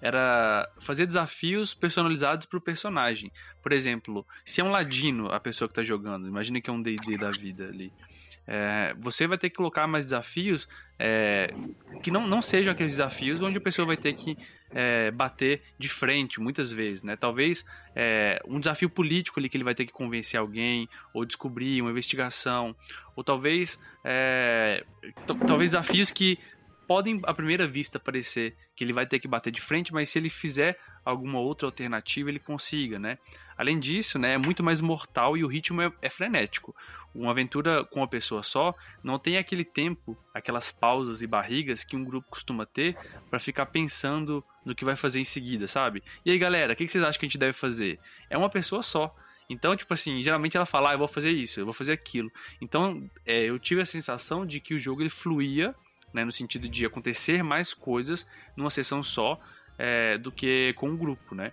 era 0.00 0.68
fazer 0.80 1.06
desafios 1.06 1.74
personalizados 1.74 2.46
para 2.46 2.58
o 2.58 2.62
personagem. 2.62 3.32
Por 3.62 3.72
exemplo, 3.72 4.24
se 4.44 4.60
é 4.60 4.64
um 4.64 4.70
ladino 4.70 5.32
a 5.32 5.40
pessoa 5.40 5.68
que 5.68 5.72
está 5.72 5.82
jogando, 5.82 6.28
imagine 6.28 6.62
que 6.62 6.70
é 6.70 6.72
um 6.72 6.80
D&D 6.80 7.18
da 7.18 7.30
vida 7.30 7.66
ali. 7.66 7.92
É, 8.50 8.94
você 8.98 9.26
vai 9.26 9.36
ter 9.36 9.50
que 9.50 9.56
colocar 9.56 9.86
mais 9.86 10.06
desafios 10.06 10.66
é, 10.98 11.52
que 12.02 12.10
não, 12.10 12.26
não 12.26 12.40
sejam 12.40 12.72
aqueles 12.72 12.92
desafios 12.92 13.42
onde 13.42 13.58
a 13.58 13.60
pessoa 13.60 13.86
vai 13.86 13.96
ter 13.98 14.14
que 14.14 14.38
é, 14.70 15.10
bater 15.10 15.62
de 15.78 15.88
frente 15.88 16.40
muitas 16.40 16.72
vezes, 16.72 17.02
né? 17.02 17.14
Talvez 17.14 17.64
é, 17.94 18.40
um 18.46 18.58
desafio 18.58 18.88
político 18.88 19.38
ali 19.38 19.50
que 19.50 19.56
ele 19.58 19.64
vai 19.64 19.74
ter 19.74 19.84
que 19.84 19.92
convencer 19.92 20.40
alguém, 20.40 20.88
ou 21.12 21.26
descobrir 21.26 21.82
uma 21.82 21.90
investigação, 21.90 22.74
ou 23.14 23.22
talvez 23.22 23.78
é, 24.02 24.82
talvez 25.46 25.70
desafios 25.70 26.10
que 26.10 26.38
podem 26.86 27.20
à 27.24 27.34
primeira 27.34 27.66
vista 27.66 28.00
parecer 28.00 28.56
que 28.74 28.82
ele 28.82 28.94
vai 28.94 29.06
ter 29.06 29.18
que 29.18 29.28
bater 29.28 29.50
de 29.50 29.60
frente, 29.60 29.92
mas 29.92 30.08
se 30.08 30.18
ele 30.18 30.30
fizer 30.30 30.78
alguma 31.04 31.38
outra 31.38 31.66
alternativa 31.66 32.30
ele 32.30 32.38
consiga, 32.38 32.98
né? 32.98 33.18
Além 33.58 33.78
disso, 33.78 34.18
né, 34.18 34.34
é 34.34 34.38
muito 34.38 34.62
mais 34.62 34.80
mortal 34.80 35.36
e 35.36 35.44
o 35.44 35.48
ritmo 35.48 35.82
é, 35.82 35.92
é 36.00 36.08
frenético 36.08 36.74
uma 37.14 37.30
aventura 37.30 37.84
com 37.84 38.00
uma 38.00 38.08
pessoa 38.08 38.42
só 38.42 38.74
não 39.02 39.18
tem 39.18 39.36
aquele 39.36 39.64
tempo, 39.64 40.16
aquelas 40.32 40.70
pausas 40.70 41.22
e 41.22 41.26
barrigas 41.26 41.84
que 41.84 41.96
um 41.96 42.04
grupo 42.04 42.28
costuma 42.30 42.66
ter 42.66 42.96
para 43.30 43.38
ficar 43.38 43.66
pensando 43.66 44.44
no 44.64 44.74
que 44.74 44.84
vai 44.84 44.96
fazer 44.96 45.20
em 45.20 45.24
seguida, 45.24 45.66
sabe? 45.66 46.02
E 46.24 46.30
aí, 46.30 46.38
galera, 46.38 46.72
o 46.72 46.76
que 46.76 46.86
vocês 46.86 47.02
acham 47.02 47.18
que 47.18 47.26
a 47.26 47.28
gente 47.28 47.38
deve 47.38 47.52
fazer? 47.52 47.98
É 48.28 48.36
uma 48.36 48.50
pessoa 48.50 48.82
só. 48.82 49.14
Então, 49.48 49.74
tipo 49.74 49.92
assim, 49.94 50.22
geralmente 50.22 50.56
ela 50.56 50.66
fala, 50.66 50.90
ah, 50.90 50.92
eu 50.92 50.98
vou 50.98 51.08
fazer 51.08 51.30
isso, 51.30 51.58
eu 51.58 51.64
vou 51.64 51.72
fazer 51.72 51.92
aquilo. 51.92 52.30
Então, 52.60 53.10
é, 53.24 53.44
eu 53.44 53.58
tive 53.58 53.80
a 53.80 53.86
sensação 53.86 54.44
de 54.44 54.60
que 54.60 54.74
o 54.74 54.78
jogo 54.78 55.00
ele 55.00 55.08
fluía, 55.08 55.74
né, 56.12 56.24
no 56.24 56.32
sentido 56.32 56.68
de 56.68 56.84
acontecer 56.84 57.42
mais 57.42 57.72
coisas 57.72 58.26
numa 58.56 58.70
sessão 58.70 59.02
só 59.02 59.40
é, 59.78 60.18
do 60.18 60.30
que 60.30 60.74
com 60.74 60.90
um 60.90 60.96
grupo, 60.96 61.34
né? 61.34 61.52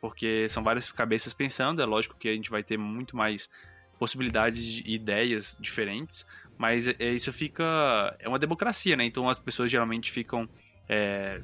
Porque 0.00 0.48
são 0.48 0.62
várias 0.62 0.90
cabeças 0.90 1.34
pensando, 1.34 1.82
é 1.82 1.84
lógico 1.84 2.16
que 2.16 2.28
a 2.28 2.32
gente 2.32 2.50
vai 2.50 2.62
ter 2.62 2.78
muito 2.78 3.16
mais 3.16 3.50
possibilidades 3.98 4.64
de 4.64 4.90
ideias 4.90 5.56
diferentes, 5.60 6.26
mas 6.58 6.86
é, 6.86 7.12
isso 7.12 7.32
fica. 7.32 8.16
É 8.18 8.28
uma 8.28 8.38
democracia, 8.38 8.96
né? 8.96 9.04
Então 9.04 9.28
as 9.28 9.38
pessoas 9.38 9.70
geralmente 9.70 10.10
ficam 10.10 10.48
é, 10.88 11.40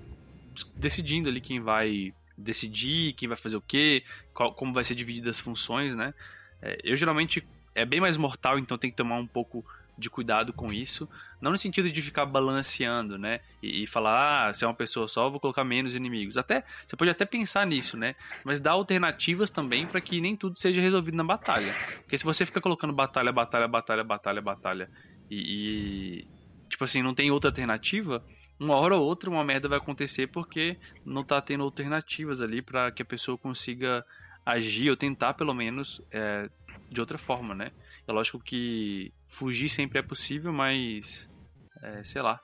decidindo 0.76 1.28
ali 1.28 1.40
quem 1.40 1.60
vai 1.60 2.12
decidir, 2.36 3.12
quem 3.14 3.28
vai 3.28 3.36
fazer 3.36 3.56
o 3.56 3.60
quê, 3.60 4.02
qual, 4.32 4.54
como 4.54 4.72
vai 4.72 4.84
ser 4.84 4.94
divididas 4.94 5.36
as 5.36 5.40
funções, 5.40 5.94
né? 5.94 6.14
É, 6.62 6.78
eu 6.84 6.96
geralmente 6.96 7.44
é 7.74 7.84
bem 7.84 8.00
mais 8.00 8.16
mortal, 8.16 8.58
então 8.58 8.78
tem 8.78 8.90
que 8.90 8.96
tomar 8.96 9.16
um 9.16 9.26
pouco 9.26 9.64
de 10.00 10.10
cuidado 10.10 10.52
com 10.52 10.72
isso. 10.72 11.08
Não 11.40 11.52
no 11.52 11.58
sentido 11.58 11.90
de 11.90 12.02
ficar 12.02 12.26
balanceando, 12.26 13.18
né? 13.18 13.40
E, 13.62 13.82
e, 13.82 13.86
falar, 13.86 14.48
ah, 14.48 14.54
se 14.54 14.64
é 14.64 14.66
uma 14.66 14.74
pessoa 14.74 15.06
só, 15.06 15.30
vou 15.30 15.38
colocar 15.38 15.62
menos 15.62 15.94
inimigos. 15.94 16.36
Até 16.36 16.64
Você 16.86 16.96
pode 16.96 17.10
até 17.10 17.24
pensar 17.24 17.66
nisso, 17.66 17.96
né? 17.96 18.14
Mas 18.44 18.60
dá 18.60 18.72
alternativas 18.72 19.50
também 19.50 19.86
para 19.86 20.00
que 20.00 20.20
nem 20.20 20.34
tudo 20.34 20.58
seja 20.58 20.80
resolvido 20.80 21.16
na 21.16 21.24
batalha. 21.24 21.74
Porque 22.00 22.18
se 22.18 22.24
você 22.24 22.44
fica 22.44 22.60
colocando 22.60 22.92
batalha, 22.92 23.30
batalha, 23.30 23.68
batalha, 23.68 24.02
batalha, 24.02 24.42
batalha, 24.42 24.90
e, 25.30 26.24
e 26.24 26.68
tipo 26.68 26.84
assim, 26.84 27.02
não 27.02 27.14
tem 27.14 27.30
outra 27.30 27.50
alternativa, 27.50 28.24
uma 28.58 28.76
hora 28.76 28.96
ou 28.96 29.04
outra 29.04 29.30
uma 29.30 29.44
merda 29.44 29.68
vai 29.68 29.78
acontecer 29.78 30.26
porque 30.26 30.76
não 31.04 31.24
tá 31.24 31.40
tendo 31.40 31.64
alternativas 31.64 32.42
ali 32.42 32.60
para 32.60 32.90
que 32.90 33.02
a 33.02 33.06
pessoa 33.06 33.38
consiga 33.38 34.04
agir 34.44 34.90
ou 34.90 34.96
tentar 34.96 35.34
pelo 35.34 35.54
menos 35.54 36.02
é, 36.10 36.48
de 36.90 37.00
outra 37.00 37.18
forma, 37.18 37.54
né? 37.54 37.72
É 38.06 38.12
lógico 38.12 38.40
que 38.40 39.12
fugir 39.28 39.68
sempre 39.68 39.98
é 39.98 40.02
possível, 40.02 40.52
mas. 40.52 41.28
É, 41.82 42.04
sei 42.04 42.22
lá. 42.22 42.40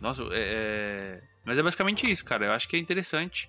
Nossa, 0.00 0.22
é, 0.24 0.28
é, 0.32 1.22
Mas 1.44 1.58
é 1.58 1.62
basicamente 1.62 2.10
isso, 2.10 2.24
cara. 2.24 2.46
Eu 2.46 2.52
acho 2.52 2.68
que 2.68 2.76
é 2.76 2.78
interessante. 2.78 3.48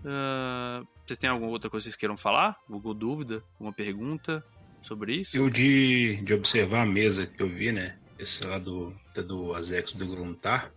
Uh, 0.00 0.86
vocês 1.04 1.18
têm 1.18 1.28
alguma 1.28 1.50
outra 1.50 1.70
coisa 1.70 1.84
que 1.84 1.90
vocês 1.90 1.96
queiram 1.96 2.16
falar? 2.16 2.56
Alguma 2.70 2.94
dúvida? 2.94 3.42
Alguma 3.54 3.72
pergunta 3.72 4.44
sobre 4.82 5.16
isso? 5.16 5.36
Eu 5.36 5.50
de, 5.50 6.16
de 6.22 6.34
observar 6.34 6.82
a 6.82 6.86
mesa 6.86 7.26
que 7.26 7.42
eu 7.42 7.48
vi, 7.48 7.72
né? 7.72 7.98
Esse 8.18 8.46
lá 8.46 8.58
do, 8.58 8.94
do 9.26 9.54
Azex 9.54 9.92
do 9.92 10.06
Gruntar, 10.06 10.70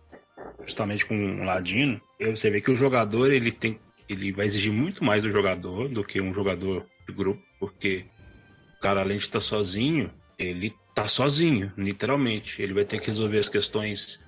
justamente 0.64 1.06
com 1.06 1.14
um 1.14 1.44
ladino, 1.44 2.00
você 2.18 2.50
vê 2.50 2.60
que 2.60 2.70
o 2.70 2.76
jogador 2.76 3.30
ele 3.30 3.52
tem 3.52 3.78
ele 4.08 4.32
vai 4.32 4.44
exigir 4.44 4.72
muito 4.72 5.04
mais 5.04 5.22
do 5.22 5.30
jogador 5.30 5.88
do 5.88 6.02
que 6.02 6.20
um 6.20 6.34
jogador 6.34 6.84
de 7.06 7.14
grupo, 7.14 7.40
porque 7.60 8.06
cara 8.80 9.00
além 9.00 9.18
de 9.18 9.24
estar 9.24 9.40
sozinho, 9.40 10.10
ele 10.38 10.74
tá 10.94 11.06
sozinho, 11.06 11.72
literalmente. 11.76 12.60
Ele 12.62 12.74
vai 12.74 12.84
ter 12.84 12.98
que 12.98 13.08
resolver 13.08 13.38
as 13.38 13.48
questões 13.48 14.22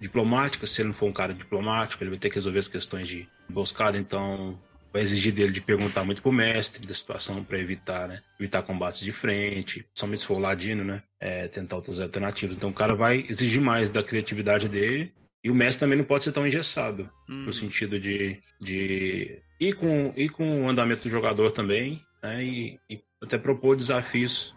diplomáticas, 0.00 0.70
se 0.70 0.82
ele 0.82 0.88
não 0.88 0.94
for 0.94 1.06
um 1.06 1.12
cara 1.12 1.32
diplomático, 1.32 2.02
ele 2.02 2.10
vai 2.10 2.18
ter 2.18 2.28
que 2.28 2.34
resolver 2.34 2.58
as 2.58 2.66
questões 2.66 3.06
de 3.06 3.28
emboscada, 3.48 3.96
então 3.96 4.58
vai 4.92 5.00
exigir 5.00 5.32
dele 5.32 5.52
de 5.52 5.60
perguntar 5.60 6.04
muito 6.04 6.20
pro 6.20 6.32
mestre 6.32 6.86
da 6.86 6.92
situação 6.92 7.42
para 7.42 7.58
evitar, 7.58 8.08
né? 8.08 8.20
Evitar 8.38 8.62
combates 8.62 9.00
de 9.00 9.12
frente, 9.12 9.86
somente 9.94 10.20
se 10.20 10.26
for 10.26 10.34
o 10.34 10.40
ladino, 10.40 10.84
né? 10.84 11.02
É, 11.20 11.48
tentar 11.48 11.76
outras 11.76 12.00
alternativas. 12.00 12.56
Então 12.56 12.70
o 12.70 12.74
cara 12.74 12.94
vai 12.94 13.24
exigir 13.28 13.60
mais 13.60 13.90
da 13.90 14.02
criatividade 14.02 14.68
dele 14.68 15.12
e 15.42 15.50
o 15.50 15.54
mestre 15.54 15.80
também 15.80 15.98
não 15.98 16.04
pode 16.04 16.24
ser 16.24 16.32
tão 16.32 16.46
engessado, 16.46 17.08
hum. 17.28 17.44
no 17.46 17.52
sentido 17.52 17.98
de, 17.98 18.38
de 18.60 19.40
ir, 19.58 19.74
com, 19.74 20.12
ir 20.16 20.28
com 20.28 20.64
o 20.64 20.68
andamento 20.68 21.04
do 21.04 21.10
jogador 21.10 21.52
também, 21.52 22.02
né? 22.22 22.44
E, 22.44 22.78
e 22.90 23.00
até 23.22 23.38
propor 23.38 23.76
desafios 23.76 24.54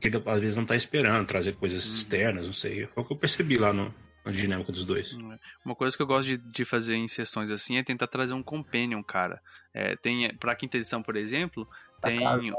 que 0.00 0.08
ele 0.08 0.22
às 0.24 0.40
vezes 0.40 0.56
não 0.56 0.62
está 0.62 0.76
esperando, 0.76 1.26
trazer 1.26 1.54
coisas 1.56 1.86
uhum. 1.86 1.94
externas, 1.94 2.46
não 2.46 2.52
sei. 2.52 2.86
Foi 2.88 3.02
o 3.02 3.06
que 3.06 3.12
eu 3.12 3.16
percebi 3.16 3.56
lá 3.56 3.72
no, 3.72 3.92
na 4.24 4.30
dinâmica 4.30 4.70
dos 4.70 4.84
dois. 4.84 5.14
É. 5.14 5.38
Uma 5.64 5.74
coisa 5.74 5.96
que 5.96 6.02
eu 6.02 6.06
gosto 6.06 6.28
de, 6.28 6.36
de 6.36 6.64
fazer 6.64 6.96
em 6.96 7.08
sessões 7.08 7.50
assim 7.50 7.78
é 7.78 7.82
tentar 7.82 8.06
trazer 8.06 8.34
um 8.34 8.42
companion, 8.42 9.02
cara. 9.02 9.40
É, 9.72 9.96
tem, 9.96 10.34
pra 10.36 10.54
quinta 10.54 10.76
edição, 10.76 11.02
por 11.02 11.16
exemplo, 11.16 11.66
tá 12.00 12.08
tem. 12.08 12.52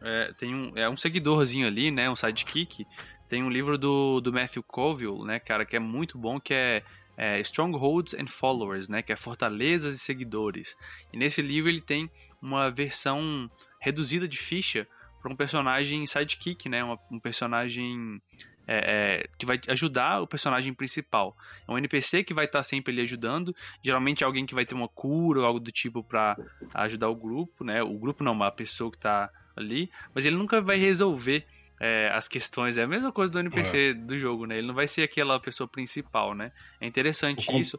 é, 0.00 0.32
tem 0.38 0.54
um, 0.54 0.76
é 0.76 0.88
um 0.88 0.96
seguidorzinho 0.96 1.66
ali, 1.66 1.90
né? 1.90 2.08
Um 2.08 2.16
sidekick. 2.16 2.86
Tem 3.28 3.42
um 3.42 3.50
livro 3.50 3.76
do, 3.76 4.20
do 4.20 4.32
Matthew 4.32 4.62
Colville, 4.62 5.22
né, 5.22 5.38
cara, 5.38 5.66
que 5.66 5.76
é 5.76 5.78
muito 5.78 6.16
bom, 6.16 6.40
que 6.40 6.54
é, 6.54 6.82
é 7.14 7.38
Strongholds 7.40 8.14
and 8.14 8.26
Followers, 8.26 8.88
né? 8.88 9.02
Que 9.02 9.12
é 9.12 9.16
Fortalezas 9.16 9.94
e 9.94 9.98
Seguidores. 9.98 10.76
E 11.12 11.18
nesse 11.18 11.42
livro 11.42 11.68
ele 11.68 11.82
tem 11.82 12.10
uma 12.40 12.70
versão 12.70 13.50
reduzida 13.78 14.26
de 14.26 14.38
ficha 14.38 14.86
para 15.20 15.32
um 15.32 15.36
personagem 15.36 16.06
sidekick, 16.06 16.68
né? 16.68 16.82
Um 17.10 17.18
personagem 17.18 18.20
é, 18.66 18.76
é, 18.76 19.28
que 19.38 19.46
vai 19.46 19.58
ajudar 19.68 20.20
o 20.20 20.26
personagem 20.26 20.74
principal. 20.74 21.36
É 21.66 21.72
um 21.72 21.78
NPC 21.78 22.22
que 22.22 22.34
vai 22.34 22.44
estar 22.44 22.58
tá 22.58 22.62
sempre 22.62 22.92
ali 22.92 23.02
ajudando. 23.02 23.56
Geralmente 23.82 24.22
é 24.22 24.26
alguém 24.26 24.44
que 24.44 24.54
vai 24.54 24.66
ter 24.66 24.74
uma 24.74 24.88
cura 24.88 25.40
ou 25.40 25.46
algo 25.46 25.58
do 25.58 25.72
tipo 25.72 26.04
para 26.04 26.36
ajudar 26.74 27.08
o 27.08 27.16
grupo, 27.16 27.64
né? 27.64 27.82
O 27.82 27.98
grupo 27.98 28.22
não, 28.22 28.32
uma 28.32 28.50
pessoa 28.50 28.90
que 28.90 28.98
está 28.98 29.30
ali. 29.56 29.90
Mas 30.14 30.26
ele 30.26 30.36
nunca 30.36 30.60
vai 30.60 30.76
resolver 30.76 31.46
é, 31.80 32.10
as 32.14 32.28
questões. 32.28 32.76
É 32.76 32.82
a 32.82 32.86
mesma 32.86 33.10
coisa 33.10 33.32
do 33.32 33.40
NPC 33.40 33.78
é. 33.78 33.94
do 33.94 34.18
jogo, 34.18 34.46
né? 34.46 34.58
Ele 34.58 34.66
não 34.66 34.74
vai 34.74 34.86
ser 34.86 35.02
aquela 35.02 35.40
pessoa 35.40 35.66
principal, 35.66 36.34
né? 36.34 36.52
É 36.80 36.86
interessante 36.86 37.46
com... 37.46 37.58
isso. 37.58 37.78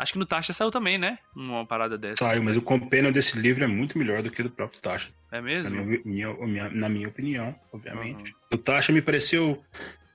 Acho 0.00 0.14
que 0.14 0.18
no 0.18 0.24
Tasha 0.24 0.54
saiu 0.54 0.70
também, 0.70 0.96
né? 0.96 1.18
Uma 1.36 1.66
parada 1.66 1.98
dessa. 1.98 2.24
Saiu, 2.24 2.42
mas 2.42 2.56
o 2.56 2.62
compêndio 2.62 3.12
desse 3.12 3.38
livro 3.38 3.62
é 3.62 3.66
muito 3.66 3.98
melhor 3.98 4.22
do 4.22 4.30
que 4.30 4.42
do 4.42 4.48
próprio 4.48 4.80
Tasha. 4.80 5.10
É 5.30 5.42
mesmo? 5.42 5.76
Na 5.76 5.82
minha, 5.82 6.34
minha, 6.34 6.70
na 6.70 6.88
minha 6.88 7.06
opinião, 7.06 7.54
obviamente. 7.70 8.30
Uhum. 8.30 8.54
O 8.54 8.56
Tasha 8.56 8.92
me 8.92 9.02
pareceu 9.02 9.62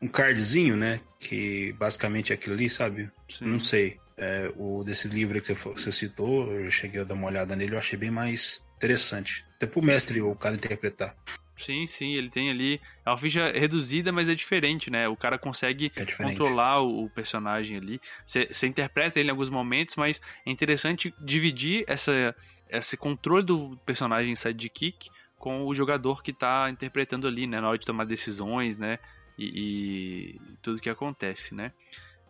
um 0.01 0.07
cardzinho, 0.07 0.75
né? 0.75 0.99
Que 1.19 1.71
basicamente 1.73 2.31
é 2.31 2.35
aquilo 2.35 2.55
ali, 2.55 2.67
sabe? 2.67 3.11
Sim. 3.29 3.45
Não 3.45 3.59
sei. 3.59 3.99
É, 4.17 4.51
o 4.57 4.83
desse 4.83 5.07
livro 5.07 5.39
que 5.39 5.53
você 5.53 5.91
citou, 5.91 6.51
eu 6.51 6.71
cheguei 6.71 7.01
a 7.01 7.03
dar 7.03 7.13
uma 7.13 7.27
olhada 7.27 7.55
nele, 7.55 7.75
eu 7.75 7.79
achei 7.79 7.99
bem 7.99 8.09
mais 8.09 8.65
interessante. 8.77 9.45
Até 9.57 9.67
pro 9.67 9.83
mestre 9.83 10.19
ou 10.19 10.31
o 10.31 10.35
cara 10.35 10.55
interpretar. 10.55 11.15
Sim, 11.57 11.87
sim, 11.87 12.13
ele 12.13 12.29
tem 12.29 12.49
ali. 12.49 12.81
É 13.05 13.09
uma 13.09 13.17
ficha 13.17 13.51
reduzida, 13.51 14.11
mas 14.11 14.27
é 14.27 14.35
diferente, 14.35 14.89
né? 14.89 15.07
O 15.07 15.15
cara 15.15 15.37
consegue 15.37 15.91
é 15.95 16.05
controlar 16.05 16.81
o, 16.81 17.09
personagem 17.09 17.77
ali. 17.77 18.01
Você 18.25 18.67
interpreta 18.67 19.19
ele 19.19 19.29
em 19.29 19.31
alguns 19.31 19.49
momentos, 19.49 19.95
mas 19.95 20.21
é 20.45 20.51
interessante 20.51 21.13
dividir 21.19 21.85
essa, 21.87 22.35
esse 22.69 22.97
controle 22.97 23.45
do 23.45 23.79
personagem 23.85 24.35
sidekick 24.35 25.09
com 25.37 25.65
o 25.65 25.73
jogador 25.73 26.21
que 26.21 26.31
está 26.31 26.69
interpretando 26.69 27.27
ali, 27.27 27.47
né? 27.47 27.61
Na 27.61 27.69
hora 27.69 27.77
de 27.77 27.85
tomar 27.85 28.05
decisões, 28.05 28.77
né? 28.77 28.99
E, 29.37 30.35
e 30.35 30.39
tudo 30.61 30.81
que 30.81 30.89
acontece, 30.89 31.55
né? 31.55 31.71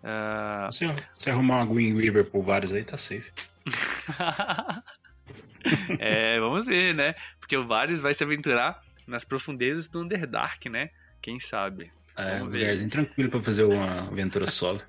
Uh... 0.03 0.71
Se, 0.71 0.85
se 1.17 1.29
arrumar 1.31 1.63
uma 1.63 1.73
Green 1.73 1.97
River 1.97 2.25
por 2.25 2.43
vários 2.43 2.73
aí, 2.73 2.83
tá 2.83 2.97
safe. 2.97 3.31
é, 5.97 6.39
vamos 6.39 6.67
ver, 6.67 6.93
né? 6.93 7.15
Porque 7.39 7.57
o 7.57 7.65
Varys 7.65 8.01
vai 8.01 8.13
se 8.13 8.23
aventurar 8.23 8.84
nas 9.07 9.23
profundezas 9.23 9.89
do 9.89 10.01
Underdark, 10.01 10.69
né? 10.69 10.89
Quem 11.21 11.39
sabe? 11.39 11.91
É, 12.17 12.41
um 12.41 12.45
lugarzinho 12.45 12.89
tranquilo 12.89 13.29
pra 13.29 13.41
fazer 13.41 13.63
uma 13.63 14.07
aventura 14.07 14.47
solo. 14.47 14.81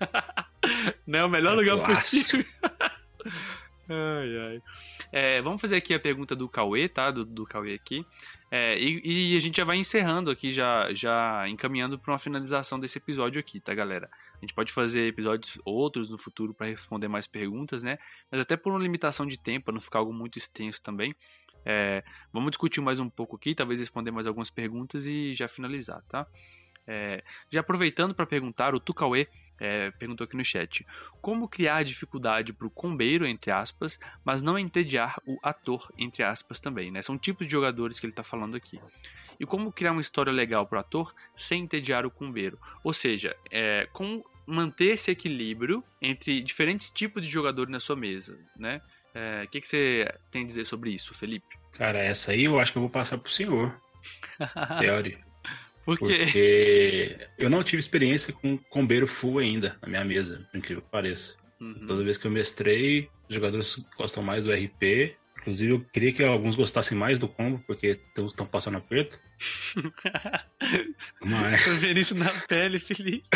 Não 1.06 1.18
é 1.18 1.24
o 1.24 1.28
melhor 1.28 1.52
é 1.52 1.56
lugar 1.56 1.86
clássico. 1.86 2.22
possível. 2.22 2.46
ai, 3.88 4.38
ai. 4.38 4.62
É, 5.12 5.42
vamos 5.42 5.60
fazer 5.60 5.76
aqui 5.76 5.94
a 5.94 6.00
pergunta 6.00 6.34
do 6.34 6.48
Cauê, 6.48 6.88
tá? 6.88 7.10
Do, 7.10 7.24
do 7.24 7.44
Cauê 7.44 7.74
aqui. 7.74 8.04
É, 8.50 8.78
e, 8.78 9.32
e, 9.32 9.36
a 9.36 9.40
gente 9.40 9.56
já 9.56 9.64
vai 9.64 9.78
encerrando 9.78 10.30
aqui, 10.30 10.52
já, 10.52 10.92
já 10.92 11.48
encaminhando 11.48 11.98
para 11.98 12.12
uma 12.12 12.18
finalização 12.18 12.78
desse 12.78 12.98
episódio 12.98 13.40
aqui, 13.40 13.58
tá, 13.60 13.72
galera? 13.72 14.10
A 14.34 14.40
gente 14.40 14.52
pode 14.52 14.70
fazer 14.72 15.06
episódios 15.06 15.58
outros 15.64 16.10
no 16.10 16.18
futuro 16.18 16.52
para 16.52 16.66
responder 16.66 17.08
mais 17.08 17.26
perguntas, 17.26 17.82
né? 17.82 17.98
Mas 18.30 18.42
até 18.42 18.54
por 18.54 18.70
uma 18.70 18.78
limitação 18.78 19.26
de 19.26 19.38
tempo, 19.38 19.66
para 19.66 19.74
não 19.74 19.80
ficar 19.80 20.00
algo 20.00 20.12
muito 20.12 20.36
extenso 20.36 20.82
também, 20.82 21.14
é, 21.64 22.02
vamos 22.32 22.50
discutir 22.50 22.80
mais 22.80 22.98
um 23.00 23.08
pouco 23.08 23.36
aqui, 23.36 23.54
talvez 23.54 23.80
responder 23.80 24.10
mais 24.10 24.26
algumas 24.26 24.50
perguntas 24.50 25.06
e 25.06 25.34
já 25.34 25.48
finalizar, 25.48 26.02
tá? 26.08 26.26
É, 26.86 27.22
já 27.50 27.60
aproveitando 27.60 28.14
para 28.14 28.26
perguntar, 28.26 28.74
o 28.74 28.80
Tucauê 28.80 29.28
é, 29.60 29.90
perguntou 29.92 30.24
aqui 30.24 30.36
no 30.36 30.44
chat: 30.44 30.84
Como 31.20 31.48
criar 31.48 31.84
dificuldade 31.84 32.52
para 32.52 32.66
o 32.66 32.70
combeiro, 32.70 33.26
entre 33.26 33.50
aspas, 33.50 33.98
mas 34.24 34.42
não 34.42 34.58
entediar 34.58 35.20
o 35.26 35.38
ator, 35.42 35.92
entre 35.96 36.24
aspas, 36.24 36.58
também, 36.58 36.90
né? 36.90 37.02
São 37.02 37.16
tipos 37.16 37.46
de 37.46 37.52
jogadores 37.52 38.00
que 38.00 38.06
ele 38.06 38.12
está 38.12 38.24
falando 38.24 38.56
aqui. 38.56 38.80
E 39.38 39.46
como 39.46 39.72
criar 39.72 39.92
uma 39.92 40.00
história 40.00 40.32
legal 40.32 40.66
para 40.66 40.76
o 40.76 40.80
ator 40.80 41.14
sem 41.36 41.62
entediar 41.62 42.04
o 42.04 42.10
combeiro? 42.10 42.58
Ou 42.84 42.92
seja, 42.92 43.36
é, 43.50 43.88
como 43.92 44.24
manter 44.46 44.94
esse 44.94 45.10
equilíbrio 45.10 45.82
entre 46.00 46.40
diferentes 46.40 46.90
tipos 46.90 47.24
de 47.24 47.30
jogadores 47.30 47.70
na 47.70 47.80
sua 47.80 47.96
mesa, 47.96 48.38
né? 48.56 48.80
É, 49.14 49.44
o 49.44 49.48
que, 49.48 49.60
que 49.60 49.68
você 49.68 50.12
tem 50.30 50.44
a 50.44 50.46
dizer 50.46 50.64
sobre 50.66 50.90
isso, 50.90 51.14
Felipe? 51.14 51.58
Cara, 51.72 51.98
essa 51.98 52.32
aí 52.32 52.44
eu 52.44 52.58
acho 52.58 52.72
que 52.72 52.78
eu 52.78 52.82
vou 52.82 52.90
passar 52.90 53.18
pro 53.18 53.30
senhor. 53.30 53.74
Teoria. 54.80 55.18
Por 55.84 55.98
quê? 55.98 56.18
Porque 56.24 57.28
eu 57.38 57.50
não 57.50 57.62
tive 57.62 57.80
experiência 57.80 58.32
com 58.32 58.56
combeiro 58.56 59.06
full 59.06 59.38
ainda 59.38 59.76
na 59.82 59.88
minha 59.88 60.04
mesa, 60.04 60.46
incrível 60.54 60.82
que 60.82 60.90
pareça. 60.90 61.36
Uhum. 61.60 61.86
Toda 61.86 62.04
vez 62.04 62.16
que 62.16 62.26
eu 62.26 62.30
mestrei, 62.30 63.08
os 63.28 63.34
jogadores 63.34 63.76
gostam 63.96 64.22
mais 64.22 64.44
do 64.44 64.52
RP. 64.52 65.16
Inclusive, 65.40 65.72
eu 65.72 65.80
queria 65.92 66.12
que 66.12 66.22
alguns 66.22 66.54
gostassem 66.54 66.96
mais 66.96 67.18
do 67.18 67.26
combo, 67.26 67.62
porque 67.66 68.00
estão 68.16 68.46
passando 68.46 68.78
aperto. 68.78 69.20
Mas... 71.20 71.64
Tô 71.64 71.72
vendo 71.72 71.98
isso 71.98 72.14
na 72.14 72.30
pele, 72.46 72.78
Felipe. 72.78 73.28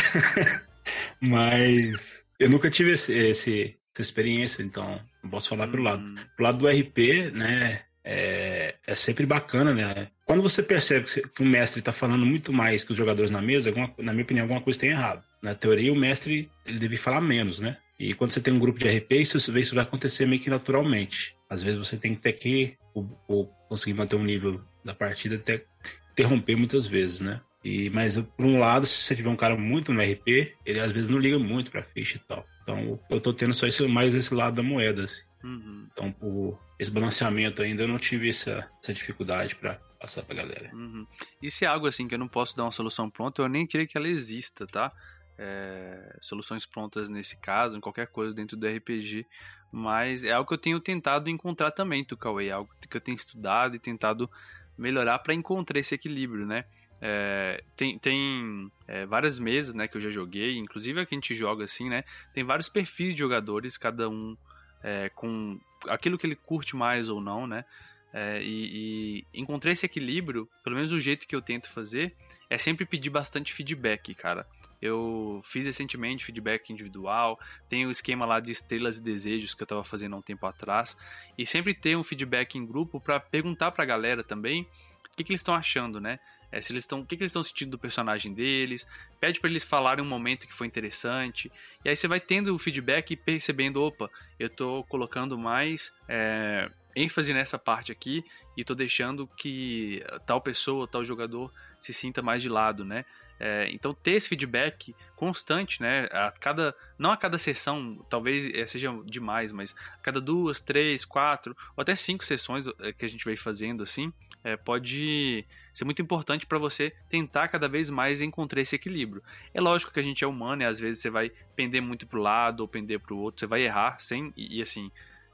Mas 1.20 2.24
eu 2.38 2.48
nunca 2.48 2.70
tive 2.70 2.92
esse, 2.92 3.12
esse, 3.12 3.76
essa 3.92 4.02
experiência, 4.02 4.62
então 4.62 5.00
não 5.26 5.30
posso 5.30 5.48
falar 5.48 5.68
pro 5.68 5.82
lado. 5.82 6.02
Hum. 6.02 6.14
Pro 6.36 6.44
lado 6.44 6.58
do 6.58 6.68
RP, 6.68 7.32
né? 7.32 7.82
É, 8.08 8.76
é 8.86 8.94
sempre 8.94 9.26
bacana, 9.26 9.74
né? 9.74 10.08
Quando 10.24 10.40
você 10.40 10.62
percebe 10.62 11.06
que, 11.06 11.42
o 11.42 11.46
mestre 11.46 11.80
está 11.80 11.92
falando 11.92 12.24
muito 12.24 12.52
mais 12.52 12.84
que 12.84 12.92
os 12.92 12.96
jogadores 12.96 13.32
na 13.32 13.42
mesa, 13.42 13.70
alguma, 13.70 13.92
na 13.98 14.12
minha 14.12 14.22
opinião, 14.22 14.44
alguma 14.44 14.60
coisa 14.60 14.78
tem 14.78 14.90
errado. 14.90 15.24
Na 15.42 15.56
teoria, 15.56 15.92
o 15.92 15.96
mestre 15.96 16.48
ele 16.64 16.78
deve 16.78 16.96
falar 16.96 17.20
menos, 17.20 17.58
né? 17.58 17.76
E 17.98 18.14
quando 18.14 18.30
você 18.30 18.40
tem 18.40 18.54
um 18.54 18.58
grupo 18.58 18.78
de 18.78 18.88
RP, 18.88 19.12
isso, 19.12 19.38
isso 19.58 19.74
vai 19.74 19.82
acontecer 19.82 20.26
meio 20.26 20.40
que 20.40 20.50
naturalmente. 20.50 21.34
Às 21.50 21.62
vezes 21.62 21.78
você 21.78 21.96
tem 21.96 22.14
que 22.14 22.20
ter 22.20 22.32
que 22.34 22.76
ou, 22.94 23.08
ou 23.26 23.46
conseguir 23.68 23.94
manter 23.94 24.16
um 24.16 24.24
nível 24.24 24.60
da 24.84 24.94
partida 24.94 25.34
até 25.36 25.64
interromper 26.12 26.56
muitas 26.56 26.86
vezes, 26.86 27.20
né? 27.20 27.40
E, 27.64 27.90
mas 27.90 28.16
por 28.16 28.46
um 28.46 28.58
lado, 28.58 28.86
se 28.86 29.02
você 29.02 29.16
tiver 29.16 29.28
um 29.28 29.36
cara 29.36 29.56
muito 29.56 29.92
no 29.92 30.00
RP, 30.00 30.54
ele 30.64 30.78
às 30.78 30.92
vezes 30.92 31.08
não 31.08 31.18
liga 31.18 31.38
muito 31.38 31.70
pra 31.70 31.82
ficha 31.82 32.16
e 32.16 32.20
tal. 32.20 32.46
Então 32.66 32.98
eu 33.08 33.20
tô 33.20 33.32
tendo 33.32 33.54
só 33.54 33.64
esse, 33.64 33.86
mais 33.86 34.12
esse 34.14 34.34
lado 34.34 34.56
da 34.56 34.62
moeda. 34.62 35.04
Assim. 35.04 35.22
Uhum. 35.44 35.86
Então, 35.92 36.10
por 36.10 36.58
esse 36.76 36.90
balanceamento 36.90 37.62
ainda, 37.62 37.84
eu 37.84 37.88
não 37.88 37.98
tive 37.98 38.28
essa, 38.28 38.68
essa 38.82 38.92
dificuldade 38.92 39.54
para 39.54 39.74
passar 40.00 40.24
pra 40.24 40.34
galera. 40.34 40.70
Uhum. 40.74 41.06
Isso 41.40 41.64
é 41.64 41.68
algo 41.68 41.86
assim 41.86 42.08
que 42.08 42.14
eu 42.14 42.18
não 42.18 42.26
posso 42.26 42.56
dar 42.56 42.64
uma 42.64 42.72
solução 42.72 43.08
pronta, 43.08 43.40
eu 43.40 43.48
nem 43.48 43.66
queria 43.66 43.86
que 43.86 43.96
ela 43.96 44.08
exista, 44.08 44.66
tá? 44.66 44.92
É, 45.38 46.18
soluções 46.20 46.66
prontas 46.66 47.08
nesse 47.08 47.36
caso, 47.36 47.76
em 47.76 47.80
qualquer 47.80 48.08
coisa 48.08 48.34
dentro 48.34 48.56
do 48.56 48.66
RPG, 48.66 49.26
mas 49.70 50.24
é 50.24 50.32
algo 50.32 50.48
que 50.48 50.54
eu 50.54 50.58
tenho 50.58 50.80
tentado 50.80 51.30
encontrar 51.30 51.70
também, 51.70 52.04
Tukaway, 52.04 52.48
é 52.48 52.52
algo 52.52 52.70
que 52.88 52.96
eu 52.96 53.00
tenho 53.00 53.16
estudado 53.16 53.76
e 53.76 53.78
tentado 53.78 54.28
melhorar 54.76 55.18
para 55.20 55.34
encontrar 55.34 55.78
esse 55.78 55.94
equilíbrio, 55.94 56.44
né? 56.44 56.64
É, 57.00 57.62
tem 57.76 57.98
tem 57.98 58.72
é, 58.88 59.04
várias 59.04 59.38
mesas 59.38 59.74
né, 59.74 59.86
que 59.86 59.96
eu 59.96 60.00
já 60.00 60.10
joguei, 60.10 60.56
inclusive 60.56 61.00
a 61.00 61.06
que 61.06 61.14
a 61.14 61.18
gente 61.18 61.34
joga 61.34 61.64
assim, 61.64 61.88
né? 61.88 62.04
Tem 62.32 62.42
vários 62.42 62.68
perfis 62.68 63.14
de 63.14 63.20
jogadores, 63.20 63.76
cada 63.76 64.08
um 64.08 64.36
é, 64.82 65.08
com 65.10 65.60
aquilo 65.88 66.16
que 66.16 66.26
ele 66.26 66.36
curte 66.36 66.74
mais 66.74 67.08
ou 67.08 67.20
não, 67.20 67.46
né? 67.46 67.64
É, 68.12 68.40
e, 68.42 69.24
e 69.32 69.40
encontrei 69.40 69.74
esse 69.74 69.84
equilíbrio, 69.84 70.48
pelo 70.64 70.76
menos 70.76 70.90
o 70.90 70.98
jeito 70.98 71.26
que 71.26 71.36
eu 71.36 71.42
tento 71.42 71.70
fazer, 71.70 72.14
é 72.48 72.56
sempre 72.56 72.86
pedir 72.86 73.10
bastante 73.10 73.52
feedback, 73.52 74.14
cara. 74.14 74.46
Eu 74.80 75.40
fiz 75.42 75.66
recentemente 75.66 76.24
feedback 76.24 76.70
individual, 76.70 77.38
tem 77.68 77.86
o 77.86 77.90
esquema 77.90 78.24
lá 78.24 78.40
de 78.40 78.52
estrelas 78.52 78.98
e 78.98 79.02
desejos 79.02 79.54
que 79.54 79.62
eu 79.62 79.66
estava 79.66 79.84
fazendo 79.84 80.14
há 80.14 80.18
um 80.18 80.22
tempo 80.22 80.46
atrás, 80.46 80.96
e 81.36 81.46
sempre 81.46 81.74
ter 81.74 81.96
um 81.96 82.04
feedback 82.04 82.56
em 82.56 82.64
grupo 82.64 83.00
para 83.00 83.18
perguntar 83.18 83.70
para 83.72 83.82
a 83.82 83.86
galera 83.86 84.22
também 84.22 84.62
o 84.62 85.16
que, 85.16 85.24
que 85.24 85.32
eles 85.32 85.40
estão 85.40 85.54
achando, 85.54 86.00
né? 86.00 86.18
É, 86.56 86.62
se 86.62 86.72
eles 86.72 86.84
estão, 86.84 87.00
o 87.00 87.06
que, 87.06 87.16
que 87.16 87.22
eles 87.22 87.30
estão 87.30 87.42
sentindo 87.42 87.72
do 87.72 87.78
personagem 87.78 88.32
deles, 88.32 88.86
pede 89.20 89.38
para 89.38 89.50
eles 89.50 89.62
falarem 89.62 90.02
um 90.02 90.08
momento 90.08 90.46
que 90.46 90.54
foi 90.54 90.66
interessante, 90.66 91.52
e 91.84 91.88
aí 91.90 91.94
você 91.94 92.08
vai 92.08 92.18
tendo 92.18 92.54
o 92.54 92.58
feedback 92.58 93.10
e 93.10 93.16
percebendo, 93.16 93.82
opa, 93.82 94.10
eu 94.38 94.46
estou 94.46 94.82
colocando 94.84 95.36
mais 95.36 95.92
é, 96.08 96.70
ênfase 96.94 97.34
nessa 97.34 97.58
parte 97.58 97.92
aqui 97.92 98.24
e 98.56 98.62
estou 98.62 98.74
deixando 98.74 99.26
que 99.36 100.02
tal 100.24 100.40
pessoa, 100.40 100.88
tal 100.88 101.04
jogador 101.04 101.52
se 101.78 101.92
sinta 101.92 102.22
mais 102.22 102.40
de 102.40 102.48
lado, 102.48 102.86
né? 102.86 103.04
É, 103.38 103.68
então 103.70 103.92
ter 103.92 104.12
esse 104.12 104.30
feedback 104.30 104.96
constante, 105.14 105.82
né? 105.82 106.08
A 106.10 106.32
cada, 106.40 106.74
não 106.98 107.10
a 107.10 107.18
cada 107.18 107.36
sessão, 107.36 108.02
talvez 108.08 108.46
é, 108.54 108.66
seja 108.66 108.90
demais, 109.04 109.52
mas 109.52 109.74
a 109.92 109.98
cada 109.98 110.22
duas, 110.22 110.62
três, 110.62 111.04
quatro 111.04 111.54
ou 111.76 111.82
até 111.82 111.94
cinco 111.94 112.24
sessões 112.24 112.66
é, 112.80 112.94
que 112.94 113.04
a 113.04 113.08
gente 113.08 113.26
vai 113.26 113.36
fazendo 113.36 113.82
assim, 113.82 114.10
é, 114.42 114.56
pode 114.56 115.44
ser 115.76 115.84
muito 115.84 116.00
importante 116.00 116.46
para 116.46 116.58
você 116.58 116.90
tentar 117.06 117.48
cada 117.48 117.68
vez 117.68 117.90
mais 117.90 118.22
encontrar 118.22 118.62
esse 118.62 118.74
equilíbrio. 118.74 119.22
É 119.52 119.60
lógico 119.60 119.92
que 119.92 120.00
a 120.00 120.02
gente 120.02 120.24
é 120.24 120.26
humano 120.26 120.62
e 120.62 120.64
às 120.64 120.80
vezes 120.80 121.02
você 121.02 121.10
vai 121.10 121.30
pender 121.54 121.82
muito 121.82 122.06
para 122.06 122.18
o 122.18 122.22
lado 122.22 122.60
ou 122.60 122.68
pender 122.68 122.98
para 122.98 123.12
o 123.12 123.18
outro, 123.18 123.40
você 123.40 123.46
vai 123.46 123.62
errar 123.62 124.00
sem 124.00 124.32
e, 124.34 124.58
e 124.58 124.62
assim 124.62 124.90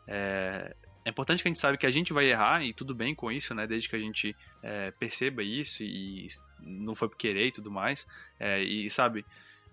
é, 0.08 0.74
é 1.04 1.10
importante 1.10 1.44
que 1.44 1.48
a 1.48 1.50
gente 1.50 1.60
saiba 1.60 1.78
que 1.78 1.86
a 1.86 1.90
gente 1.92 2.12
vai 2.12 2.28
errar 2.28 2.64
e 2.64 2.74
tudo 2.74 2.92
bem 2.92 3.14
com 3.14 3.30
isso, 3.30 3.54
né? 3.54 3.68
Desde 3.68 3.88
que 3.88 3.94
a 3.94 4.00
gente 4.00 4.34
é, 4.62 4.90
perceba 4.90 5.44
isso 5.44 5.84
e 5.84 6.28
não 6.60 6.94
foi 6.94 7.08
por 7.08 7.16
querer 7.16 7.46
e 7.46 7.52
tudo 7.52 7.70
mais. 7.70 8.04
É, 8.40 8.60
e 8.60 8.90
sabe, 8.90 9.24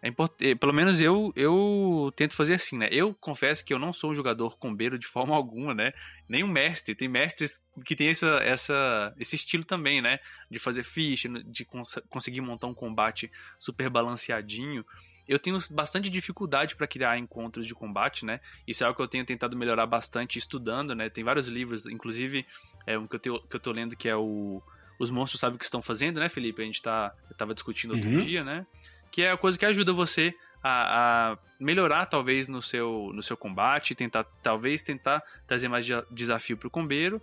é 0.01 0.09
import... 0.09 0.33
Eh, 0.39 0.55
pelo 0.55 0.73
menos 0.73 0.99
eu 1.01 1.33
eu 1.35 2.11
tento 2.15 2.33
fazer 2.33 2.53
assim, 2.53 2.77
né? 2.77 2.87
Eu 2.91 3.13
confesso 3.13 3.63
que 3.63 3.73
eu 3.73 3.79
não 3.79 3.91
sou 3.91 4.11
um 4.11 4.15
jogador 4.15 4.57
combeiro 4.57 4.97
de 4.97 5.07
forma 5.07 5.35
alguma, 5.35 5.73
né? 5.73 5.93
Nem 6.27 6.43
um 6.43 6.47
mestre. 6.47 6.95
Tem 6.95 7.07
mestres 7.07 7.59
que 7.85 7.95
tem 7.95 8.09
essa, 8.09 8.27
essa, 8.43 9.13
esse 9.19 9.35
estilo 9.35 9.63
também, 9.63 10.01
né? 10.01 10.19
De 10.49 10.59
fazer 10.59 10.83
ficha, 10.83 11.27
de 11.29 11.65
cons 11.65 11.99
conseguir 12.09 12.41
montar 12.41 12.67
um 12.67 12.73
combate 12.73 13.31
super 13.59 13.89
balanceadinho. 13.89 14.85
Eu 15.27 15.37
tenho 15.37 15.57
bastante 15.69 16.09
dificuldade 16.09 16.75
para 16.75 16.87
criar 16.87 17.17
encontros 17.17 17.67
de 17.67 17.75
combate, 17.75 18.25
né? 18.25 18.39
Isso 18.67 18.83
é 18.83 18.87
algo 18.87 18.97
que 18.97 19.03
eu 19.03 19.07
tenho 19.07 19.25
tentado 19.25 19.55
melhorar 19.55 19.85
bastante 19.85 20.39
estudando, 20.39 20.95
né? 20.95 21.09
Tem 21.09 21.23
vários 21.23 21.47
livros, 21.47 21.85
inclusive 21.85 22.45
é 22.87 22.97
um 22.97 23.05
que 23.05 23.15
eu, 23.15 23.19
tenho, 23.19 23.39
que 23.41 23.55
eu 23.55 23.59
tô 23.59 23.71
lendo 23.71 23.95
que 23.95 24.09
é 24.09 24.15
o 24.15 24.61
Os 24.97 25.11
Monstros 25.11 25.39
Sabem 25.39 25.57
o 25.57 25.59
que 25.59 25.65
Estão 25.65 25.81
Fazendo, 25.81 26.19
né, 26.19 26.29
Felipe? 26.29 26.61
A 26.61 26.65
gente 26.65 26.81
tá, 26.81 27.13
eu 27.29 27.37
tava 27.37 27.53
discutindo 27.53 27.93
outro 27.93 28.09
uhum. 28.09 28.21
dia, 28.21 28.43
né? 28.43 28.65
Que 29.11 29.23
é 29.23 29.31
a 29.31 29.37
coisa 29.37 29.57
que 29.57 29.65
ajuda 29.65 29.93
você 29.93 30.33
a, 30.63 31.31
a, 31.31 31.37
melhorar 31.59 32.05
talvez 32.05 32.47
no 32.47 32.61
seu, 32.61 33.11
no 33.13 33.23
seu 33.23 33.37
combate, 33.37 33.95
tentar 33.95 34.23
talvez 34.43 34.81
tentar 34.81 35.23
trazer 35.47 35.67
mais 35.67 35.85
desafio 36.11 36.57
para 36.57 36.67
o 36.67 36.71
combeiro. 36.71 37.21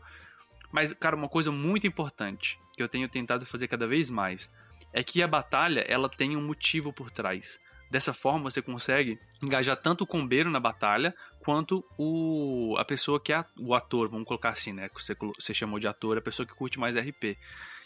Mas, 0.73 0.93
cara, 0.93 1.17
uma 1.17 1.29
coisa 1.29 1.51
muito 1.51 1.87
importante 1.87 2.59
que 2.75 2.83
eu 2.83 2.89
tenho 2.89 3.09
tentado 3.09 3.47
fazer 3.47 3.69
cada 3.69 3.87
vez 3.87 4.11
mais 4.11 4.51
é 4.93 5.03
que 5.03 5.23
a 5.23 5.29
batalha 5.29 5.85
ela 5.89 6.09
tem 6.09 6.37
um 6.37 6.43
motivo 6.43 6.93
por 6.93 7.11
trás. 7.11 7.61
Dessa 7.91 8.13
forma 8.13 8.51
você 8.51 8.61
consegue 8.61 9.19
engajar 9.43 9.77
tanto 9.77 10.03
o 10.03 10.07
combeiro 10.07 10.51
na 10.51 10.59
batalha 10.59 11.15
quanto 11.41 11.85
o, 11.97 12.75
a 12.79 12.85
pessoa 12.85 13.21
que 13.21 13.33
é 13.33 13.45
o 13.59 13.75
ator, 13.75 14.09
vamos 14.09 14.27
colocar 14.27 14.51
assim, 14.51 14.73
né? 14.73 14.89
Que 14.89 15.01
você, 15.01 15.15
você 15.39 15.55
chamou 15.55 15.79
de 15.79 15.87
ator, 15.87 16.19
a 16.19 16.21
pessoa 16.21 16.47
que 16.47 16.55
curte 16.55 16.81
mais 16.81 16.97
RP. 16.97 17.39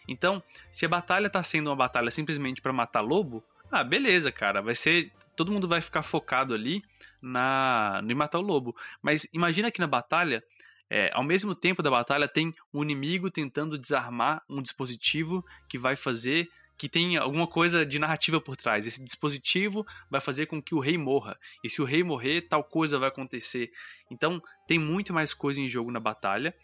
Então, 0.09 0.43
se 0.71 0.87
a 0.87 0.89
batalha 0.89 1.27
está 1.27 1.43
sendo 1.43 1.69
uma 1.69 1.77
batalha 1.77 2.11
simplesmente 2.11 2.63
para 2.63 2.73
matar 2.73 3.03
lobo, 3.03 3.45
ah, 3.71 3.85
beleza, 3.85 4.31
cara. 4.33 4.61
Vai 4.61 4.75
ser. 4.75 5.13
Todo 5.37 5.53
mundo 5.53 5.69
vai 5.69 5.81
ficar 5.81 6.03
focado 6.03 6.53
ali 6.53 6.83
na 7.23 8.01
no 8.03 8.17
matar 8.17 8.39
o 8.39 8.43
lobo. 8.43 8.77
Mas 9.03 9.27
imagina 9.33 9.71
que 9.71 9.81
na 9.81 9.87
batalha, 9.87 10.43
é, 10.89 11.11
ao 11.15 11.23
mesmo 11.23 11.55
tempo 11.55 11.83
da 11.83 11.91
batalha, 11.91 12.29
tem 12.29 12.55
um 12.73 12.83
inimigo 12.83 13.31
tentando 13.31 13.79
desarmar 13.79 14.43
um 14.49 14.61
dispositivo 14.61 15.45
que 15.69 15.79
vai 15.79 15.97
fazer 15.97 16.49
que 16.81 16.89
tem 16.89 17.19
alguma 17.19 17.47
coisa 17.47 17.85
de 17.85 17.99
narrativa 17.99 18.41
por 18.41 18.57
trás. 18.57 18.87
Esse 18.87 19.05
dispositivo 19.05 19.87
vai 20.11 20.19
fazer 20.19 20.47
com 20.47 20.63
que 20.63 20.75
o 20.75 20.81
rei 20.81 20.97
morra. 20.97 21.39
E 21.63 21.69
se 21.69 21.83
o 21.83 21.85
rei 21.85 22.03
morrer, 22.03 22.49
tal 22.49 22.65
coisa 22.65 22.99
vai 22.99 23.11
acontecer. 23.11 23.71
Então, 24.11 24.43
tem 24.67 24.79
muito 24.79 25.13
mais 25.13 25.35
coisa 25.35 25.61
em 25.61 25.69
jogo 25.69 25.91
na 25.91 26.01
batalha. 26.01 26.55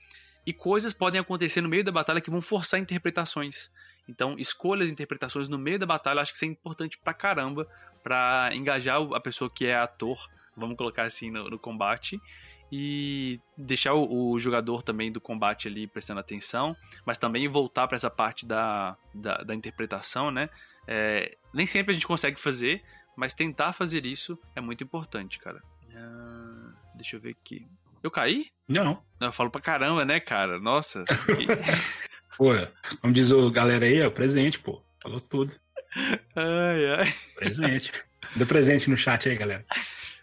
E 0.47 0.53
coisas 0.53 0.92
podem 0.92 1.20
acontecer 1.20 1.61
no 1.61 1.68
meio 1.68 1.82
da 1.82 1.90
batalha 1.90 2.20
que 2.20 2.30
vão 2.30 2.40
forçar 2.40 2.78
interpretações. 2.78 3.70
Então, 4.09 4.38
escolhas, 4.38 4.90
interpretações 4.90 5.49
no 5.49 5.59
meio 5.59 5.78
da 5.78 5.86
batalha, 5.86 6.20
acho 6.20 6.32
que 6.32 6.36
isso 6.36 6.44
é 6.44 6.49
importante 6.49 6.97
pra 6.99 7.12
caramba 7.12 7.68
para 8.03 8.51
engajar 8.55 9.03
a 9.12 9.20
pessoa 9.20 9.51
que 9.51 9.66
é 9.66 9.74
ator, 9.74 10.30
vamos 10.57 10.76
colocar 10.76 11.05
assim, 11.05 11.28
no, 11.30 11.51
no 11.51 11.59
combate 11.59 12.20
e 12.70 13.40
deixar 13.57 13.94
o, 13.94 14.30
o, 14.30 14.38
jogador 14.38 14.82
também 14.82 15.11
do 15.11 15.20
combate 15.20 15.68
ali 15.68 15.86
prestando 15.86 16.20
atenção, 16.20 16.76
mas 17.05 17.18
também 17.18 17.47
voltar 17.49 17.86
para 17.86 17.97
essa 17.97 18.11
parte 18.11 18.44
da, 18.47 18.97
da, 19.14 19.38
da 19.38 19.55
interpretação, 19.55 20.30
né? 20.30 20.49
É, 20.86 21.36
nem 21.53 21.66
sempre 21.66 21.92
a 21.92 21.94
gente 21.94 22.07
consegue 22.07 22.40
fazer, 22.40 22.82
mas 23.16 23.34
tentar 23.34 23.72
fazer 23.72 24.05
isso 24.05 24.38
é 24.55 24.61
muito 24.61 24.84
importante, 24.84 25.38
cara. 25.38 25.62
Uh, 25.88 26.72
deixa 26.94 27.16
eu 27.16 27.20
ver 27.20 27.30
aqui. 27.30 27.66
Eu 28.07 28.11
caí? 28.12 28.46
Não. 28.68 29.02
Eu 29.20 29.32
falo 29.32 29.50
pra 29.50 29.61
caramba, 29.61 30.04
né, 30.04 30.20
cara? 30.20 30.61
Nossa. 30.61 31.02
Pô, 32.38 32.52
como 33.00 33.12
diz 33.12 33.32
o 33.32 33.50
galera 33.50 33.84
aí, 33.84 33.98
é 33.98 34.07
o 34.07 34.12
presente, 34.12 34.61
pô. 34.61 34.80
Falou 35.02 35.20
tudo. 35.20 35.52
Ai, 36.36 36.86
ai. 36.98 37.14
Presente. 37.34 37.92
Dê 38.36 38.46
presente 38.46 38.88
no 38.88 38.96
chat 38.96 39.28
aí, 39.28 39.34
galera. 39.34 39.66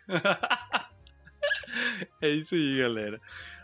é 2.21 2.29
isso 2.29 2.55
aí, 2.55 2.77
galera. 2.77 3.19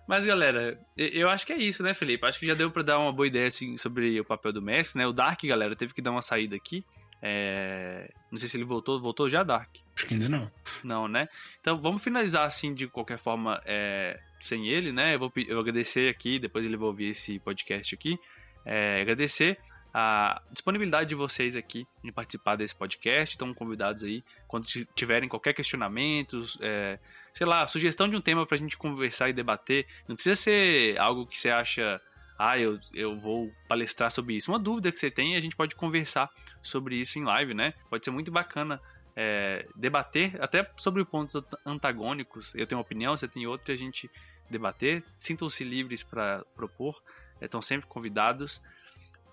Mas, 0.06 0.26
galera, 0.26 0.78
eu 0.98 1.30
acho 1.30 1.46
que 1.46 1.54
é 1.54 1.58
isso, 1.58 1.82
né, 1.82 1.94
Felipe? 1.94 2.26
Acho 2.26 2.40
que 2.40 2.48
já 2.48 2.56
deu 2.56 2.70
para 2.72 2.84
dar 2.84 3.00
uma 3.00 3.14
boa 3.14 3.28
ideia, 3.28 3.48
assim, 3.48 3.78
sobre 3.78 4.20
o 4.20 4.26
papel 4.26 4.52
do 4.52 4.62
Messi, 4.62 4.98
né? 4.98 5.08
O 5.08 5.14
Dark, 5.14 5.42
galera, 5.44 5.78
teve 5.78 5.94
que 5.94 6.02
dar 6.02 6.12
uma 6.12 6.22
saída 6.22 6.58
aqui. 6.58 6.84
É... 7.22 8.12
Não 8.32 8.40
sei 8.40 8.48
se 8.48 8.58
ele 8.58 8.64
voltou. 8.64 9.00
Voltou 9.00 9.30
já, 9.30 9.44
Dark? 9.44 9.70
Acho 9.96 10.08
que 10.08 10.14
ainda 10.14 10.30
não. 10.30 10.52
Não, 10.84 11.08
né? 11.08 11.28
Então, 11.60 11.80
vamos 11.80 12.04
finalizar, 12.04 12.46
assim, 12.46 12.74
de 12.74 12.88
qualquer 12.88 13.18
forma, 13.18 13.62
é... 13.66 14.20
sem 14.42 14.68
ele, 14.68 14.92
né? 14.92 15.16
Eu 15.16 15.20
vou, 15.20 15.32
eu 15.36 15.60
agradecer 15.60 16.10
aqui, 16.10 16.40
depois 16.40 16.66
ele 16.66 16.78
vai 16.78 16.88
ouvir 16.88 17.10
esse 17.10 17.40
podcast 17.40 17.96
aqui 17.96 18.20
é, 18.66 19.02
agradecer 19.02 19.58
a 19.92 20.42
disponibilidade 20.52 21.10
de 21.10 21.16
vocês 21.16 21.56
aqui 21.56 21.88
em 22.04 22.12
participar 22.12 22.56
desse 22.56 22.76
podcast. 22.76 23.34
Estão 23.34 23.54
convidados 23.54 24.04
aí 24.04 24.24
quando 24.48 24.68
tiverem 24.96 25.28
qualquer 25.28 25.54
questionamento, 25.54 26.44
é, 26.62 27.00
sei 27.34 27.48
lá, 27.48 27.66
sugestão 27.68 28.08
de 28.08 28.16
um 28.16 28.22
tema 28.22 28.46
para 28.46 28.56
a 28.56 28.60
gente 28.60 28.78
conversar 28.78 29.30
e 29.30 29.34
debater. 29.34 29.88
Não 30.08 30.16
precisa 30.16 30.36
ser 30.36 31.00
algo 31.00 31.26
que 31.26 31.38
você 31.38 31.50
acha, 31.50 32.00
ah, 32.38 32.60
eu, 32.60 32.80
eu 32.94 33.20
vou 33.20 33.52
palestrar 33.68 34.12
sobre 34.12 34.36
isso. 34.36 34.52
Uma 34.52 34.60
dúvida 34.60 34.92
que 34.92 35.00
você 35.00 35.10
tem, 35.10 35.36
a 35.36 35.42
gente 35.42 35.56
pode 35.56 35.76
conversar 35.76 36.30
sobre 36.62 36.96
isso 36.96 37.20
em 37.20 37.24
live, 37.24 37.54
né? 37.54 37.74
Pode 37.90 38.06
ser 38.06 38.12
muito 38.12 38.32
bacana 38.32 38.82
é, 39.16 39.68
debater 39.76 40.42
até 40.42 40.70
sobre 40.78 41.04
pontos 41.06 41.42
antagônicos. 41.66 42.54
Eu 42.56 42.66
tenho 42.68 42.78
uma 42.78 42.86
opinião, 42.86 43.16
você 43.18 43.28
tem 43.28 43.46
outra, 43.48 43.74
a 43.74 43.78
gente 43.78 44.10
debater. 44.50 45.04
Sintam-se 45.18 45.64
livres 45.64 46.04
para 46.04 46.44
propor 46.56 47.02
estão 47.46 47.62
sempre 47.62 47.88
convidados. 47.88 48.62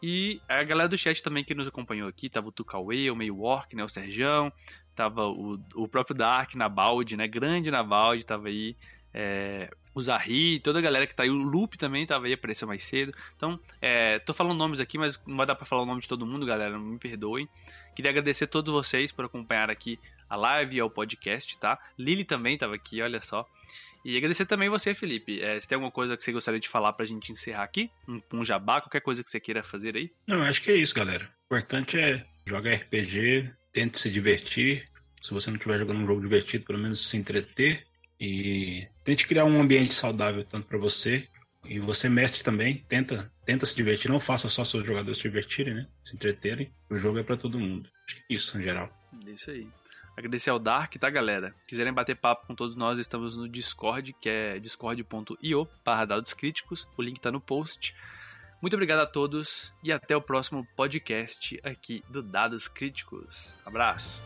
E 0.02 0.40
a 0.48 0.62
galera 0.62 0.88
do 0.88 0.98
chat 0.98 1.22
também 1.22 1.44
que 1.44 1.54
nos 1.54 1.66
acompanhou 1.66 2.08
aqui, 2.08 2.28
tava 2.28 2.48
o 2.48 2.52
Tukaway, 2.52 3.10
o 3.10 3.16
Meio 3.16 3.40
Orc, 3.40 3.74
né, 3.74 3.82
o 3.82 3.88
Serjão, 3.88 4.52
tava 4.94 5.26
o, 5.26 5.58
o 5.74 5.88
próprio 5.88 6.14
Dark 6.14 6.54
na 6.54 6.68
balde, 6.68 7.16
né, 7.16 7.26
grande 7.26 7.70
na 7.70 7.82
balde, 7.82 8.24
tava 8.24 8.48
aí, 8.48 8.76
é, 9.12 9.70
o 9.96 10.02
Zahri, 10.02 10.60
toda 10.60 10.78
a 10.78 10.82
galera 10.82 11.06
que 11.06 11.14
tá 11.14 11.22
aí, 11.22 11.30
o 11.30 11.34
Loop 11.34 11.78
também 11.78 12.06
tava 12.06 12.26
aí, 12.26 12.34
apareceu 12.34 12.68
mais 12.68 12.84
cedo. 12.84 13.14
Então, 13.34 13.58
é, 13.80 14.18
tô 14.18 14.34
falando 14.34 14.58
nomes 14.58 14.78
aqui, 14.78 14.98
mas 14.98 15.18
não 15.26 15.38
vai 15.38 15.46
dar 15.46 15.54
pra 15.54 15.64
falar 15.64 15.84
o 15.84 15.86
nome 15.86 16.02
de 16.02 16.08
todo 16.08 16.26
mundo, 16.26 16.44
galera, 16.44 16.78
me 16.78 16.98
perdoem. 16.98 17.48
Queria 17.94 18.10
agradecer 18.10 18.44
a 18.44 18.46
todos 18.46 18.70
vocês 18.70 19.10
por 19.10 19.24
acompanhar 19.24 19.70
aqui 19.70 19.98
a 20.28 20.36
live 20.36 20.76
e 20.76 20.82
o 20.82 20.90
podcast, 20.90 21.56
tá? 21.56 21.78
Lili 21.98 22.26
também 22.26 22.58
tava 22.58 22.74
aqui, 22.74 23.00
olha 23.00 23.22
só. 23.22 23.48
E 24.04 24.18
agradecer 24.18 24.44
também 24.44 24.68
você, 24.68 24.92
Felipe. 24.92 25.40
É, 25.40 25.58
se 25.58 25.66
tem 25.66 25.76
alguma 25.76 25.90
coisa 25.90 26.14
que 26.14 26.22
você 26.22 26.30
gostaria 26.30 26.60
de 26.60 26.68
falar 26.68 26.92
pra 26.92 27.06
gente 27.06 27.32
encerrar 27.32 27.62
aqui, 27.62 27.90
um, 28.06 28.20
um 28.34 28.44
jabá, 28.44 28.82
qualquer 28.82 29.00
coisa 29.00 29.24
que 29.24 29.30
você 29.30 29.40
queira 29.40 29.62
fazer 29.62 29.96
aí. 29.96 30.12
Não, 30.26 30.42
acho 30.42 30.62
que 30.62 30.70
é 30.70 30.76
isso, 30.76 30.94
galera. 30.94 31.26
O 31.48 31.56
importante 31.56 31.98
é 31.98 32.22
jogar 32.44 32.74
RPG, 32.74 33.50
tente 33.72 33.98
se 33.98 34.10
divertir. 34.10 34.86
Se 35.22 35.32
você 35.32 35.48
não 35.48 35.56
estiver 35.56 35.78
jogando 35.78 36.00
um 36.00 36.06
jogo 36.06 36.20
divertido, 36.20 36.66
pelo 36.66 36.78
menos 36.78 37.08
se 37.08 37.16
entreter. 37.16 37.86
E 38.20 38.88
tente 39.04 39.26
criar 39.26 39.44
um 39.44 39.60
ambiente 39.60 39.94
saudável 39.94 40.44
tanto 40.44 40.66
para 40.66 40.78
você 40.78 41.28
e 41.68 41.78
você 41.78 42.08
mestre 42.08 42.42
também, 42.42 42.84
tenta, 42.88 43.30
tenta 43.44 43.66
se 43.66 43.74
divertir, 43.74 44.10
não 44.10 44.20
faça 44.20 44.48
só 44.48 44.64
seus 44.64 44.86
jogadores 44.86 45.18
se 45.18 45.22
divertirem, 45.24 45.74
né? 45.74 45.86
Se 46.02 46.14
entreterem. 46.14 46.72
O 46.88 46.96
jogo 46.96 47.18
é 47.18 47.22
para 47.22 47.36
todo 47.36 47.58
mundo. 47.58 47.90
É 48.10 48.34
isso, 48.34 48.56
no 48.56 48.62
geral. 48.62 48.90
Isso 49.26 49.50
aí. 49.50 49.68
Agradecer 50.16 50.48
ao 50.48 50.58
Dark, 50.58 50.94
tá, 50.94 51.10
galera? 51.10 51.54
Quiserem 51.68 51.92
bater 51.92 52.16
papo 52.16 52.46
com 52.46 52.54
todos 52.54 52.74
nós, 52.74 52.98
estamos 52.98 53.36
no 53.36 53.46
Discord, 53.46 54.14
que 54.14 54.28
é 54.28 54.58
discord.io 54.58 55.68
barra 55.84 56.06
dados 56.06 56.32
críticos. 56.32 56.88
O 56.96 57.02
link 57.02 57.20
tá 57.20 57.30
no 57.30 57.40
post. 57.40 57.94
Muito 58.62 58.72
obrigado 58.72 59.00
a 59.00 59.06
todos 59.06 59.70
e 59.82 59.92
até 59.92 60.16
o 60.16 60.22
próximo 60.22 60.66
podcast 60.74 61.60
aqui 61.62 62.02
do 62.08 62.22
Dados 62.22 62.66
Críticos. 62.66 63.52
Abraço! 63.66 64.22